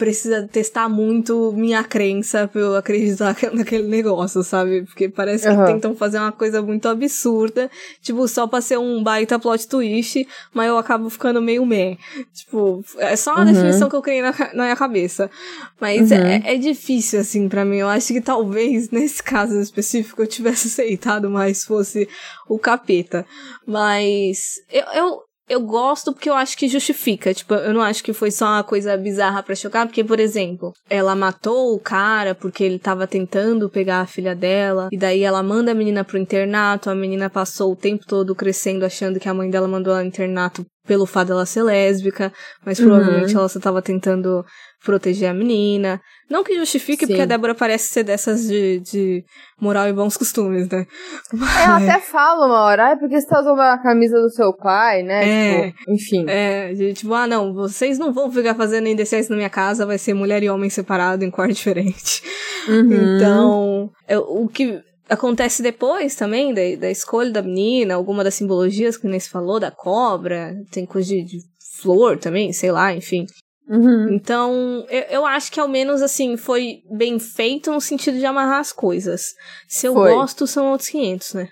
precisa 0.00 0.48
testar 0.50 0.88
muito 0.88 1.52
minha 1.52 1.84
crença 1.84 2.48
pra 2.48 2.60
eu 2.60 2.74
acreditar 2.74 3.36
naquele 3.52 3.86
negócio, 3.86 4.42
sabe? 4.42 4.82
Porque 4.86 5.08
parece 5.10 5.46
que 5.46 5.54
Uhum. 5.54 5.64
tentam 5.66 5.94
fazer 5.94 6.18
uma 6.18 6.32
coisa 6.32 6.62
muito 6.62 6.88
absurda, 6.88 7.70
tipo, 8.00 8.26
só 8.26 8.46
pra 8.46 8.62
ser 8.62 8.78
um 8.78 9.02
baita 9.02 9.38
plot 9.38 9.68
twist, 9.68 10.26
mas 10.54 10.68
eu 10.68 10.78
acabo 10.78 11.10
ficando 11.10 11.42
meio 11.42 11.66
meh. 11.66 11.98
Tipo, 12.32 12.82
é 12.96 13.14
só 13.14 13.32
uma 13.34 13.44
Uhum. 13.44 13.52
definição 13.52 13.88
que 13.90 13.96
eu 13.96 14.00
criei 14.02 14.22
na, 14.22 14.32
na 14.54 14.62
minha 14.64 14.76
cabeça. 14.76 15.30
Mas 15.78 16.10
Uhum. 16.10 16.16
é, 16.16 16.54
é 16.54 16.56
difícil, 16.56 17.20
assim, 17.20 17.46
pra 17.48 17.64
mim. 17.64 17.76
Eu 17.76 17.88
acho 17.88 18.08
que 18.14 18.20
talvez, 18.22 18.88
nesse 18.90 19.22
caso 19.22 19.60
específico, 19.60 20.22
eu 20.22 20.26
tivesse 20.26 20.68
aceitado 20.68 21.28
mais 21.28 21.62
fosse 21.64 22.08
o 22.48 22.58
capeta. 22.58 23.26
Mas 23.66 24.54
eu, 24.72 24.84
eu, 24.94 25.18
eu 25.50 25.60
gosto 25.60 26.12
porque 26.12 26.30
eu 26.30 26.34
acho 26.34 26.56
que 26.56 26.68
justifica. 26.68 27.34
Tipo, 27.34 27.54
eu 27.54 27.74
não 27.74 27.82
acho 27.82 28.04
que 28.04 28.12
foi 28.12 28.30
só 28.30 28.46
uma 28.46 28.62
coisa 28.62 28.96
bizarra 28.96 29.42
pra 29.42 29.56
chocar, 29.56 29.84
porque, 29.84 30.04
por 30.04 30.20
exemplo, 30.20 30.72
ela 30.88 31.16
matou 31.16 31.74
o 31.74 31.80
cara 31.80 32.36
porque 32.36 32.62
ele 32.62 32.78
tava 32.78 33.06
tentando 33.06 33.68
pegar 33.68 34.00
a 34.00 34.06
filha 34.06 34.34
dela, 34.34 34.88
e 34.92 34.96
daí 34.96 35.22
ela 35.22 35.42
manda 35.42 35.72
a 35.72 35.74
menina 35.74 36.04
pro 36.04 36.16
internato, 36.16 36.88
a 36.88 36.94
menina 36.94 37.28
passou 37.28 37.72
o 37.72 37.76
tempo 37.76 38.06
todo 38.06 38.34
crescendo 38.34 38.84
achando 38.84 39.18
que 39.18 39.28
a 39.28 39.34
mãe 39.34 39.50
dela 39.50 39.66
mandou 39.66 39.92
ela 39.92 40.02
no 40.02 40.08
internato 40.08 40.64
pelo 40.90 41.06
fato 41.06 41.28
dela 41.28 41.46
ser 41.46 41.62
lésbica, 41.62 42.32
mas 42.66 42.80
Uhum. 42.80 42.86
provavelmente 42.88 43.36
ela 43.36 43.48
só 43.48 43.60
tava 43.60 43.80
tentando 43.80 44.44
proteger 44.84 45.30
a 45.30 45.32
menina. 45.32 46.00
Não 46.28 46.42
que 46.42 46.56
justifique, 46.56 47.06
Sim. 47.06 47.12
porque 47.12 47.22
a 47.22 47.26
Débora 47.26 47.54
parece 47.54 47.90
ser 47.90 48.02
dessas 48.02 48.48
de, 48.48 48.80
de 48.80 49.24
moral 49.60 49.86
e 49.86 49.92
bons 49.92 50.16
costumes, 50.16 50.68
né? 50.68 50.84
Ela 51.64 51.76
até 51.76 52.00
fala 52.00 52.44
uma 52.44 52.62
hora, 52.64 52.86
ai, 52.88 52.96
porque 52.96 53.20
você 53.20 53.26
tá 53.28 53.40
usando 53.40 53.60
a 53.60 53.78
camisa 53.78 54.20
do 54.20 54.30
seu 54.30 54.52
pai, 54.52 55.04
né? 55.04 55.28
É. 55.28 55.70
Tipo, 55.70 55.92
enfim. 55.92 56.24
É, 56.28 56.72
de, 56.72 56.92
tipo, 56.92 57.14
ah, 57.14 57.28
não, 57.28 57.54
vocês 57.54 57.96
não 57.96 58.12
vão 58.12 58.32
ficar 58.32 58.56
fazendo 58.56 58.88
indecência 58.88 59.30
na 59.30 59.36
minha 59.36 59.50
casa, 59.50 59.86
vai 59.86 59.96
ser 59.96 60.12
mulher 60.12 60.42
e 60.42 60.50
homem 60.50 60.70
separado 60.70 61.24
em 61.24 61.30
quarto 61.30 61.52
diferente. 61.54 62.20
Uhum. 62.68 63.16
Então, 63.16 63.90
é, 64.08 64.18
o 64.18 64.48
que 64.48 64.82
acontece 65.10 65.62
depois 65.62 66.14
também 66.14 66.54
da, 66.54 66.62
da 66.78 66.90
escolha 66.90 67.30
da 67.30 67.42
menina, 67.42 67.94
alguma 67.94 68.24
das 68.24 68.34
simbologias 68.34 68.96
que 68.96 69.06
nem 69.06 69.18
se 69.18 69.28
falou, 69.28 69.58
da 69.58 69.70
cobra, 69.70 70.54
tem 70.70 70.86
coisa 70.86 71.08
de, 71.08 71.24
de 71.24 71.38
flor 71.82 72.18
também, 72.18 72.52
sei 72.52 72.70
lá, 72.70 72.94
enfim. 72.94 73.26
Uhum. 73.68 74.14
Então, 74.14 74.84
eu, 74.88 75.02
eu 75.10 75.26
acho 75.26 75.52
que 75.52 75.60
ao 75.60 75.68
menos 75.68 76.02
assim, 76.02 76.36
foi 76.36 76.78
bem 76.90 77.18
feito 77.18 77.70
no 77.70 77.80
sentido 77.80 78.18
de 78.18 78.26
amarrar 78.26 78.60
as 78.60 78.72
coisas. 78.72 79.34
Se 79.68 79.86
eu 79.86 79.94
Foi. 79.94 80.12
gosto, 80.12 80.46
são 80.46 80.70
outros 80.70 80.88
500, 80.88 81.34
né? 81.34 81.48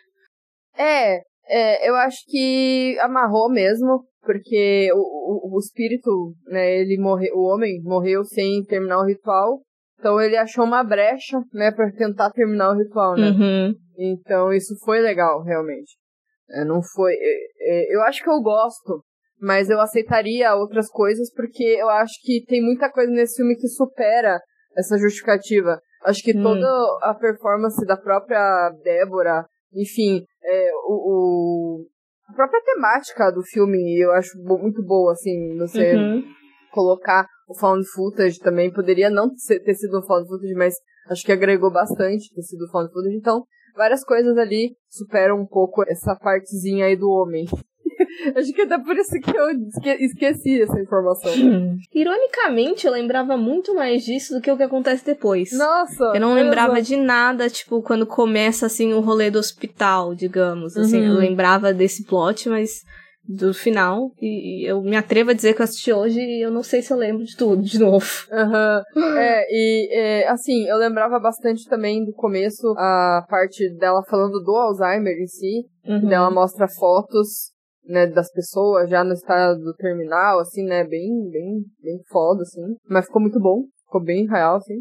É, 0.77 1.21
é, 1.49 1.89
eu 1.89 1.95
acho 1.97 2.19
que 2.27 2.99
amarrou 3.01 3.49
mesmo, 3.49 4.05
porque 4.23 4.91
o, 4.93 4.99
o, 4.99 5.57
o 5.57 5.59
espírito, 5.59 6.35
né, 6.47 6.81
ele 6.81 6.99
morreu, 7.01 7.35
o 7.35 7.45
homem 7.45 7.81
morreu 7.83 8.25
sem 8.25 8.65
terminar 8.65 8.99
o 8.99 9.07
ritual, 9.07 9.61
então 9.99 10.21
ele 10.21 10.37
achou 10.37 10.65
uma 10.65 10.83
brecha, 10.85 11.39
né, 11.53 11.71
pra 11.73 11.91
tentar 11.93 12.31
terminar 12.31 12.71
o 12.71 12.79
ritual, 12.79 13.17
né? 13.17 13.31
Uhum. 13.31 13.75
Então 13.99 14.53
isso 14.53 14.75
foi 14.85 15.01
legal, 15.01 15.43
realmente. 15.43 15.97
É, 16.51 16.65
não 16.65 16.81
foi. 16.83 17.13
é, 17.15 17.39
é, 17.61 17.95
eu 17.97 18.03
acho 18.03 18.23
que 18.23 18.31
eu 18.31 18.41
gosto, 18.41 19.03
mas 19.41 19.69
eu 19.69 19.81
aceitaria 19.81 20.55
outras 20.55 20.89
coisas 20.89 21.33
porque 21.35 21.63
eu 21.65 21.89
acho 21.91 22.15
que 22.23 22.45
tem 22.47 22.63
muita 22.63 22.91
coisa 22.91 23.11
nesse 23.13 23.37
filme 23.37 23.57
que 23.57 23.69
supera 23.69 24.41
essa 24.77 24.97
justificativa. 24.97 25.81
Acho 26.05 26.23
que 26.23 26.37
Hum. 26.37 26.43
toda 26.43 26.67
a 27.03 27.15
performance 27.15 27.85
da 27.85 27.97
própria 27.97 28.71
Débora, 28.85 29.45
enfim, 29.75 30.25
é, 30.43 30.71
o, 30.87 30.95
o- 31.83 31.87
a 32.29 32.33
própria 32.35 32.63
temática 32.63 33.31
do 33.33 33.43
filme 33.43 33.99
eu 34.01 34.13
acho 34.13 34.39
muito 34.43 34.83
boa, 34.85 35.13
assim, 35.13 35.57
você 35.59 35.97
Uhum. 35.97 36.23
colocar 36.71 37.27
o 37.49 37.55
found 37.59 37.85
footage 37.95 38.39
também. 38.39 38.71
Poderia 38.73 39.09
não 39.11 39.31
ser- 39.37 39.61
ter 39.61 39.75
sido 39.75 39.99
um 39.99 40.03
found 40.03 40.29
footage, 40.29 40.55
mas 40.55 40.75
acho 41.11 41.25
que 41.25 41.33
agregou 41.33 41.73
bastante 41.73 42.33
ter 42.35 42.43
sido 42.43 42.69
found 42.71 42.93
footage. 42.93 43.17
Então, 43.17 43.45
várias 43.77 44.05
coisas 44.05 44.37
ali 44.37 44.73
superam 44.89 45.41
um 45.41 45.47
pouco 45.47 45.83
essa 45.89 46.15
partezinha 46.17 46.87
aí 46.87 46.97
do 46.97 47.09
homem. 47.11 47.47
acho 48.37 48.53
que 48.53 48.63
até 48.63 48.79
por 48.79 48.97
isso 48.97 49.19
que 49.21 49.37
eu 49.37 49.51
esque- 49.51 50.05
esqueci 50.05 50.63
essa 50.63 50.79
informação. 50.81 51.33
Ironicamente, 51.93 52.87
eu 52.87 52.93
lembrava 52.93 53.37
muito 53.37 53.75
mais 53.75 54.05
disso 54.05 54.35
do 54.35 54.41
que 54.41 54.51
o 54.51 54.57
que 54.57 54.63
acontece 54.63 55.05
depois. 55.05 55.51
Nossa! 55.53 56.13
Eu 56.15 56.21
não 56.21 56.35
lembrava 56.35 56.81
de 56.83 56.97
nada, 56.97 57.49
tipo, 57.49 57.83
quando 57.83 58.07
começa, 58.07 58.67
assim, 58.67 58.93
o 58.93 59.01
rolê 59.01 59.31
do 59.31 59.39
hospital, 59.39 60.15
digamos. 60.15 60.77
Assim, 60.77 60.99
Uhum. 61.01 61.07
eu 61.07 61.15
lembrava 61.15 61.73
desse 61.73 62.05
plot, 62.05 62.49
mas 62.49 62.83
do 63.29 63.53
final. 63.53 64.11
E, 64.21 64.63
e 64.63 64.67
eu 64.67 64.81
me 64.81 64.97
atrevo 64.97 65.31
a 65.31 65.35
dizer 65.35 65.55
que 65.55 65.61
eu 65.61 65.65
assisti 65.65 65.93
hoje 65.93 66.19
e 66.19 66.41
eu 66.43 66.51
não 66.51 66.63
sei 66.63 66.81
se 66.81 66.91
eu 66.91 66.97
lembro 66.97 67.23
de 67.25 67.37
tudo 67.37 67.63
de 67.63 67.79
novo. 67.79 68.07
Aham. 68.33 68.83
É, 69.19 69.47
e 69.51 69.89
é, 69.93 70.29
assim, 70.29 70.67
eu 70.67 70.79
lembrava 70.79 71.21
bastante 71.21 71.69
também 71.69 72.05
do 72.05 72.13
começo 72.13 72.75
a 72.79 73.27
parte 73.29 73.69
dela 73.77 74.03
falando 74.09 74.41
do 74.43 74.57
Alzheimer 74.57 75.15
em 75.19 75.27
si. 75.27 75.67
Uhum. 75.87 76.11
Ela 76.11 76.31
mostra 76.31 76.67
fotos, 76.67 77.53
né, 77.85 78.07
das 78.07 78.33
pessoas 78.33 78.89
já 78.89 79.05
no 79.05 79.13
estado 79.13 79.75
terminal, 79.77 80.41
assim, 80.41 80.65
né, 80.65 80.85
bem, 80.85 81.29
bem, 81.31 81.65
bem 81.83 82.01
foda, 82.11 82.43
assim. 82.43 82.77
Mas 82.89 83.05
ficou 83.05 83.21
muito 83.21 83.39
bom, 83.39 83.65
ficou 83.85 84.03
bem 84.03 84.27
real, 84.27 84.57
assim. 84.57 84.81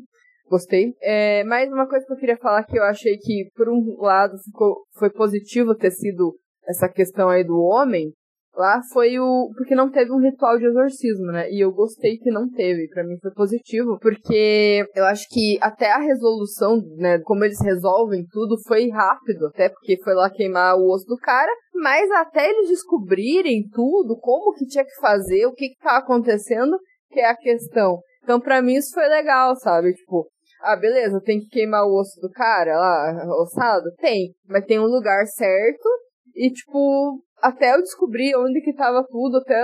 Gostei. 0.50 0.94
É, 1.02 1.44
mais 1.44 1.70
uma 1.70 1.88
coisa 1.88 2.06
que 2.06 2.14
eu 2.14 2.18
queria 2.18 2.38
falar 2.38 2.64
que 2.64 2.80
eu 2.80 2.84
achei 2.84 3.18
que, 3.18 3.50
por 3.54 3.68
um 3.68 3.98
lado, 4.00 4.38
ficou, 4.46 4.84
foi 4.98 5.10
positivo 5.10 5.76
ter 5.76 5.92
sido 5.92 6.34
essa 6.66 6.88
questão 6.88 7.28
aí 7.28 7.44
do 7.44 7.60
homem, 7.60 8.14
lá 8.58 8.82
foi 8.92 9.20
o. 9.20 9.52
Porque 9.56 9.76
não 9.76 9.90
teve 9.90 10.12
um 10.12 10.20
ritual 10.20 10.58
de 10.58 10.66
exorcismo, 10.66 11.28
né? 11.28 11.50
E 11.52 11.64
eu 11.64 11.72
gostei 11.72 12.18
que 12.18 12.32
não 12.32 12.50
teve. 12.50 12.88
Pra 12.90 13.04
mim 13.04 13.18
foi 13.22 13.32
positivo. 13.32 13.98
Porque 14.02 14.86
eu 14.96 15.06
acho 15.06 15.26
que 15.30 15.58
até 15.62 15.92
a 15.92 16.00
resolução, 16.00 16.82
né? 16.98 17.20
Como 17.20 17.46
eles 17.46 17.62
resolvem 17.62 18.26
tudo, 18.32 18.58
foi 18.68 18.90
rápido. 18.90 19.48
Até 19.48 19.70
porque 19.70 19.98
foi 20.04 20.14
lá 20.14 20.30
queimar 20.30 20.76
o 20.76 20.92
osso 20.92 21.06
do 21.06 21.18
cara. 21.18 21.52
Mas 21.74 22.10
até 22.12 22.50
eles 22.50 22.70
descobrirem 22.70 23.64
tudo, 23.72 24.18
como 24.20 24.54
que 24.54 24.66
tinha 24.66 24.84
que 24.84 24.96
fazer, 25.00 25.46
o 25.46 25.54
que 25.54 25.70
que 25.70 25.80
tá 25.80 25.98
acontecendo, 25.98 26.78
que 27.12 27.20
é 27.20 27.30
a 27.30 27.38
questão. 27.38 28.00
Então, 28.24 28.40
pra 28.40 28.62
mim, 28.62 28.74
isso 28.74 28.94
foi 28.94 29.08
legal, 29.08 29.56
sabe? 29.56 29.94
Tipo, 29.94 30.28
ah, 30.62 30.76
beleza, 30.76 31.22
tem 31.22 31.40
que 31.40 31.48
queimar 31.48 31.86
o 31.86 32.00
osso 32.00 32.20
do 32.20 32.30
cara 32.32 32.76
lá, 32.78 33.26
ossado? 33.42 33.92
Tem. 33.98 34.34
Mas 34.48 34.66
tem 34.66 34.80
um 34.80 34.86
lugar 34.86 35.26
certo. 35.28 35.88
E, 36.36 36.52
tipo, 36.52 37.22
até 37.42 37.74
eu 37.76 37.82
descobrir 37.82 38.36
onde 38.36 38.62
que 38.62 38.74
tava 38.74 39.04
tudo, 39.10 39.38
até, 39.38 39.62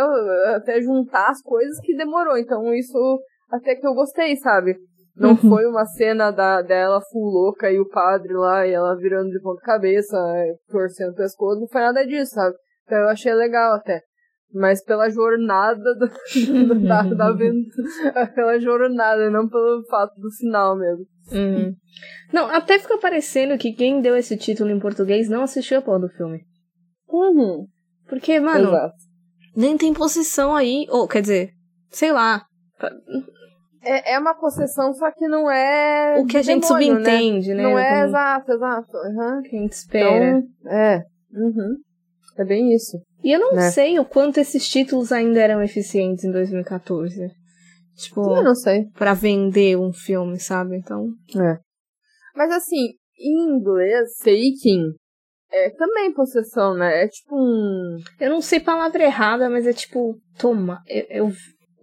até 0.55 0.81
juntar 0.81 1.29
as 1.29 1.41
coisas 1.41 1.79
que 1.81 1.95
demorou. 1.95 2.37
Então, 2.37 2.73
isso 2.73 2.97
até 3.51 3.75
que 3.75 3.85
eu 3.85 3.93
gostei, 3.93 4.35
sabe? 4.37 4.75
Não 5.15 5.31
Uhum. 5.31 5.37
foi 5.49 5.65
uma 5.67 5.85
cena 5.85 6.31
da, 6.31 6.61
dela 6.63 6.99
full 7.11 7.29
louca 7.29 7.69
e 7.71 7.79
o 7.79 7.87
padre 7.87 8.33
lá 8.33 8.65
e 8.65 8.71
ela 8.71 8.95
virando 8.95 9.29
de 9.29 9.39
ponta 9.41 9.61
cabeça, 9.61 10.17
torcendo 10.69 11.11
o 11.11 11.15
pescoço, 11.15 11.59
não 11.59 11.67
foi 11.67 11.81
nada 11.81 12.03
disso, 12.05 12.31
sabe? 12.33 12.55
Então 12.85 12.97
eu 12.97 13.09
achei 13.09 13.31
legal 13.33 13.73
até. 13.73 14.01
Mas 14.51 14.83
pela 14.83 15.09
jornada 15.09 15.77
do, 15.83 16.07
do- 16.07 16.87
da, 16.87 17.01
da 17.03 17.27
aventura, 17.27 18.27
pela 18.35 18.59
jornada, 18.59 19.29
não 19.29 19.47
pelo 19.47 19.83
fato 19.87 20.13
do 20.19 20.29
final 20.31 20.75
mesmo. 20.77 21.05
Uhum. 21.31 21.73
Não, 22.31 22.45
até 22.49 22.77
fica 22.79 22.97
parecendo 22.97 23.57
que 23.57 23.73
quem 23.73 24.01
deu 24.01 24.15
esse 24.15 24.35
título 24.37 24.69
em 24.71 24.79
português 24.79 25.29
não 25.29 25.43
assistiu 25.43 25.77
a 25.77 25.81
porra 25.81 25.99
do 26.01 26.09
filme. 26.09 26.41
Porque, 28.07 28.39
mano, 28.39 28.69
Exato. 28.69 28.95
nem 29.55 29.77
tem 29.77 29.93
posição 29.93 30.55
aí. 30.55 30.85
Ou, 30.89 31.07
quer 31.07 31.21
dizer, 31.21 31.51
sei 31.89 32.11
lá. 32.11 32.45
É, 33.81 34.13
é 34.13 34.19
uma 34.19 34.33
possessão, 34.35 34.93
só 34.93 35.11
que 35.11 35.27
não 35.27 35.49
é. 35.51 36.19
O 36.19 36.25
que 36.25 36.37
a 36.37 36.41
gente 36.41 36.63
demônio, 36.63 36.95
subentende, 36.97 37.53
né? 37.53 37.63
Não 37.63 37.77
é 37.77 37.89
Como- 37.95 38.05
exato, 38.07 38.51
exato. 38.51 38.97
Uhum. 38.97 39.41
que 39.41 39.55
a 39.55 39.59
gente 39.59 39.73
espera. 39.73 40.37
Então, 40.39 40.71
é. 40.71 41.03
Uhum. 41.33 41.75
É 42.37 42.45
bem 42.45 42.73
isso. 42.73 42.97
E 43.23 43.31
eu 43.31 43.39
não 43.39 43.53
né? 43.53 43.69
sei 43.71 43.99
o 43.99 44.05
quanto 44.05 44.39
esses 44.39 44.67
títulos 44.67 45.11
ainda 45.11 45.39
eram 45.39 45.61
eficientes 45.61 46.23
em 46.23 46.31
2014. 46.31 47.29
Tipo, 47.95 48.21
Eu 48.37 48.43
não 48.43 48.55
sei. 48.55 48.85
pra 48.95 49.13
vender 49.13 49.77
um 49.77 49.93
filme, 49.93 50.39
sabe? 50.39 50.77
Então. 50.77 51.09
É. 51.37 51.57
Mas 52.35 52.51
assim, 52.51 52.93
em 53.19 53.55
inglês, 53.55 54.17
taking 54.17 54.93
é 55.53 55.69
também 55.69 56.11
possessão, 56.13 56.73
né? 56.73 57.03
É 57.03 57.07
tipo 57.07 57.35
um. 57.35 57.97
Eu 58.19 58.31
não 58.31 58.41
sei 58.41 58.59
palavra 58.59 59.03
errada, 59.03 59.49
mas 59.49 59.67
é 59.67 59.73
tipo, 59.73 60.17
tomar. 60.37 60.81
Eu, 60.87 61.05
eu 61.09 61.31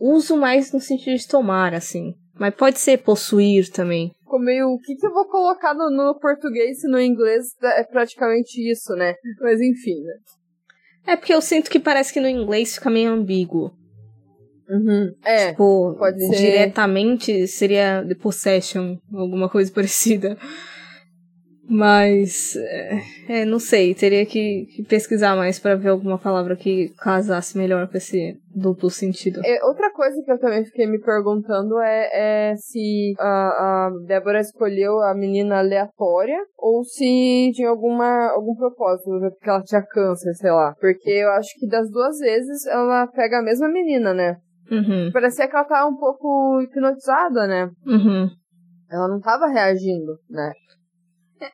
uso 0.00 0.36
mais 0.36 0.72
no 0.72 0.80
sentido 0.80 1.16
de 1.16 1.28
tomar, 1.28 1.72
assim. 1.72 2.14
Mas 2.34 2.54
pode 2.54 2.78
ser 2.80 2.98
possuir 2.98 3.70
também. 3.70 4.10
Ficou 4.18 4.40
meio. 4.40 4.68
O 4.68 4.78
que, 4.78 4.96
que 4.96 5.06
eu 5.06 5.12
vou 5.12 5.26
colocar 5.28 5.74
no, 5.74 5.90
no 5.90 6.18
português 6.18 6.80
se 6.80 6.88
no 6.88 7.00
inglês 7.00 7.46
é 7.62 7.84
praticamente 7.84 8.60
isso, 8.60 8.94
né? 8.94 9.14
Mas 9.40 9.60
enfim, 9.60 10.00
né? 10.02 10.14
É 11.06 11.16
porque 11.16 11.32
eu 11.32 11.40
sinto 11.40 11.70
que 11.70 11.78
parece 11.78 12.12
que 12.12 12.20
no 12.20 12.28
inglês 12.28 12.74
fica 12.74 12.90
meio 12.90 13.12
ambíguo. 13.12 13.72
Uhum. 14.68 15.12
É. 15.24 15.50
Tipo, 15.50 15.96
pode 15.98 16.24
ser. 16.26 16.36
diretamente 16.36 17.46
seria 17.48 18.04
The 18.06 18.14
Possession, 18.14 18.96
alguma 19.12 19.48
coisa 19.48 19.70
parecida. 19.74 20.38
Mas, 21.70 22.56
é, 22.56 23.00
é, 23.28 23.44
não 23.44 23.60
sei, 23.60 23.94
teria 23.94 24.26
que, 24.26 24.66
que 24.74 24.82
pesquisar 24.82 25.36
mais 25.36 25.60
pra 25.60 25.76
ver 25.76 25.90
alguma 25.90 26.18
palavra 26.18 26.56
que 26.56 26.88
casasse 26.98 27.56
melhor 27.56 27.86
com 27.86 27.96
esse 27.96 28.36
duplo 28.52 28.90
sentido. 28.90 29.40
É, 29.44 29.64
outra 29.64 29.92
coisa 29.92 30.20
que 30.24 30.32
eu 30.32 30.38
também 30.40 30.64
fiquei 30.64 30.84
me 30.88 30.98
perguntando 30.98 31.78
é, 31.78 32.50
é 32.50 32.56
se 32.56 33.14
a, 33.20 33.26
a 33.86 33.90
Débora 34.04 34.40
escolheu 34.40 35.00
a 35.00 35.14
menina 35.14 35.58
aleatória 35.58 36.38
ou 36.58 36.82
se 36.82 37.52
tinha 37.54 37.68
alguma, 37.68 38.32
algum 38.32 38.56
propósito, 38.56 39.08
porque 39.20 39.48
ela 39.48 39.62
tinha 39.62 39.82
câncer, 39.82 40.34
sei 40.34 40.50
lá. 40.50 40.74
Porque 40.80 41.10
eu 41.10 41.30
acho 41.30 41.50
que 41.56 41.68
das 41.68 41.88
duas 41.88 42.18
vezes 42.18 42.66
ela 42.66 43.06
pega 43.06 43.38
a 43.38 43.42
mesma 43.42 43.68
menina, 43.68 44.12
né? 44.12 44.36
Uhum, 44.68 45.10
Parecia 45.12 45.46
que 45.46 45.54
ela 45.54 45.64
tava 45.64 45.88
um 45.88 45.96
pouco 45.96 46.60
hipnotizada, 46.62 47.46
né? 47.46 47.70
uhum. 47.86 48.28
Ela 48.90 49.06
não 49.06 49.20
tava 49.20 49.46
reagindo, 49.46 50.18
né? 50.28 50.50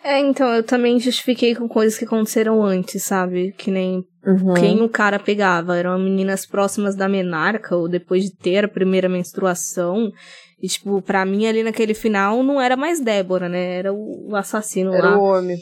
É, 0.02 0.18
então, 0.18 0.52
eu 0.52 0.62
também 0.62 0.98
justifiquei 0.98 1.54
com 1.54 1.68
coisas 1.68 1.98
que 1.98 2.04
aconteceram 2.04 2.62
antes, 2.62 3.02
sabe? 3.04 3.52
Que 3.56 3.70
nem 3.70 4.04
Uhum. 4.24 4.54
quem 4.54 4.82
o 4.82 4.88
cara 4.88 5.18
pegava. 5.18 5.76
Eram 5.76 5.98
meninas 5.98 6.44
próximas 6.44 6.96
da 6.96 7.08
menarca, 7.08 7.76
ou 7.76 7.88
depois 7.88 8.24
de 8.24 8.34
ter 8.36 8.64
a 8.64 8.68
primeira 8.68 9.08
menstruação. 9.08 10.10
E, 10.60 10.66
tipo, 10.66 11.00
pra 11.02 11.24
mim 11.24 11.46
ali 11.46 11.62
naquele 11.62 11.94
final 11.94 12.42
não 12.42 12.60
era 12.60 12.76
mais 12.76 12.98
Débora, 13.00 13.48
né? 13.48 13.76
Era 13.78 13.92
o 13.92 14.34
assassino 14.34 14.92
Era 14.92 15.10
lá. 15.10 15.18
o 15.18 15.22
homem. 15.22 15.56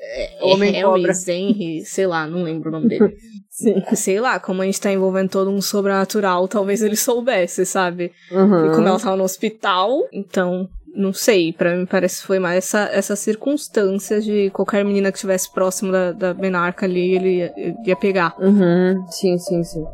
É, 0.00 0.38
Homem 0.42 0.70
Henry, 0.70 0.82
Cobra. 0.84 1.12
Henry, 1.28 1.84
sei 1.84 2.06
lá, 2.06 2.26
não 2.26 2.44
lembro 2.44 2.68
o 2.68 2.72
nome 2.72 2.88
dele. 2.88 3.14
Sim. 3.50 3.82
sei 3.96 4.20
lá, 4.20 4.38
como 4.38 4.62
a 4.62 4.64
gente 4.64 4.80
tá 4.80 4.92
envolvendo 4.92 5.30
todo 5.30 5.50
um 5.50 5.60
sobrenatural, 5.60 6.46
talvez 6.46 6.80
ele 6.80 6.94
soubesse, 6.94 7.66
sabe? 7.66 8.12
Uhum. 8.30 8.66
E 8.66 8.70
como 8.76 8.86
ela 8.86 9.00
tava 9.00 9.16
no 9.16 9.24
hospital, 9.24 10.06
então, 10.12 10.68
não 10.98 11.12
sei, 11.12 11.52
pra 11.52 11.76
mim 11.76 11.86
parece 11.86 12.20
que 12.20 12.26
foi 12.26 12.40
mais 12.40 12.58
essa, 12.58 12.90
essas 12.92 13.20
circunstâncias 13.20 14.24
de 14.24 14.50
qualquer 14.50 14.84
menina 14.84 15.12
que 15.12 15.18
estivesse 15.18 15.48
próximo 15.48 15.92
da, 15.92 16.10
da 16.10 16.34
menarca 16.34 16.86
ali, 16.86 17.14
ele 17.14 17.36
ia, 17.36 17.54
ia 17.84 17.96
pegar. 17.96 18.34
Uhum. 18.36 19.06
Sim, 19.08 19.38
sim, 19.38 19.62
sim. 19.62 19.86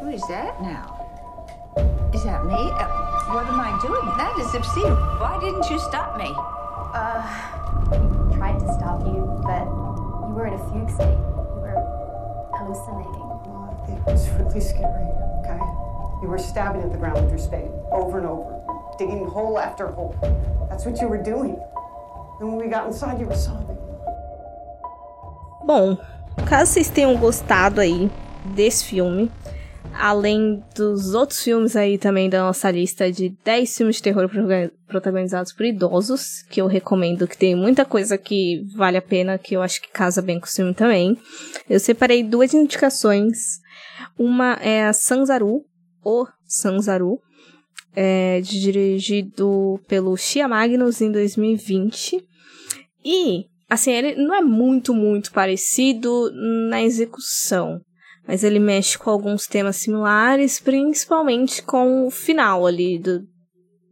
Who 0.00 0.10
is 0.10 0.22
that 0.28 0.58
now? 0.62 0.88
Is 2.14 2.24
that 2.24 2.46
me? 2.46 2.54
Uh, 2.54 3.34
what 3.34 3.46
am 3.46 3.60
I 3.60 3.78
doing? 3.82 4.06
That 4.16 4.38
is 4.40 4.54
obscene. 4.54 4.96
Why 5.20 5.38
didn't 5.38 5.70
you 5.70 5.78
stop 5.80 6.16
me? 6.16 6.32
Uh, 6.94 7.22
tried 8.32 8.58
to 8.58 8.72
stop 8.72 9.04
you, 9.04 9.20
but 9.44 9.68
you 10.28 10.34
were 10.34 10.46
in 10.46 10.54
a 10.54 10.58
fugue 10.70 10.90
state. 10.90 11.08
You 11.08 11.60
were 11.60 11.76
hallucinating. 12.56 13.28
Well, 13.44 13.68
it 13.86 14.10
was 14.10 14.28
really 14.30 14.60
scary, 14.60 15.08
okay? 15.44 15.91
You 16.22 16.28
were 16.28 16.38
stabbing 16.38 16.82
at 16.82 16.92
the 16.92 16.98
ground 16.98 17.20
with 17.20 17.30
your 17.30 17.38
spade 17.38 17.70
over 17.90 18.18
and 18.18 18.26
over, 18.26 18.52
digging 18.98 19.26
hole 19.26 19.58
after 19.58 19.86
hole. 19.88 20.14
That's 20.70 20.86
what 20.86 21.00
you 21.00 21.08
were 21.08 21.22
doing. 21.22 21.56
And 22.40 22.48
when 22.48 22.58
we 22.58 22.68
got 22.68 22.86
inside, 22.86 23.18
you 23.20 23.26
were 23.26 23.36
sobbing. 23.36 23.76
Bom, 25.64 25.96
caso 26.48 26.72
vocês 26.72 26.88
tenham 26.88 27.16
gostado 27.16 27.80
aí 27.80 28.10
desse 28.54 28.84
filme, 28.84 29.30
além 29.94 30.62
dos 30.74 31.14
outros 31.14 31.42
filmes 31.42 31.76
aí 31.76 31.98
também 31.98 32.28
da 32.30 32.40
nossa 32.42 32.70
lista 32.70 33.10
de 33.10 33.30
10 33.44 33.76
filmes 33.76 33.96
de 33.96 34.02
terror 34.02 34.28
protagon- 34.28 34.70
protagonizados 34.88 35.52
por 35.52 35.64
idosos, 35.66 36.42
que 36.50 36.60
eu 36.60 36.66
recomendo 36.66 37.26
que 37.28 37.36
tem 37.36 37.54
muita 37.54 37.84
coisa 37.84 38.16
que 38.18 38.64
vale 38.76 38.96
a 38.96 39.02
pena, 39.02 39.38
que 39.38 39.54
eu 39.56 39.62
acho 39.62 39.80
que 39.82 39.90
casa 39.90 40.20
bem 40.22 40.38
com 40.40 40.46
o 40.46 40.50
filme 40.50 40.74
também. 40.74 41.16
Eu 41.68 41.78
separei 41.80 42.22
duas 42.22 42.54
indicações. 42.54 43.60
Uma 44.18 44.54
é 44.60 44.86
a 44.86 44.92
Sanzaru, 44.92 45.64
o 46.04 46.26
Sanzaru, 46.44 47.18
é, 47.94 48.40
dirigido 48.40 49.80
pelo 49.86 50.16
Shia 50.16 50.48
Magnus 50.48 51.00
em 51.00 51.10
2020. 51.10 52.24
E, 53.04 53.46
assim, 53.68 53.92
ele 53.92 54.14
não 54.16 54.34
é 54.34 54.40
muito, 54.40 54.94
muito 54.94 55.32
parecido 55.32 56.30
na 56.68 56.82
execução. 56.82 57.80
Mas 58.26 58.44
ele 58.44 58.60
mexe 58.60 58.96
com 58.96 59.10
alguns 59.10 59.46
temas 59.46 59.76
similares, 59.76 60.60
principalmente 60.60 61.60
com 61.62 62.06
o 62.06 62.10
final 62.10 62.66
ali 62.66 62.98
do, 62.98 63.26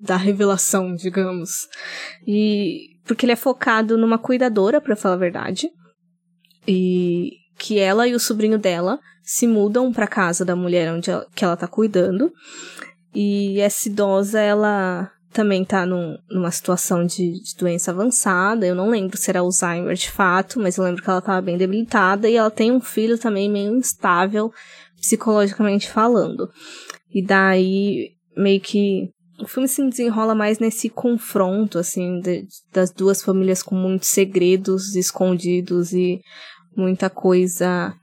da 0.00 0.16
revelação, 0.16 0.94
digamos. 0.94 1.68
E 2.26 2.90
porque 3.04 3.26
ele 3.26 3.32
é 3.32 3.36
focado 3.36 3.98
numa 3.98 4.18
cuidadora, 4.18 4.80
pra 4.80 4.94
falar 4.94 5.16
a 5.16 5.18
verdade. 5.18 5.68
E 6.66 7.39
que 7.60 7.78
ela 7.78 8.08
e 8.08 8.14
o 8.14 8.18
sobrinho 8.20 8.58
dela 8.58 8.98
se 9.22 9.46
mudam 9.46 9.92
pra 9.92 10.06
casa 10.06 10.44
da 10.44 10.56
mulher 10.56 10.90
onde 10.92 11.10
ela, 11.10 11.26
que 11.34 11.44
ela 11.44 11.56
tá 11.56 11.66
cuidando. 11.68 12.32
E 13.14 13.60
essa 13.60 13.88
idosa, 13.88 14.40
ela 14.40 15.10
também 15.32 15.64
tá 15.64 15.84
num- 15.84 16.16
numa 16.30 16.50
situação 16.50 17.04
de, 17.04 17.32
de 17.42 17.54
doença 17.56 17.90
avançada. 17.90 18.66
Eu 18.66 18.74
não 18.74 18.88
lembro 18.88 19.16
se 19.18 19.30
era 19.30 19.40
Alzheimer 19.40 19.94
de 19.94 20.10
fato, 20.10 20.58
mas 20.58 20.76
eu 20.78 20.84
lembro 20.84 21.02
que 21.02 21.10
ela 21.10 21.20
tava 21.20 21.40
bem 21.42 21.58
debilitada 21.58 22.28
e 22.28 22.36
ela 22.36 22.50
tem 22.50 22.72
um 22.72 22.80
filho 22.80 23.18
também 23.18 23.48
meio 23.50 23.76
instável, 23.76 24.50
psicologicamente 25.00 25.88
falando. 25.90 26.48
E 27.12 27.22
daí, 27.24 28.10
meio 28.36 28.60
que. 28.60 29.10
O 29.42 29.46
filme 29.46 29.66
se 29.68 29.82
desenrola 29.88 30.34
mais 30.34 30.58
nesse 30.58 30.88
confronto, 30.90 31.78
assim, 31.78 32.20
de- 32.20 32.46
das 32.72 32.90
duas 32.92 33.22
famílias 33.22 33.62
com 33.62 33.74
muitos 33.74 34.08
segredos 34.08 34.94
escondidos 34.94 35.92
e 35.92 36.20
muita 36.76 37.10
coisa 37.10 37.94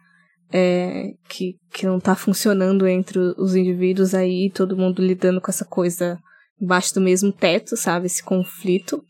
é, 0.52 1.14
que, 1.30 1.56
que 1.72 1.86
não 1.86 2.00
tá 2.00 2.16
funcionando 2.16 2.88
entre 2.88 3.20
os 3.38 3.56
indivíduos 3.56 4.14
aí, 4.14 4.52
todo 4.54 4.78
mundo 4.78 5.02
lidando 5.02 5.42
com 5.42 5.52
essa 5.52 5.66
coisa 5.66 6.20
embaixo 6.60 6.94
do 6.94 7.02
mesmo 7.02 7.32
teto, 7.32 7.76
sabe? 7.76 8.08
Esse 8.08 8.24
conflito. 8.24 9.04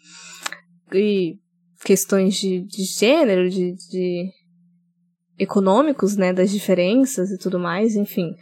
E 0.94 1.36
questões 1.84 2.36
de, 2.36 2.62
de 2.62 2.84
gênero, 2.84 3.50
de, 3.50 3.74
de 3.74 4.30
econômicos, 5.38 6.16
né? 6.16 6.34
Das 6.34 6.52
diferenças 6.52 7.30
e 7.30 7.38
tudo 7.38 7.60
mais, 7.60 7.96
enfim. 7.96 8.34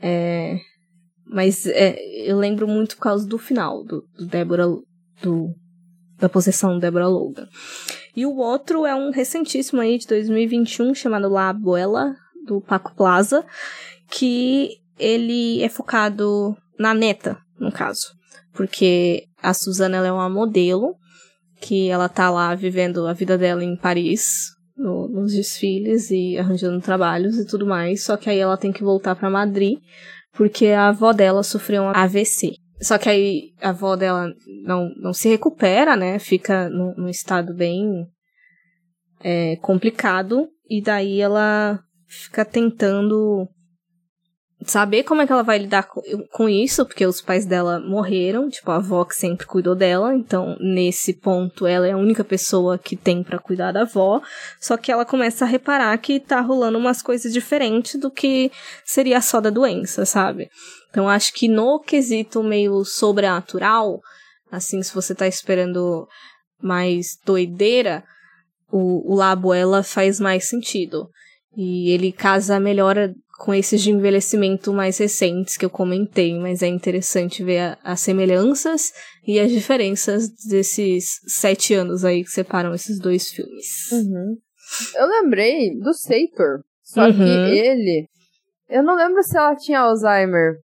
É, 0.00 0.58
mas 1.26 1.66
é, 1.66 1.96
eu 2.24 2.38
lembro 2.38 2.66
muito 2.66 2.96
por 2.96 3.02
causa 3.02 3.26
do 3.26 3.38
final, 3.38 3.84
do, 3.84 4.02
do 4.16 4.26
Débora, 4.26 4.66
do, 5.22 5.54
da 6.18 6.28
possessão 6.28 6.74
de 6.74 6.80
Débora 6.80 7.06
Logan. 7.08 7.46
E 8.16 8.26
o 8.26 8.36
outro 8.36 8.84
é 8.84 8.94
um 8.94 9.10
recentíssimo 9.10 9.80
aí, 9.80 9.98
de 9.98 10.06
2021, 10.06 10.94
chamado 10.94 11.28
La 11.28 11.50
Abuela, 11.50 12.14
do 12.46 12.60
Paco 12.60 12.94
Plaza, 12.94 13.44
que 14.10 14.78
ele 14.98 15.62
é 15.62 15.68
focado 15.68 16.56
na 16.78 16.94
neta, 16.94 17.38
no 17.58 17.70
caso. 17.70 18.08
Porque 18.52 19.24
a 19.42 19.54
Suzana 19.54 19.98
é 20.04 20.12
uma 20.12 20.28
modelo, 20.28 20.94
que 21.60 21.88
ela 21.88 22.08
tá 22.08 22.30
lá 22.30 22.54
vivendo 22.54 23.06
a 23.06 23.12
vida 23.12 23.36
dela 23.38 23.62
em 23.62 23.76
Paris, 23.76 24.48
no- 24.76 25.08
nos 25.08 25.32
desfiles 25.32 26.10
e 26.10 26.36
arranjando 26.38 26.80
trabalhos 26.80 27.36
e 27.36 27.46
tudo 27.46 27.66
mais. 27.66 28.04
Só 28.04 28.16
que 28.16 28.30
aí 28.30 28.38
ela 28.38 28.56
tem 28.56 28.72
que 28.72 28.82
voltar 28.82 29.14
pra 29.14 29.28
Madrid, 29.30 29.78
porque 30.32 30.66
a 30.68 30.88
avó 30.88 31.12
dela 31.12 31.42
sofreu 31.42 31.82
um 31.82 31.92
AVC. 31.94 32.54
Só 32.80 32.96
que 32.98 33.08
aí 33.08 33.52
a 33.60 33.70
avó 33.70 33.96
dela 33.96 34.32
não, 34.64 34.90
não 34.96 35.12
se 35.12 35.28
recupera, 35.28 35.96
né? 35.96 36.18
Fica 36.18 36.68
num, 36.68 36.94
num 36.96 37.08
estado 37.08 37.54
bem 37.54 38.06
é, 39.20 39.56
complicado. 39.56 40.48
E 40.68 40.82
daí 40.82 41.20
ela 41.20 41.80
fica 42.08 42.44
tentando 42.44 43.48
saber 44.64 45.04
como 45.04 45.22
é 45.22 45.26
que 45.26 45.32
ela 45.32 45.42
vai 45.42 45.58
lidar 45.58 45.84
co- 45.84 46.02
com 46.32 46.48
isso, 46.48 46.84
porque 46.84 47.06
os 47.06 47.20
pais 47.22 47.46
dela 47.46 47.78
morreram, 47.80 48.48
tipo, 48.50 48.70
a 48.70 48.76
avó 48.76 49.04
que 49.04 49.14
sempre 49.14 49.46
cuidou 49.46 49.74
dela, 49.74 50.14
então 50.14 50.56
nesse 50.60 51.14
ponto 51.14 51.66
ela 51.66 51.86
é 51.86 51.92
a 51.92 51.96
única 51.96 52.24
pessoa 52.24 52.76
que 52.76 52.96
tem 52.96 53.22
pra 53.22 53.38
cuidar 53.38 53.72
da 53.72 53.82
avó, 53.82 54.20
só 54.60 54.76
que 54.76 54.90
ela 54.90 55.04
começa 55.04 55.44
a 55.44 55.48
reparar 55.48 55.96
que 55.98 56.18
tá 56.18 56.40
rolando 56.40 56.76
umas 56.76 57.00
coisas 57.00 57.32
diferentes 57.32 57.98
do 58.00 58.10
que 58.10 58.50
seria 58.84 59.20
só 59.20 59.40
da 59.40 59.50
doença, 59.50 60.04
sabe? 60.04 60.48
Então 60.90 61.08
acho 61.08 61.32
que 61.34 61.48
no 61.48 61.80
quesito 61.80 62.42
meio 62.42 62.84
sobrenatural, 62.84 64.00
assim, 64.50 64.82
se 64.82 64.94
você 64.94 65.14
tá 65.14 65.26
esperando 65.26 66.08
mais 66.62 67.18
doideira, 67.24 68.02
o, 68.70 69.12
o 69.12 69.14
Labo 69.14 69.52
ela 69.52 69.82
faz 69.82 70.18
mais 70.18 70.48
sentido. 70.48 71.08
E 71.56 71.90
ele 71.90 72.12
casa 72.12 72.60
melhor 72.60 72.96
com 73.38 73.54
esses 73.54 73.80
de 73.80 73.90
envelhecimento 73.90 74.72
mais 74.72 74.98
recentes 74.98 75.56
que 75.56 75.64
eu 75.64 75.70
comentei, 75.70 76.36
mas 76.38 76.62
é 76.62 76.66
interessante 76.66 77.44
ver 77.44 77.58
a, 77.60 77.78
as 77.84 78.00
semelhanças 78.00 78.92
e 79.26 79.38
as 79.38 79.50
diferenças 79.50 80.28
desses 80.48 81.20
sete 81.26 81.72
anos 81.74 82.04
aí 82.04 82.24
que 82.24 82.30
separam 82.30 82.74
esses 82.74 82.98
dois 82.98 83.28
filmes. 83.30 83.90
Uhum. 83.92 84.36
Eu 84.96 85.06
lembrei 85.06 85.74
do 85.78 85.94
Sator, 85.94 86.64
só 86.82 87.02
Uhum. 87.06 87.12
que 87.12 87.58
ele. 87.58 88.08
Eu 88.68 88.82
não 88.82 88.96
lembro 88.96 89.22
se 89.22 89.36
ela 89.36 89.54
tinha 89.56 89.80
Alzheimer. 89.80 90.58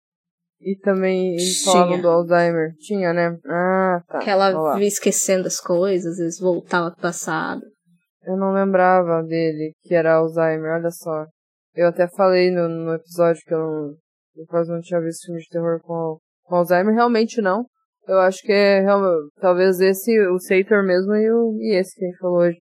E 0.65 0.79
também 0.79 1.35
eles 1.35 1.63
Tinha. 1.63 1.73
falavam 1.75 2.01
do 2.01 2.09
Alzheimer. 2.09 2.73
Tinha, 2.79 3.13
né? 3.13 3.37
Ah, 3.47 4.01
tá. 4.09 4.19
Que 4.21 4.31
ela 4.31 4.73
vivia 4.73 4.89
esquecendo 4.89 5.47
as 5.47 5.61
coisas, 5.61 6.13
às 6.13 6.19
vezes 6.19 6.41
voltava 6.41 6.91
pro 6.91 7.03
passado. 7.03 7.61
Eu 8.25 8.39
não 8.39 8.55
lembrava 8.55 9.23
dele, 9.23 9.75
que 9.83 9.95
era 9.95 10.15
Alzheimer, 10.15 10.73
olha 10.73 10.91
só. 10.91 11.27
Eu 11.75 11.89
até 11.89 12.09
falei 12.09 12.51
no, 12.51 12.67
no 12.67 12.95
episódio 12.95 13.43
que 13.47 13.53
eu, 13.53 13.59
não, 13.59 13.95
eu 14.37 14.47
quase 14.47 14.71
não 14.71 14.81
tinha 14.81 15.01
visto 15.01 15.27
filme 15.27 15.41
de 15.41 15.49
terror 15.49 15.81
com, 15.83 16.17
com 16.45 16.57
Alzheimer. 16.57 16.95
Realmente 16.95 17.43
não. 17.43 17.67
Eu 18.09 18.19
acho 18.21 18.41
que 18.43 18.53
é 18.53 18.85
talvez 19.41 19.81
esse, 19.81 20.19
o 20.29 20.39
Sator 20.39 20.83
mesmo 20.83 21.15
e, 21.15 21.31
o, 21.31 21.59
e 21.61 21.75
esse 21.75 21.95
que 21.95 22.05
a 22.05 22.09
gente 22.09 22.19
falou 22.19 22.39
hoje. 22.39 22.59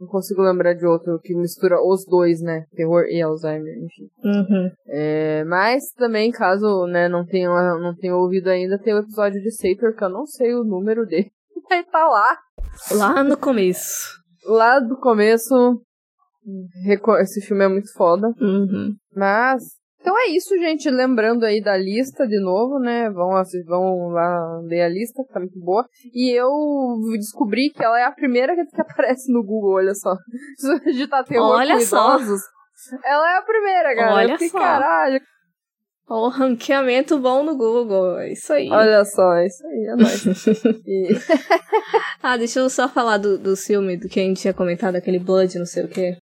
Não 0.00 0.08
consigo 0.08 0.40
lembrar 0.40 0.72
de 0.72 0.86
outro 0.86 1.20
que 1.22 1.34
mistura 1.34 1.76
os 1.78 2.06
dois, 2.06 2.40
né? 2.40 2.64
Terror 2.74 3.04
e 3.04 3.20
Alzheimer, 3.20 3.76
enfim. 3.76 4.08
Uhum. 4.24 4.70
É, 4.88 5.44
mas 5.44 5.92
também, 5.92 6.30
caso 6.30 6.86
né, 6.86 7.06
não 7.06 7.26
tenham 7.26 7.78
não 7.78 7.94
tenha 7.94 8.16
ouvido 8.16 8.48
ainda, 8.48 8.78
tem 8.78 8.94
o 8.94 9.00
episódio 9.00 9.42
de 9.42 9.50
Sator, 9.50 9.94
que 9.94 10.02
eu 10.02 10.08
não 10.08 10.24
sei 10.24 10.54
o 10.54 10.64
número 10.64 11.04
dele. 11.04 11.30
Vai 11.68 11.84
tá 11.84 12.08
lá. 12.08 12.38
Lá 12.92 13.22
no 13.22 13.36
começo. 13.36 14.18
Lá 14.46 14.80
do 14.80 14.96
começo. 14.96 15.80
Esse 17.20 17.42
filme 17.42 17.64
é 17.64 17.68
muito 17.68 17.92
foda. 17.92 18.28
Uhum. 18.40 18.96
Mas. 19.14 19.79
Então 20.00 20.18
é 20.18 20.28
isso, 20.28 20.56
gente. 20.58 20.88
Lembrando 20.90 21.44
aí 21.44 21.60
da 21.62 21.76
lista 21.76 22.26
de 22.26 22.40
novo, 22.40 22.78
né? 22.78 23.10
Vão, 23.10 23.30
vão 23.66 24.08
lá 24.08 24.58
ler 24.64 24.82
a 24.82 24.88
lista, 24.88 25.22
que 25.22 25.32
tá 25.32 25.38
muito 25.40 25.58
boa. 25.60 25.86
E 26.14 26.30
eu 26.30 26.50
descobri 27.18 27.70
que 27.70 27.84
ela 27.84 27.98
é 28.00 28.04
a 28.04 28.12
primeira 28.12 28.54
que 28.54 28.64
que 28.64 28.80
aparece 28.80 29.30
no 29.32 29.42
Google, 29.44 29.74
olha 29.74 29.94
só. 29.94 30.14
Se 30.56 30.66
você 30.66 30.84
digitar 30.92 31.24
terror 31.24 31.50
Olha 31.50 31.74
com 31.74 31.80
só. 31.84 32.16
idosos, 32.16 32.40
ela 33.04 33.34
é 33.34 33.38
a 33.38 33.42
primeira, 33.42 33.94
cara. 33.94 34.14
Olha 34.14 34.38
só. 34.38 34.58
caralho. 34.58 35.20
O 36.08 36.28
ranqueamento 36.28 37.20
bom 37.20 37.44
no 37.44 37.56
Google, 37.56 38.18
é 38.18 38.32
isso 38.32 38.52
aí. 38.52 38.68
Olha 38.68 39.04
só, 39.04 39.32
é 39.34 39.46
isso 39.46 39.64
aí, 39.64 39.84
é 39.86 39.94
nóis. 39.96 40.24
E- 40.84 41.08
Ah, 42.20 42.36
deixa 42.36 42.58
eu 42.58 42.68
só 42.68 42.88
falar 42.88 43.18
do, 43.18 43.38
do 43.38 43.56
filme, 43.56 43.96
do 43.96 44.08
que 44.08 44.18
a 44.18 44.22
gente 44.24 44.40
tinha 44.40 44.52
comentado, 44.52 44.96
aquele 44.96 45.20
Blood, 45.20 45.56
não 45.58 45.66
sei 45.66 45.84
o 45.84 45.88
quê. 45.88 46.16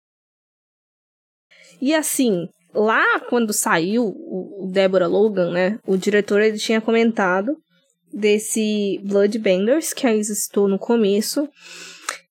E 1.79 1.93
assim, 1.93 2.47
lá 2.75 3.19
quando 3.21 3.53
saiu 3.53 4.05
o, 4.05 4.69
Deborah 4.71 5.07
Logan, 5.07 5.51
né, 5.51 5.79
o 5.85 5.97
diretor 5.97 6.41
ele 6.41 6.57
tinha 6.57 6.81
comentado 6.81 7.55
desse 8.13 8.99
Bloodbenders, 9.03 9.93
que 9.93 10.07
a 10.07 10.15
Isa 10.15 10.33
citou 10.33 10.67
no 10.67 10.79
começo, 10.79 11.47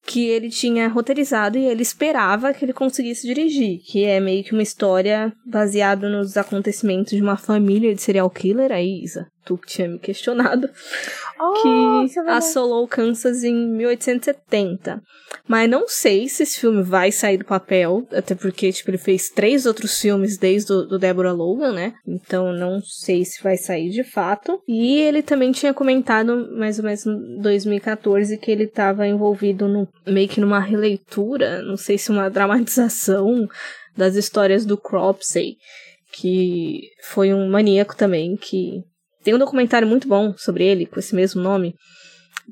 que 0.07 0.27
ele 0.27 0.51
tinha 0.51 0.89
roteirizado 0.89 1.59
e 1.59 1.65
ele 1.65 1.83
esperava 1.83 2.53
que 2.53 2.65
ele 2.65 2.73
conseguisse 2.73 3.27
dirigir, 3.27 3.81
que 3.85 4.05
é 4.05 4.21
meio 4.21 4.45
que 4.45 4.53
uma 4.53 4.63
história 4.63 5.33
baseada 5.47 6.09
nos 6.09 6.37
acontecimentos 6.37 7.13
de 7.13 7.23
uma 7.23 7.37
família 7.37 7.95
de 7.95 8.03
serial 8.03 8.29
killer, 8.31 8.71
aí 8.71 9.03
Isa, 9.03 9.27
tu 9.45 9.59
que 9.59 9.67
tinha 9.67 9.89
me 9.89 9.99
questionado, 9.99 10.69
que 10.69 11.69
é 11.69 12.07
verdade. 12.07 12.39
assolou 12.39 12.89
Kansas 12.89 13.45
em 13.45 13.55
1870. 13.55 15.03
Mas 15.47 15.69
não 15.69 15.87
sei 15.87 16.29
se 16.29 16.43
esse 16.43 16.61
filme 16.61 16.83
vai 16.83 17.13
sair 17.13 17.39
do 17.39 17.45
papel, 17.45 18.07
até 18.13 18.35
porque, 18.35 18.73
tipo, 18.73 18.91
ele 18.91 18.99
fez 18.99 19.29
três 19.29 19.67
outros 19.67 20.01
filmes 20.01 20.39
desde 20.39 20.73
o 20.73 20.85
do 20.87 20.99
Deborah 20.99 21.33
Logan, 21.33 21.73
né? 21.73 21.95
Então 22.07 22.53
não 22.53 22.81
sei 22.81 23.25
se 23.25 23.43
vai 23.43 23.57
sair 23.57 23.91
de 23.91 24.03
fato. 24.05 24.61
E 24.67 25.01
ele 25.01 25.23
também 25.23 25.53
tinha 25.53 25.75
comentado, 25.75 26.49
mais 26.57 26.79
ou 26.79 26.85
menos 26.85 27.05
em 27.05 27.41
2014, 27.41 28.39
que 28.39 28.51
ele 28.51 28.65
estava 28.65 29.07
envolvido 29.07 29.69
no, 29.69 29.89
meio 30.07 30.29
que 30.29 30.41
numa 30.41 30.61
releitura, 30.61 31.63
não 31.63 31.77
sei 31.77 31.99
se 31.99 32.11
uma 32.11 32.31
dramatização 32.31 33.47
das 33.97 34.17
histórias 34.17 34.65
do 34.65 34.77
Cropsey, 34.77 35.57
que 36.13 36.83
foi 37.03 37.35
um 37.35 37.49
maníaco 37.49 37.97
também, 37.97 38.37
que 38.37 38.83
tem 39.25 39.35
um 39.35 39.39
documentário 39.39 39.89
muito 39.89 40.07
bom 40.07 40.35
sobre 40.37 40.65
ele, 40.65 40.87
com 40.87 41.01
esse 41.01 41.15
mesmo 41.15 41.43
nome, 41.43 41.75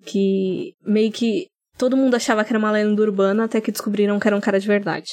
que 0.05 0.75
meio 0.83 1.13
que 1.13 1.47
todo 1.77 1.97
mundo 1.97 2.15
achava 2.15 2.45
que 2.45 2.51
era 2.51 2.59
uma 2.59 2.73
lenda 2.73 3.03
urbana 3.03 3.45
até 3.45 3.61
que 3.61 3.71
descobriram 3.71 4.19
que 4.19 4.27
era 4.27 4.37
um 4.37 4.41
cara 4.41 4.59
de 4.59 4.67
verdade. 4.67 5.11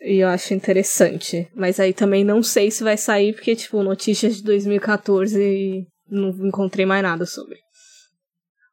E 0.00 0.18
eu 0.18 0.28
acho 0.28 0.54
interessante. 0.54 1.48
Mas 1.54 1.78
aí 1.78 1.92
também 1.92 2.24
não 2.24 2.42
sei 2.42 2.70
se 2.70 2.82
vai 2.82 2.96
sair, 2.96 3.34
porque, 3.34 3.54
tipo, 3.54 3.82
notícias 3.82 4.36
de 4.36 4.42
2014 4.42 5.40
e 5.40 5.86
não 6.08 6.30
encontrei 6.46 6.84
mais 6.84 7.02
nada 7.02 7.24
sobre. 7.24 7.56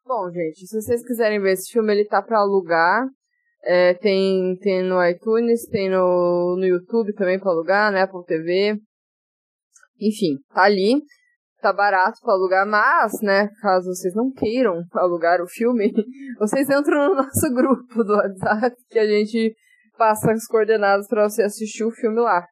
Bom, 0.05 0.32
gente, 0.32 0.66
se 0.66 0.82
vocês 0.82 1.05
quiserem 1.05 1.39
ver 1.39 1.53
esse 1.53 1.72
filme, 1.72 1.93
ele 1.93 2.05
tá 2.05 2.22
pra 2.22 2.39
alugar. 2.39 3.05
É, 3.64 3.93
tem, 3.93 4.57
tem 4.62 4.82
no 4.82 5.05
iTunes, 5.05 5.68
tem 5.68 5.89
no, 5.89 6.55
no 6.57 6.66
YouTube 6.66 7.14
também 7.14 7.38
pra 7.38 7.51
alugar, 7.51 7.91
né? 7.91 8.01
Apple 8.01 8.26
TV. 8.26 8.80
Enfim, 9.99 10.38
tá 10.53 10.64
ali. 10.64 10.93
Tá 11.62 11.74
barato 11.74 12.20
pra 12.22 12.34
alugar, 12.34 12.66
mas, 12.66 13.12
né, 13.22 13.49
caso 13.62 13.93
vocês 13.93 14.16
não 14.16 14.32
queiram 14.32 14.82
alugar 14.93 15.41
o 15.41 15.47
filme, 15.47 15.91
vocês 16.39 16.70
entram 16.70 17.10
no 17.10 17.16
nosso 17.16 17.53
grupo 17.53 18.03
do 18.03 18.14
WhatsApp, 18.14 18.76
que 18.89 18.97
a 18.97 19.05
gente 19.05 19.53
passa 19.97 20.32
as 20.32 20.47
coordenadas 20.47 21.07
pra 21.07 21.28
você 21.28 21.43
assistir 21.43 21.84
o 21.84 21.91
filme 21.91 22.22
lá. 22.22 22.45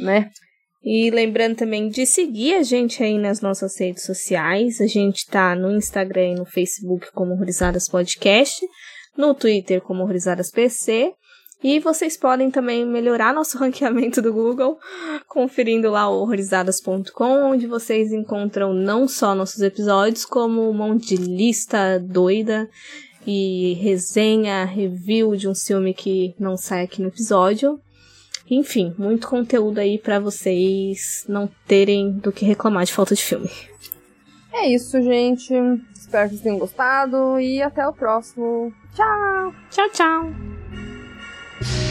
Né? 0.00 0.30
E 0.82 1.10
lembrando 1.10 1.56
também 1.56 1.88
de 1.88 2.06
seguir 2.06 2.54
a 2.54 2.62
gente 2.62 3.02
aí 3.02 3.18
nas 3.18 3.40
nossas 3.40 3.78
redes 3.78 4.02
sociais. 4.02 4.80
A 4.80 4.86
gente 4.86 5.26
tá 5.26 5.54
no 5.54 5.70
Instagram 5.70 6.28
e 6.28 6.34
no 6.34 6.46
Facebook 6.46 7.12
como 7.12 7.34
Horrorizadas 7.34 7.88
Podcast, 7.88 8.66
no 9.16 9.34
Twitter 9.34 9.82
como 9.82 10.02
Horrorizadas 10.02 10.50
PC. 10.50 11.12
E 11.62 11.78
vocês 11.78 12.16
podem 12.16 12.50
também 12.50 12.86
melhorar 12.86 13.34
nosso 13.34 13.56
ranqueamento 13.58 14.22
do 14.22 14.32
Google 14.32 14.78
conferindo 15.28 15.90
lá 15.90 16.08
o 16.08 16.22
horrorizadas.com, 16.22 17.52
onde 17.52 17.66
vocês 17.66 18.12
encontram 18.12 18.72
não 18.72 19.06
só 19.06 19.34
nossos 19.34 19.60
episódios, 19.60 20.24
como 20.24 20.68
um 20.68 20.74
monte 20.74 21.14
de 21.14 21.16
lista 21.16 21.98
doida 21.98 22.68
e 23.26 23.74
resenha, 23.74 24.64
review 24.64 25.36
de 25.36 25.48
um 25.48 25.54
filme 25.54 25.92
que 25.92 26.34
não 26.38 26.56
sai 26.56 26.84
aqui 26.84 27.02
no 27.02 27.08
episódio. 27.08 27.78
Enfim, 28.50 28.94
muito 28.98 29.28
conteúdo 29.28 29.78
aí 29.78 29.98
pra 29.98 30.18
vocês 30.18 31.24
não 31.28 31.48
terem 31.68 32.10
do 32.10 32.32
que 32.32 32.44
reclamar 32.44 32.84
de 32.84 32.92
falta 32.92 33.14
de 33.14 33.22
filme. 33.22 33.50
É 34.52 34.68
isso, 34.68 35.00
gente. 35.00 35.54
Espero 35.94 36.28
que 36.28 36.34
vocês 36.34 36.40
tenham 36.42 36.58
gostado 36.58 37.38
e 37.38 37.62
até 37.62 37.86
o 37.86 37.92
próximo. 37.92 38.72
Tchau! 38.94 39.54
Tchau, 39.70 39.88
tchau! 39.90 40.59
thank 41.62 41.84
you 41.84 41.89